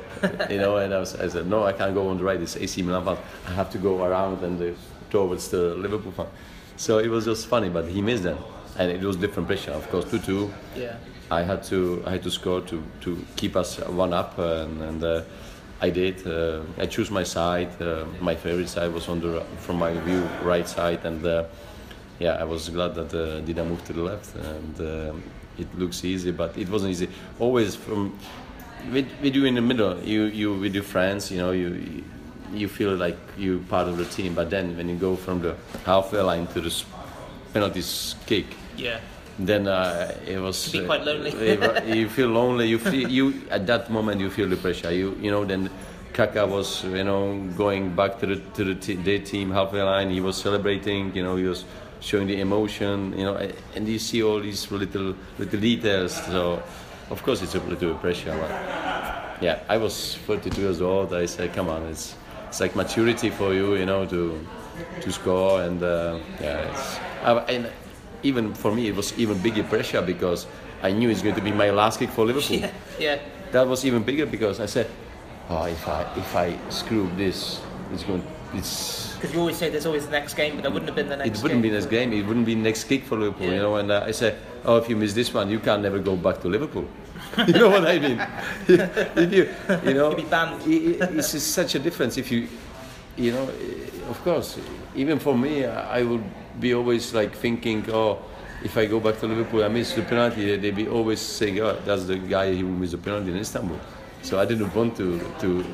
you 0.49 0.57
know. 0.57 0.79
And 0.79 0.95
I, 0.95 0.99
was, 0.99 1.15
I 1.17 1.29
said, 1.29 1.47
no, 1.47 1.65
I 1.65 1.75
can't 1.75 1.93
go 1.93 2.09
on 2.09 2.17
the 2.17 2.25
right. 2.25 2.41
It's 2.41 2.57
AC 2.57 2.83
Milan 2.83 3.05
fan. 3.05 3.19
I 3.47 3.51
have 3.51 3.71
to 3.73 3.79
go 3.79 4.03
around 4.03 4.43
and 4.43 4.75
towards 5.11 5.49
the 5.49 5.75
Liverpool 5.75 6.13
fan. 6.13 6.27
So 6.77 6.99
it 6.99 7.09
was 7.09 7.27
just 7.27 7.47
funny, 7.47 7.69
but 7.69 7.87
he 7.87 8.01
missed 8.01 8.23
them, 8.23 8.39
and 8.79 8.91
it 8.91 9.03
was 9.03 9.17
different 9.17 9.47
pressure. 9.47 9.73
Of 9.73 9.89
course, 9.91 10.11
two 10.11 10.19
two. 10.19 10.53
Yeah. 10.75 10.97
I 11.31 11.43
had 11.43 11.63
to 11.65 12.03
I 12.07 12.13
had 12.13 12.23
to 12.25 12.31
score 12.31 12.61
to, 12.63 12.83
to 13.03 13.25
keep 13.37 13.55
us 13.57 13.79
one 13.79 14.13
up, 14.13 14.39
and, 14.39 14.83
and 14.83 15.05
uh, 15.05 15.23
I 15.81 15.91
did. 15.91 16.27
Uh, 16.27 16.63
I 16.79 16.87
chose 16.87 17.11
my 17.11 17.23
side. 17.23 17.71
Uh, 17.81 18.07
my 18.21 18.35
favorite 18.35 18.69
side 18.69 18.93
was 18.93 19.09
on 19.09 19.21
the 19.21 19.45
from 19.59 19.77
my 19.77 19.93
view 20.01 20.23
right 20.43 20.69
side, 20.69 21.05
and 21.05 21.25
uh, 21.25 21.45
yeah, 22.23 22.35
I 22.41 22.45
was 22.45 22.69
glad 22.69 22.95
that 22.95 23.11
uh, 23.15 23.41
Dida 23.47 23.67
moved 23.67 23.85
to 23.87 23.93
the 23.93 24.03
left, 24.03 24.35
and 24.37 24.75
uh, 24.81 25.13
it 25.59 25.69
looks 25.79 26.05
easy, 26.05 26.31
but 26.31 26.57
it 26.57 26.69
wasn't 26.69 26.93
easy. 26.93 27.09
Always 27.39 27.75
from 27.75 28.17
with, 28.93 29.09
with 29.23 29.35
you 29.35 29.45
in 29.45 29.55
the 29.55 29.61
middle, 29.61 29.99
you 30.05 30.23
you 30.41 30.55
with 30.55 30.75
your 30.75 30.85
friends, 30.85 31.31
you 31.33 31.39
know, 31.39 31.51
you 31.53 31.69
you 32.55 32.69
feel 32.69 32.95
like 32.95 33.19
you 33.39 33.61
part 33.69 33.89
of 33.89 33.97
the 33.97 34.05
team, 34.05 34.35
but 34.35 34.51
then 34.51 34.77
when 34.77 34.89
you 34.89 34.97
go 34.97 35.17
from 35.17 35.41
the 35.43 35.55
halfway 35.85 36.21
line 36.21 36.47
to 36.55 36.61
the 36.61 36.69
s- 36.69 36.85
penalty 37.55 37.83
kick, 38.27 38.47
Yeah. 38.77 39.01
then 39.39 39.67
uh, 39.67 40.15
it 40.27 40.39
was 40.39 40.71
be 40.73 40.85
quite 40.85 41.05
lonely. 41.05 41.31
uh, 41.33 41.83
you 41.85 42.09
feel 42.09 42.29
lonely. 42.29 42.67
You 42.69 42.79
feel 42.79 43.09
you 43.11 43.33
at 43.51 43.67
that 43.67 43.91
moment 43.91 44.21
you 44.21 44.31
feel 44.31 44.49
the 44.49 44.57
pressure. 44.57 44.93
You 44.93 45.17
you 45.21 45.31
know 45.31 45.45
then. 45.45 45.69
Kaka 46.13 46.45
was, 46.47 46.85
you 46.85 47.05
know, 47.05 47.41
going 47.57 47.97
back 47.97 48.19
to 48.21 48.27
the 48.27 48.37
to 48.53 48.65
the 48.65 48.75
t- 48.75 49.01
their 49.01 49.19
team 49.25 49.51
halfway 49.51 49.81
line. 49.81 50.11
He 50.13 50.21
was 50.21 50.37
celebrating, 50.37 51.17
you 51.17 51.23
know, 51.25 51.37
he 51.37 51.45
was 51.49 51.65
showing 52.03 52.27
the 52.27 52.41
emotion, 52.41 53.17
you 53.17 53.25
know, 53.25 53.37
and 53.75 53.89
you 53.89 53.99
see 53.99 54.23
all 54.23 54.41
these 54.41 54.71
little 54.71 55.15
little 55.39 55.61
details. 55.61 56.13
So, 56.27 56.63
of 57.11 57.23
course, 57.23 57.41
it's 57.43 57.55
a 57.55 57.61
little 57.61 57.95
pressure. 57.95 58.37
But 58.37 59.43
yeah, 59.43 59.61
I 59.69 59.77
was 59.79 60.15
42 60.27 60.61
years 60.61 60.81
old. 60.83 61.15
I 61.15 61.27
said, 61.27 61.55
come 61.55 61.69
on, 61.69 61.83
it's 61.87 62.15
it's 62.49 62.61
like 62.61 62.77
maturity 62.77 63.31
for 63.31 63.55
you, 63.55 63.77
you 63.77 63.87
know, 63.87 64.05
to 64.07 64.39
to 65.01 65.13
score 65.13 65.63
and 65.63 65.83
uh, 65.83 66.19
yeah, 66.41 66.71
it's 66.71 66.99
uh, 67.23 67.45
and 67.49 67.71
even 68.23 68.55
for 68.55 68.73
me 68.75 68.89
it 68.89 68.97
was 68.97 69.17
even 69.19 69.39
bigger 69.39 69.63
pressure 69.63 70.03
because 70.03 70.47
I 70.83 70.91
knew 70.93 71.09
it's 71.11 71.23
going 71.23 71.35
to 71.37 71.41
be 71.41 71.53
my 71.53 71.71
last 71.71 71.99
kick 71.99 72.11
for 72.11 72.25
Liverpool. 72.27 72.59
Yeah. 72.61 72.71
Yeah. 72.99 73.19
That 73.53 73.69
was 73.69 73.85
even 73.85 74.03
bigger 74.03 74.27
because 74.27 74.61
I 74.61 74.67
said, 74.67 74.89
oh, 75.49 75.65
if 75.65 75.87
I 75.87 76.03
if 76.17 76.35
I 76.35 76.59
screw 76.71 77.09
this, 77.17 77.61
it's 77.93 78.03
going 78.03 78.25
it's 78.55 79.12
Because 79.23 79.35
you 79.35 79.41
always 79.41 79.57
say 79.57 79.71
there's 79.71 79.87
always 79.87 80.05
the 80.05 80.11
next 80.11 80.35
game, 80.35 80.57
but 80.57 80.63
there 80.63 80.71
wouldn't 80.73 80.89
have 80.89 80.97
been 80.97 81.09
the 81.09 81.17
next 81.17 81.39
it 81.39 81.43
wouldn't 81.45 81.63
game. 81.63 81.71
be 81.71 81.77
next 81.77 81.87
game. 81.87 82.13
It 82.13 82.27
wouldn't 82.27 82.45
be 82.45 82.57
next 82.57 82.85
kick 82.85 83.05
for 83.05 83.17
Liverpool, 83.17 83.47
Yeah. 83.47 83.53
you 83.55 83.59
know. 83.61 83.77
And 83.77 83.89
uh, 83.93 84.03
I 84.05 84.11
say, 84.11 84.35
oh, 84.65 84.79
if 84.79 84.89
you 84.89 84.97
miss 84.97 85.13
this 85.15 85.33
one, 85.33 85.49
you 85.49 85.61
can 85.61 85.81
never 85.81 86.01
go 86.01 86.17
back 86.17 86.41
to 86.41 86.49
Liverpool. 86.49 86.89
you 87.47 87.53
know 87.55 87.69
what 87.71 87.87
I 87.87 88.01
mean? 88.01 88.21
if 88.67 89.33
you, 89.33 89.49
you 89.89 89.95
know, 89.95 90.13
be 90.13 90.23
banned. 90.25 90.61
i- 90.63 91.05
i- 91.05 91.19
It's 91.19 91.41
such 91.41 91.77
a 91.77 91.79
difference. 91.79 92.19
If 92.19 92.33
you, 92.33 92.49
you 93.17 93.31
know, 93.31 93.49
of 94.11 94.21
course, 94.25 94.59
even 94.97 95.21
for 95.21 95.39
me, 95.39 95.67
I 95.67 96.01
I 96.01 96.03
would 96.03 96.25
be 96.59 96.75
always 96.75 97.15
like 97.15 97.33
thinking, 97.37 97.87
oh, 97.93 98.19
if 98.65 98.77
I 98.77 98.87
go 98.87 98.99
back 98.99 99.21
to 99.21 99.27
Liverpool, 99.29 99.63
I 99.63 99.69
miss 99.69 99.93
the 99.95 100.03
penalty. 100.03 100.57
They'd 100.57 100.75
be 100.75 100.89
always 100.89 101.21
saying, 101.21 101.61
oh, 101.61 101.79
that's 101.87 102.05
the 102.11 102.17
guy 102.19 102.55
who 102.57 102.67
missed 102.67 102.93
the 102.93 102.99
penalty 102.99 103.31
in 103.31 103.39
Istanbul. 103.39 103.79
So 104.23 104.39
I 104.41 104.45
didn't 104.47 104.75
want 104.75 104.97
to 104.97 105.19
to. 105.43 105.65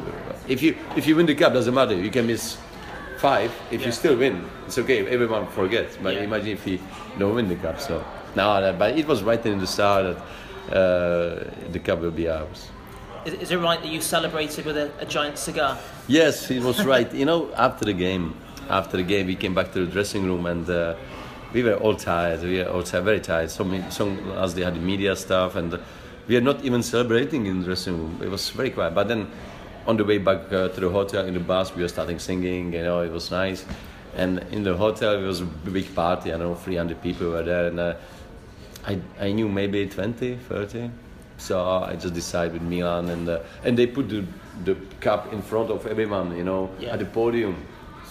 If 0.49 0.63
you 0.63 0.77
if 0.97 1.07
you 1.07 1.17
win 1.17 1.27
the 1.27 1.35
cup, 1.35 1.53
doesn't 1.55 1.75
matter. 1.75 1.95
You 1.97 2.11
can 2.11 2.27
miss 2.27 2.57
five. 3.19 3.51
If 3.71 3.81
Yeah. 3.81 3.87
you 3.87 3.93
still 3.93 4.17
win, 4.17 4.45
it's 4.67 4.79
okay. 4.79 5.07
Everyone 5.07 5.47
forgets. 5.49 5.97
But 6.03 6.15
Yeah. 6.15 6.23
imagine 6.23 6.49
if 6.49 6.67
you 6.67 6.79
don't 7.19 7.35
win 7.35 7.49
the 7.49 7.57
cup. 7.57 7.81
So 7.81 8.03
no, 8.37 8.61
no, 8.61 8.73
but 8.73 8.97
it 8.99 9.07
was 9.07 9.23
right 9.23 9.45
in 9.47 9.59
the 9.59 9.67
start 9.67 10.17
that 10.17 10.77
uh, 10.77 11.45
the 11.73 11.79
cup 11.81 12.01
will 12.01 12.11
be 12.11 12.29
ours. 12.29 12.69
Is, 13.25 13.35
is 13.35 13.51
it 13.51 13.59
right 13.59 13.81
that 13.83 13.89
you 13.91 14.01
celebrated 14.01 14.65
with 14.65 14.77
a, 14.77 14.91
a 15.01 15.05
giant 15.07 15.39
cigar? 15.39 15.77
Yes, 16.07 16.47
he 16.49 16.61
was 16.61 16.85
right. 16.95 17.13
you 17.13 17.25
know, 17.25 17.51
after 17.57 17.85
the 17.85 17.93
game, 17.93 18.35
after 18.71 18.97
the 18.97 19.03
game, 19.03 19.27
we 19.27 19.35
came 19.37 19.55
back 19.55 19.73
to 19.73 19.85
the 19.87 19.91
dressing 19.93 20.25
room 20.25 20.47
and 20.47 20.69
uh, 20.71 20.95
we 21.53 21.63
were 21.63 21.75
all 21.75 21.97
tired. 21.97 22.43
We 22.43 22.59
were 22.63 22.69
all 22.71 22.83
tired, 22.83 23.05
very 23.05 23.21
tired. 23.21 23.51
Some, 23.51 23.91
some 23.91 24.19
as 24.33 24.55
they 24.55 24.63
had 24.63 24.75
the 24.75 24.81
media 24.81 25.17
stuff, 25.17 25.57
and 25.57 25.79
we 26.29 26.37
are 26.37 26.43
not 26.43 26.63
even 26.65 26.83
celebrating 26.83 27.47
in 27.47 27.61
the 27.61 27.65
dressing 27.65 27.99
room. 27.99 28.21
It 28.23 28.31
was 28.31 28.51
very 28.51 28.71
quiet. 28.71 28.95
But 28.95 29.09
then, 29.09 29.31
on 29.88 29.96
the 29.96 30.05
way 30.05 30.18
back 30.18 30.53
uh, 30.53 30.68
to 30.68 30.81
the 30.81 30.88
hotel 30.90 31.24
in 31.24 31.33
the 31.35 31.40
bus, 31.40 31.74
we 31.74 31.83
were 31.83 31.88
starting 31.88 32.18
singing. 32.18 32.74
You 32.74 32.83
know, 32.85 33.01
it 33.01 33.11
was 33.11 33.31
nice. 33.31 33.64
And 34.14 34.40
in 34.53 34.62
the 34.62 34.77
hotel, 34.77 35.14
it 35.14 35.27
was 35.27 35.40
a 35.40 35.44
big 35.46 35.92
party. 35.94 36.31
I 36.33 36.37
don't 36.37 36.48
know, 36.48 36.55
300 36.55 37.03
people 37.03 37.31
were 37.31 37.42
there, 37.42 37.68
and 37.68 37.81
uh, 37.81 37.94
I, 38.87 39.01
I 39.18 39.33
knew 39.33 39.48
maybe 39.48 39.87
20, 39.88 40.37
30. 40.37 40.90
So 41.38 41.64
I 41.64 41.94
just 41.96 42.12
decided 42.14 42.53
with 42.53 42.62
Milan, 42.62 43.09
and 43.09 43.29
uh, 43.29 43.40
and 43.64 43.79
they 43.79 43.87
put 43.87 44.09
the, 44.09 44.24
the 44.64 44.74
cup 45.01 45.33
in 45.33 45.40
front 45.40 45.70
of 45.70 45.87
everyone, 45.87 46.37
you 46.37 46.44
know, 46.44 46.68
Yeah. 46.79 46.92
at 46.92 46.98
the 46.98 47.05
podium. 47.07 47.57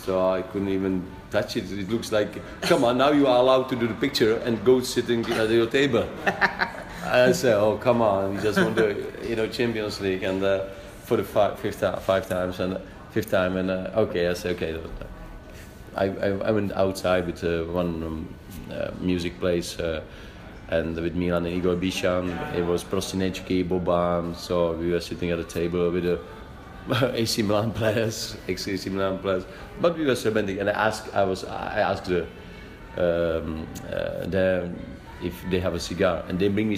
So 0.06 0.30
I 0.32 0.42
couldn't 0.42 0.70
even 0.70 1.04
touch 1.30 1.58
it. 1.58 1.70
It 1.72 1.90
looks 1.90 2.12
like, 2.12 2.42
come 2.62 2.86
on, 2.86 2.98
now 2.98 3.12
you 3.12 3.28
are 3.28 3.38
allowed 3.38 3.68
to 3.70 3.76
do 3.76 3.86
the 3.88 3.94
picture 3.96 4.38
and 4.46 4.64
go 4.64 4.80
sitting 4.80 5.26
at 5.34 5.50
your 5.50 5.68
table. 5.68 6.08
I 7.04 7.34
said, 7.34 7.56
oh 7.58 7.78
come 7.78 8.02
on, 8.02 8.36
we 8.36 8.42
just 8.42 8.58
won 8.58 8.74
the 8.74 8.96
you 9.28 9.36
know 9.36 9.48
Champions 9.48 10.00
League 10.00 10.24
and 10.24 10.42
uh, 10.44 10.64
for 11.08 11.16
the 11.16 11.24
five, 11.24 11.58
fifth 11.58 11.80
time, 11.80 11.98
five 12.02 12.28
times 12.28 12.60
and 12.60 12.74
uh, 12.74 12.80
fifth 13.12 13.32
time 13.32 13.56
and 13.56 13.72
uh, 13.72 13.92
okay, 13.96 14.28
I 14.28 14.34
said 14.34 14.58
okay. 14.58 14.78
I, 15.96 16.06
I, 16.06 16.28
I 16.50 16.52
went 16.52 16.74
outside 16.74 17.26
with 17.26 17.44
uh, 17.44 17.64
one 17.72 18.04
um, 18.04 18.36
uh, 18.70 18.92
music 19.00 19.40
place 19.40 19.80
uh, 19.80 20.04
and 20.68 20.98
with 20.98 21.16
Milan 21.16 21.46
and 21.46 21.56
Igor 21.56 21.78
Bišćan. 21.78 22.56
It 22.56 22.66
was 22.66 22.84
Prosinečki, 22.84 23.68
Boban, 23.68 24.36
so 24.36 24.74
we 24.74 24.92
were 24.92 25.00
sitting 25.00 25.32
at 25.32 25.40
a 25.40 25.46
table 25.46 25.90
with 25.92 26.04
the 26.04 26.20
AC 27.16 27.42
Milan 27.42 27.72
players, 27.72 28.36
ex 28.50 28.68
AC 28.68 28.90
Milan 28.90 29.20
players. 29.20 29.46
But 29.80 29.98
we 29.98 30.06
were 30.06 30.16
celebrating, 30.16 30.60
and 30.60 30.70
I 30.70 30.74
asked, 30.74 31.16
I 31.16 31.24
was, 31.24 31.46
I 31.46 31.80
asked 31.80 32.06
the, 32.06 32.24
um, 32.98 33.66
uh, 33.86 34.28
the 34.28 34.70
if 35.24 35.34
they 35.50 35.62
have 35.62 35.74
a 35.74 35.80
cigar, 35.80 36.26
and 36.28 36.38
they 36.38 36.50
bring 36.50 36.68
me 36.68 36.78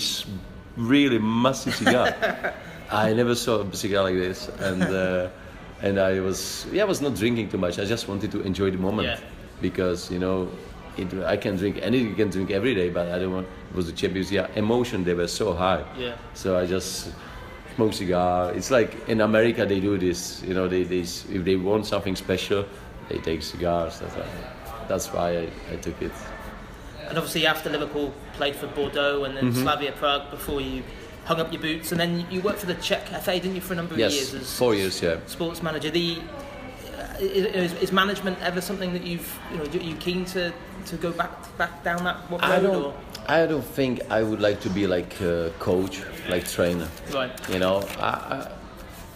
really 0.78 1.18
massive 1.18 1.74
cigar. 1.74 2.14
I 2.92 3.14
never 3.14 3.36
saw 3.36 3.62
a 3.62 3.76
cigar 3.76 4.04
like 4.04 4.16
this, 4.16 4.50
and 4.60 4.84
uh, 4.84 5.30
and 5.82 6.00
I 6.00 6.20
was, 6.20 6.66
yeah, 6.72 6.82
I 6.84 6.86
was 6.86 7.02
not 7.02 7.16
drinking 7.16 7.50
too 7.50 7.58
much. 7.58 7.80
I 7.80 7.86
just 7.86 8.08
wanted 8.08 8.32
to 8.32 8.42
enjoy 8.42 8.72
the 8.72 8.78
moment 8.78 9.08
Yeah. 9.08 9.20
because 9.62 10.12
you 10.12 10.20
know. 10.20 10.50
It, 10.98 11.14
I 11.24 11.38
can 11.38 11.56
drink 11.56 11.78
any 11.82 12.00
you 12.00 12.14
can 12.16 12.30
drink 12.30 12.52
every 12.52 12.76
day, 12.76 12.90
but 12.90 13.08
I 13.08 13.20
don't 13.20 13.32
want. 13.32 13.48
It 13.70 13.76
was 13.76 13.86
the 13.86 13.94
Champions 13.94 14.32
League 14.32 14.50
emotion; 14.56 15.06
they 15.06 15.14
were 15.14 15.28
so 15.30 15.54
high. 15.54 15.86
Yeah. 15.98 16.18
So 16.34 16.58
I 16.58 16.66
just 16.66 17.12
smoke 17.76 17.94
cigar. 17.94 18.52
It's 18.54 18.70
like 18.70 19.08
in 19.08 19.22
America 19.22 19.66
they 19.66 19.80
do 19.80 19.98
this. 19.98 20.44
You 20.44 20.54
know, 20.56 20.68
they, 20.68 20.84
they 20.84 21.00
if 21.02 21.46
they 21.46 21.56
want 21.56 21.86
something 21.86 22.18
special, 22.18 22.66
they 23.08 23.20
take 23.20 23.44
cigars. 23.44 24.00
That's, 24.00 24.16
why- 24.16 24.86
that's 24.90 25.08
why 25.14 25.30
I, 25.38 25.50
I 25.72 25.76
took 25.78 26.02
it. 26.02 26.12
And 27.08 27.18
obviously, 27.18 27.46
after 27.46 27.70
Liverpool, 27.70 28.14
played 28.34 28.56
for 28.58 28.68
Bordeaux 28.68 29.24
and 29.24 29.38
then 29.38 29.52
Mm-hmm. 29.54 29.62
Slavia 29.62 29.92
Prague 29.94 30.30
before 30.32 30.60
you 30.60 30.84
hung 31.30 31.40
up 31.40 31.54
your 31.54 31.62
boots, 31.62 31.92
and 31.92 32.00
then 32.02 32.26
you 32.32 32.42
worked 32.42 32.60
for 32.60 32.66
the 32.66 32.74
Czech 32.82 33.06
FA, 33.24 33.34
didn't 33.34 33.54
you, 33.56 33.62
for 33.62 33.74
a 33.74 33.76
number 33.76 33.94
of 33.94 34.00
Yes, 34.00 34.16
years 34.16 34.34
as 34.34 34.58
four 34.58 34.74
years. 34.74 35.00
Yeah. 35.02 35.18
sports 35.28 35.62
manager? 35.62 35.92
The 35.92 36.18
uh, 36.98 37.18
is, 37.20 37.74
is 37.86 37.92
management 37.92 38.38
ever 38.42 38.62
something 38.62 38.92
that 38.94 39.04
you've 39.06 39.30
you 39.52 39.58
know 39.58 39.64
are 39.64 39.90
you 39.92 39.96
keen 39.98 40.26
to 40.26 40.52
to 40.90 40.96
go 40.98 41.12
back 41.12 41.32
back 41.58 41.84
down 41.84 42.04
that 42.04 42.18
what 42.32 42.44
I 42.44 42.56
road 42.58 42.64
don't. 42.64 42.84
or 42.86 42.94
I 43.28 43.46
don't 43.46 43.70
think 43.76 44.02
I 44.10 44.24
would 44.24 44.42
like 44.42 44.60
to 44.62 44.70
be 44.70 44.88
like 44.88 45.22
a 45.22 45.52
coach, 45.60 46.02
like 46.30 46.46
trainer. 46.56 46.88
right? 47.14 47.32
you 47.54 47.60
know 47.60 47.76
I, 48.00 48.10
I, 48.36 48.52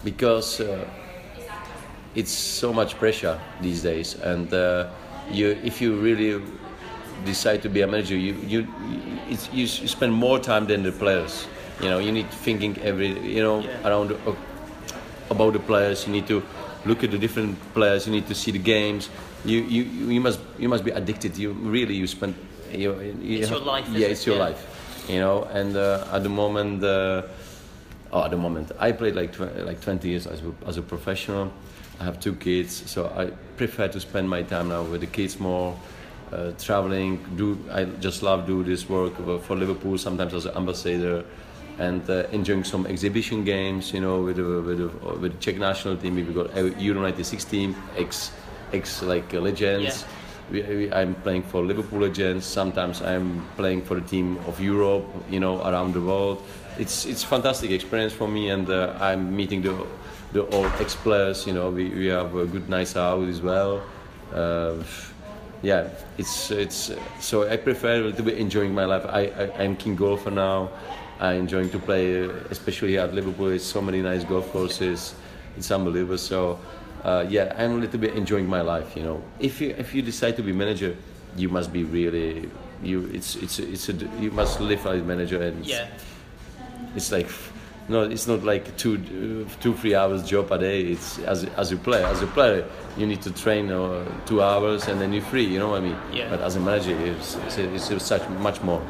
because 0.04 0.60
uh, 0.62 0.86
it's 2.14 2.32
so 2.62 2.72
much 2.74 2.92
pressure 3.00 3.40
these 3.62 3.82
days 3.82 4.16
and 4.32 4.54
uh, 4.54 4.88
you 5.32 5.58
if 5.64 5.82
you 5.82 5.90
really 6.08 6.32
decide 7.26 7.60
to 7.64 7.70
be 7.70 7.82
a 7.82 7.88
manager 7.88 8.16
you 8.28 8.34
you 8.54 8.68
it's, 9.32 9.50
you 9.54 9.66
spend 9.68 10.14
more 10.14 10.40
time 10.40 10.66
than 10.68 10.84
the 10.84 10.92
players 10.92 11.48
you 11.82 11.90
know 11.90 12.00
you 12.00 12.12
need 12.12 12.30
thinking 12.44 12.78
every 12.82 13.08
you 13.20 13.42
know 13.42 13.60
Yeah. 13.62 13.88
around 13.88 14.12
uh, 14.12 14.36
about 15.30 15.54
the 15.54 15.60
players. 15.60 16.06
You 16.08 16.14
need 16.14 16.28
to 16.28 16.44
look 16.86 17.04
at 17.04 17.12
the 17.12 17.18
different 17.18 17.58
players. 17.74 18.06
You 18.08 18.12
need 18.14 18.28
to 18.28 18.36
see 18.36 18.52
the 18.52 18.60
games. 18.60 19.10
You 19.46 19.62
you, 19.62 19.84
you 20.14 20.22
must 20.22 20.40
you 20.60 20.70
must 20.70 20.84
be 20.84 20.92
addicted. 20.92 21.38
You 21.38 21.52
really 21.54 21.96
you 21.96 22.08
spend 22.08 22.36
you, 22.72 22.94
you 23.22 23.40
It's 23.40 23.50
have- 23.50 23.60
your 23.60 23.66
life, 23.74 23.88
yeah 23.90 24.08
it's 24.08 24.22
it? 24.22 24.28
your 24.28 24.36
Yeah. 24.38 24.50
life. 24.50 24.62
You 25.10 25.20
know 25.20 25.44
and 25.52 25.76
uh, 25.76 26.08
at 26.16 26.24
the 26.24 26.30
moment 26.30 26.84
uh, 26.84 27.24
oh, 28.12 28.24
at 28.24 28.32
the 28.32 28.38
moment 28.38 28.72
i 28.80 28.92
played 28.94 29.16
like 29.16 29.34
tw- 29.34 29.66
like 29.66 29.82
20 29.82 30.08
years 30.08 30.28
as 30.28 30.40
a, 30.42 30.54
as 30.68 30.78
a 30.78 30.82
professional. 30.82 31.52
I 32.00 32.06
have 32.06 32.20
two 32.20 32.34
kids 32.36 32.90
so 32.90 33.06
i 33.16 33.28
prefer 33.58 33.88
to 33.88 34.00
spend 34.00 34.28
my 34.30 34.42
time 34.44 34.70
now 34.70 34.82
with 34.84 35.02
the 35.02 35.08
kids 35.08 35.40
more 35.40 35.76
uh, 36.32 36.52
traveling 36.58 37.20
do 37.38 37.58
i 37.72 37.84
just 38.02 38.24
love 38.24 38.48
do 38.48 38.64
this 38.64 38.90
work 38.90 39.14
for 39.44 39.56
liverpool 39.56 39.98
sometimes 39.98 40.34
as 40.34 40.46
an 40.46 40.56
ambassador 40.58 41.24
and 41.80 42.08
uh, 42.10 42.24
enjoying 42.32 42.64
some 42.64 42.86
exhibition 42.86 43.44
games 43.44 43.94
you 43.94 44.00
know 44.00 44.22
with 44.22 44.36
the, 44.38 44.44
with 44.44 44.78
the, 44.78 44.88
with 45.20 45.32
the 45.34 45.38
czech 45.40 45.58
national 45.58 45.98
team 45.98 46.16
we've 46.16 46.34
got 46.36 46.56
euro 46.80 47.02
96 47.02 47.44
team 47.46 47.76
ex 47.98 48.32
ex 48.74 49.02
like 49.02 49.34
uh, 49.34 49.40
legends 49.40 49.84
Yeah. 50.04 50.08
we, 50.52 50.62
we, 50.62 50.92
I'm 50.94 51.16
playing 51.24 51.44
for 51.44 51.64
Liverpool 51.64 52.00
Legends. 52.02 52.46
Sometimes 52.46 53.02
I'm 53.02 53.46
playing 53.56 53.82
for 53.84 53.96
the 53.96 54.06
team 54.08 54.38
of 54.46 54.60
Europe, 54.60 55.06
you 55.30 55.40
know, 55.40 55.62
around 55.64 55.94
the 55.94 56.02
world. 56.02 56.38
It's 56.78 57.06
it's 57.06 57.24
fantastic 57.24 57.72
experience 57.72 58.14
for 58.14 58.28
me, 58.28 58.50
and 58.50 58.70
uh, 58.70 58.94
I'm 59.00 59.36
meeting 59.36 59.62
the 59.64 59.74
the 60.34 60.46
old 60.50 60.72
ex 60.80 60.96
players. 60.96 61.48
You 61.48 61.54
know, 61.54 61.70
we, 61.70 61.90
we 61.90 62.08
have 62.08 62.36
a 62.36 62.46
good 62.46 62.68
nice 62.70 62.96
out 62.98 63.28
as 63.30 63.42
well. 63.42 63.82
Uh, 64.34 64.84
yeah, 65.62 65.88
it's 66.18 66.52
it's 66.52 66.92
so 67.20 67.48
I 67.50 67.58
prefer 67.58 68.12
to 68.12 68.24
be 68.24 68.38
enjoying 68.38 68.74
my 68.74 68.86
life. 68.86 69.06
I, 69.08 69.32
I 69.42 69.64
I'm 69.64 69.76
king 69.76 69.96
golfer 69.96 70.32
now. 70.32 70.70
I'm 71.24 71.40
enjoying 71.40 71.70
to 71.70 71.80
play, 71.80 72.24
especially 72.52 72.98
at 72.98 73.14
Liverpool. 73.14 73.48
It's 73.48 73.64
so 73.64 73.82
many 73.82 74.02
nice 74.02 74.26
golf 74.26 74.52
courses. 74.52 75.16
It's 75.56 75.72
unbelievable. 75.72 76.18
So 76.18 76.60
uh, 77.04 77.26
yeah, 77.30 77.54
I'm 77.58 77.72
a 77.72 77.76
little 77.76 78.00
bit 78.00 78.14
enjoying 78.16 78.46
my 78.48 78.60
life. 78.62 78.96
You 78.98 79.04
know, 79.04 79.24
if 79.40 79.62
you 79.62 79.70
if 79.78 79.96
you 79.96 80.02
decide 80.02 80.36
to 80.36 80.44
be 80.44 80.52
manager, 80.52 80.98
you 81.38 81.48
must 81.48 81.72
be 81.72 81.86
really 81.86 82.50
you. 82.84 83.06
It's 83.14 83.38
it's 83.38 83.58
it's 83.60 83.88
a, 83.88 83.94
you 84.20 84.32
must 84.32 84.60
live 84.60 84.86
as 84.86 85.02
manager 85.02 85.42
and 85.42 85.66
Yeah. 85.66 85.88
it's 86.96 87.10
like 87.12 87.30
no, 87.88 88.04
it's 88.04 88.28
not 88.28 88.44
like 88.44 88.76
two 88.76 88.98
two 89.62 89.74
three 89.76 89.96
hours 89.96 90.24
job 90.28 90.52
a 90.52 90.58
day. 90.58 90.82
It's 90.82 91.20
as 91.20 91.46
as 91.56 91.72
a 91.72 91.78
player. 91.78 92.06
As 92.06 92.22
a 92.22 92.28
player, 92.28 92.66
you 92.98 93.06
need 93.08 93.22
to 93.22 93.32
train 93.32 93.72
uh, 93.72 94.04
two 94.26 94.42
hours 94.42 94.90
and 94.90 95.00
then 95.00 95.14
you're 95.14 95.24
free. 95.32 95.46
You 95.46 95.60
know 95.60 95.70
what 95.70 95.82
I 95.84 95.86
mean? 95.86 95.98
Yeah. 96.12 96.30
But 96.30 96.42
as 96.42 96.58
a 96.58 96.60
manager, 96.60 96.92
it's, 97.00 97.36
it's, 97.48 97.90
it's 97.90 98.06
such 98.06 98.28
much 98.40 98.62
more. 98.62 98.82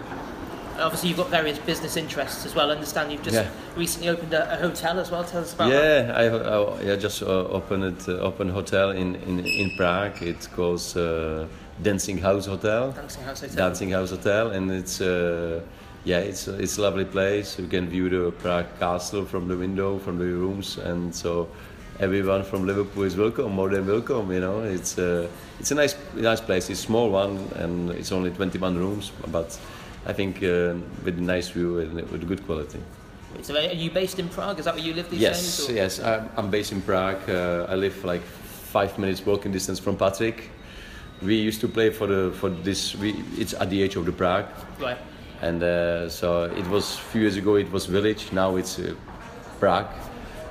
Obviously, 0.80 1.10
you've 1.10 1.18
got 1.18 1.30
various 1.30 1.60
business 1.60 1.98
interests 1.98 2.46
as 2.46 2.56
well. 2.56 2.70
I 2.70 2.74
understand 2.74 3.12
you've 3.12 3.22
just 3.24 3.36
Yeah. 3.36 3.48
recently 3.78 4.10
opened 4.10 4.34
a, 4.34 4.54
a 4.54 4.58
hotel 4.58 5.00
as 5.00 5.12
well. 5.12 5.24
Tell 5.24 5.42
us 5.42 5.54
about 5.54 5.70
that. 5.70 6.08
Yeah, 6.08 6.14
I, 6.18 6.90
I, 6.90 6.94
I 6.94 6.96
just 6.96 7.22
uh, 7.22 7.26
opened 7.58 7.84
it, 7.84 8.10
uh, 8.10 8.14
opened 8.20 8.52
hotel 8.52 8.92
in, 8.92 9.16
in, 9.16 9.46
in 9.46 9.72
Prague. 9.78 10.22
It's 10.22 10.48
called 10.48 10.82
uh, 10.98 11.46
Dancing 11.82 12.18
House 12.18 12.46
Hotel. 12.48 12.92
Dancing 12.92 13.24
House 13.24 13.42
Hotel. 13.42 13.56
Dancing 13.56 13.90
House 13.92 14.10
Hotel, 14.10 14.52
and 14.52 14.72
it's 14.72 15.00
uh, 15.02 15.62
yeah, 16.06 16.20
it's 16.20 16.48
it's 16.48 16.78
a 16.78 16.82
lovely 16.82 17.06
place. 17.06 17.58
You 17.60 17.68
can 17.68 17.88
view 17.88 18.10
the 18.10 18.32
Prague 18.32 18.68
castle 18.80 19.26
from 19.26 19.48
the 19.48 19.56
window, 19.56 20.00
from 20.00 20.18
the 20.18 20.26
rooms, 20.26 20.78
and 20.78 21.14
so 21.16 21.48
everyone 22.00 22.44
from 22.44 22.66
Liverpool 22.66 23.04
is 23.04 23.16
welcome, 23.16 23.52
more 23.54 23.70
than 23.70 23.86
welcome. 23.88 24.32
You 24.32 24.40
know, 24.42 24.60
it's 24.62 24.98
uh, 24.98 25.28
it's 25.60 25.72
a 25.72 25.76
nice 25.76 25.96
nice 26.16 26.42
place. 26.42 26.70
It's 26.70 26.80
a 26.80 26.84
small 26.84 27.10
one, 27.10 27.38
and 27.56 27.92
it's 27.92 28.12
only 28.12 28.32
21 28.32 28.78
rooms, 28.78 29.12
but 29.32 29.58
I 30.06 30.14
think 30.14 30.38
uh, 30.38 30.76
with 31.06 31.18
a 31.18 31.22
nice 31.22 31.50
view 31.50 31.80
and 31.80 31.94
with 32.12 32.28
good 32.28 32.46
quality. 32.46 32.80
So, 33.42 33.56
are 33.56 33.74
you 33.74 33.90
based 33.90 34.20
in 34.20 34.30
Prague? 34.30 34.60
Is 34.60 34.66
that 34.66 34.76
where 34.76 34.84
you 34.84 34.94
live 34.94 35.10
these 35.10 35.22
Yes, 35.22 35.58
days? 35.58 35.70
or- 35.70 35.74
yes. 35.74 36.00
I'm, 36.00 36.30
I'm 36.38 36.50
based 36.52 36.72
in 36.72 36.82
Prague. 36.82 37.28
Uh, 37.30 37.66
I 37.70 37.76
live 37.76 38.04
like 38.06 38.22
five 38.22 38.98
minutes 39.00 39.26
walking 39.26 39.52
distance 39.52 39.80
from 39.80 39.98
Patrick. 39.98 40.50
We 41.22 41.36
used 41.36 41.62
to 41.62 41.68
play 41.68 41.90
for 41.90 42.06
the 42.08 42.32
for 42.36 42.50
this. 42.50 42.96
We, 42.96 43.16
it's 43.38 43.54
at 43.54 43.70
the 43.70 43.82
edge 43.84 43.96
of 43.96 44.06
the 44.06 44.12
Prague, 44.12 44.46
Right. 44.80 44.98
and 45.42 45.64
uh, 45.64 46.10
so 46.10 46.44
it 46.44 46.68
was 46.68 46.96
a 46.96 47.02
few 47.12 47.22
years 47.22 47.38
ago. 47.38 47.56
It 47.56 47.72
was 47.72 47.86
village. 47.86 48.32
Now 48.32 48.58
it's 48.58 48.78
uh, 48.78 48.94
Prague. 49.60 49.88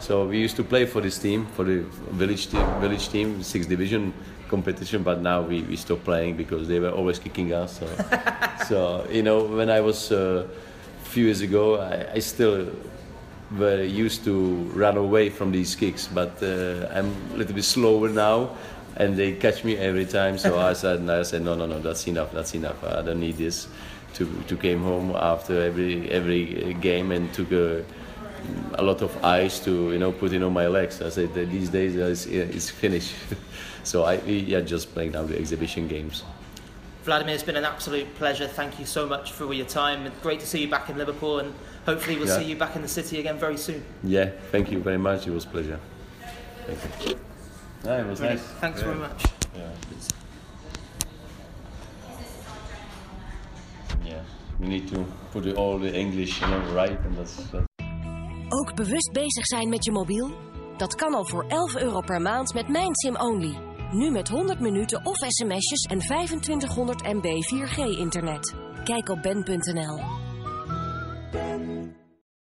So 0.03 0.27
we 0.27 0.39
used 0.41 0.57
to 0.57 0.65
play 0.65 0.85
for 0.85 1.01
this 1.01 1.17
team, 1.17 1.47
for 1.55 1.63
the 1.63 1.83
village 2.11 2.49
team, 2.49 2.67
village 2.81 3.09
team, 3.09 3.41
sixth 3.41 3.69
division 3.69 4.13
competition. 4.49 5.05
But 5.05 5.23
now 5.23 5.43
we, 5.43 5.63
we 5.63 5.77
stopped 5.77 6.03
playing 6.03 6.37
because 6.37 6.67
they 6.67 6.81
were 6.81 6.91
always 6.91 7.21
kicking 7.21 7.53
us. 7.53 7.79
So, 7.79 7.87
so 8.67 9.07
you 9.13 9.23
know, 9.23 9.45
when 9.45 9.71
I 9.71 9.81
was 9.81 10.11
uh, 10.11 10.49
a 11.03 11.05
few 11.05 11.27
years 11.27 11.41
ago, 11.41 11.81
I, 11.81 12.15
I 12.15 12.19
still 12.19 12.73
were 13.57 13.85
used 13.85 14.25
to 14.25 14.35
run 14.75 14.97
away 14.97 15.31
from 15.31 15.53
these 15.53 15.77
kicks, 15.77 16.09
but 16.09 16.43
uh, 16.43 16.89
I'm 16.93 17.15
a 17.35 17.37
little 17.37 17.55
bit 17.55 17.63
slower 17.65 18.09
now, 18.09 18.57
and 18.97 19.17
they 19.17 19.35
catch 19.35 19.63
me 19.63 19.77
every 19.77 20.07
time. 20.07 20.37
So 20.37 20.59
I 20.59 20.73
said, 20.73 21.09
I 21.09 21.23
said, 21.23 21.43
no, 21.43 21.55
no, 21.55 21.67
no, 21.67 21.79
that's 21.79 22.09
enough, 22.09 22.33
that's 22.33 22.57
enough. 22.57 22.83
I 22.83 23.03
don't 23.03 23.21
need 23.21 23.37
this. 23.37 23.69
To 24.15 24.27
to 24.49 24.57
came 24.57 24.83
home 24.83 25.15
after 25.17 25.63
every 25.63 26.11
every 26.11 26.75
game 26.83 27.13
and 27.13 27.33
took 27.33 27.51
a, 27.53 27.83
a 28.75 28.83
lot 28.83 29.03
of 29.03 29.25
ice 29.25 29.61
to 29.61 29.93
you 29.93 29.99
know 29.99 30.13
put 30.13 30.33
in 30.33 30.43
on 30.43 30.53
my 30.53 30.67
legs. 30.67 31.01
I 31.03 31.09
said 31.11 31.35
that 31.35 31.51
these 31.51 31.69
days 31.69 31.97
uh, 31.97 32.07
it's, 32.07 32.27
it's 32.27 32.71
finished. 32.71 33.15
so 33.85 34.05
I 34.05 34.15
yeah 34.23 34.61
just 34.61 34.93
playing 34.95 35.13
now 35.13 35.25
the 35.25 35.39
exhibition 35.39 35.89
games. 35.89 36.25
Vladimir, 37.05 37.35
it's 37.35 37.43
been 37.43 37.57
an 37.57 37.65
absolute 37.65 38.15
pleasure. 38.15 38.47
Thank 38.47 38.79
you 38.79 38.87
so 38.87 39.07
much 39.09 39.33
for 39.33 39.45
all 39.45 39.53
your 39.55 39.67
time. 39.67 40.07
It's 40.07 40.21
great 40.21 40.39
to 40.41 40.47
see 40.47 40.61
you 40.63 40.69
back 40.69 40.89
in 40.89 40.97
Liverpool, 40.97 41.41
and 41.41 41.53
hopefully 41.85 42.17
we'll 42.17 42.29
Yeah. 42.29 42.39
see 42.39 42.45
you 42.45 42.57
back 42.57 42.77
in 42.77 42.83
the 42.83 42.89
city 42.89 43.19
again 43.19 43.39
very 43.39 43.57
soon. 43.57 43.83
Yeah, 44.05 44.31
thank 44.53 44.71
you 44.71 44.79
very 44.79 44.99
much. 44.99 45.27
It 45.27 45.33
was 45.33 45.45
a 45.45 45.49
pleasure. 45.49 45.81
Thank 46.67 47.09
you. 47.09 47.19
Yeah, 47.85 48.03
it 48.03 48.07
was 48.07 48.21
Brilliant. 48.21 48.41
nice. 48.41 48.51
Thanks 48.61 48.79
Yeah. 48.81 48.87
very 48.87 48.99
much. 48.99 49.25
Yeah. 49.57 49.71
Yeah. 54.05 54.23
We 54.61 54.69
need 54.69 54.87
to 54.89 55.05
put 55.33 55.47
all 55.57 55.79
the 55.79 55.93
English, 55.93 56.41
you 56.41 56.47
know, 56.47 56.61
right, 56.73 56.99
and 57.05 57.17
that's. 57.17 57.35
that's 57.51 57.72
Ook 58.55 58.75
bewust 58.75 59.13
bezig 59.13 59.47
zijn 59.47 59.69
met 59.69 59.85
je 59.85 59.93
mobiel? 59.93 60.31
Dat 60.77 60.95
kan 60.95 61.15
al 61.15 61.27
voor 61.27 61.45
11 61.49 61.77
euro 61.77 62.01
per 62.01 62.21
maand 62.21 62.55
met 62.55 62.69
Mijn 62.69 62.91
Sim 62.93 63.17
Only. 63.17 63.59
Nu 63.91 64.11
met 64.11 64.29
100 64.29 64.61
minuten 64.61 65.07
of 65.07 65.17
sms'jes 65.17 65.83
en 65.83 65.99
2500 65.99 67.03
MB 67.03 67.25
4G-internet. 67.25 68.55
Kijk 68.85 69.09
op 69.09 69.23
ben.nl. 69.23 70.01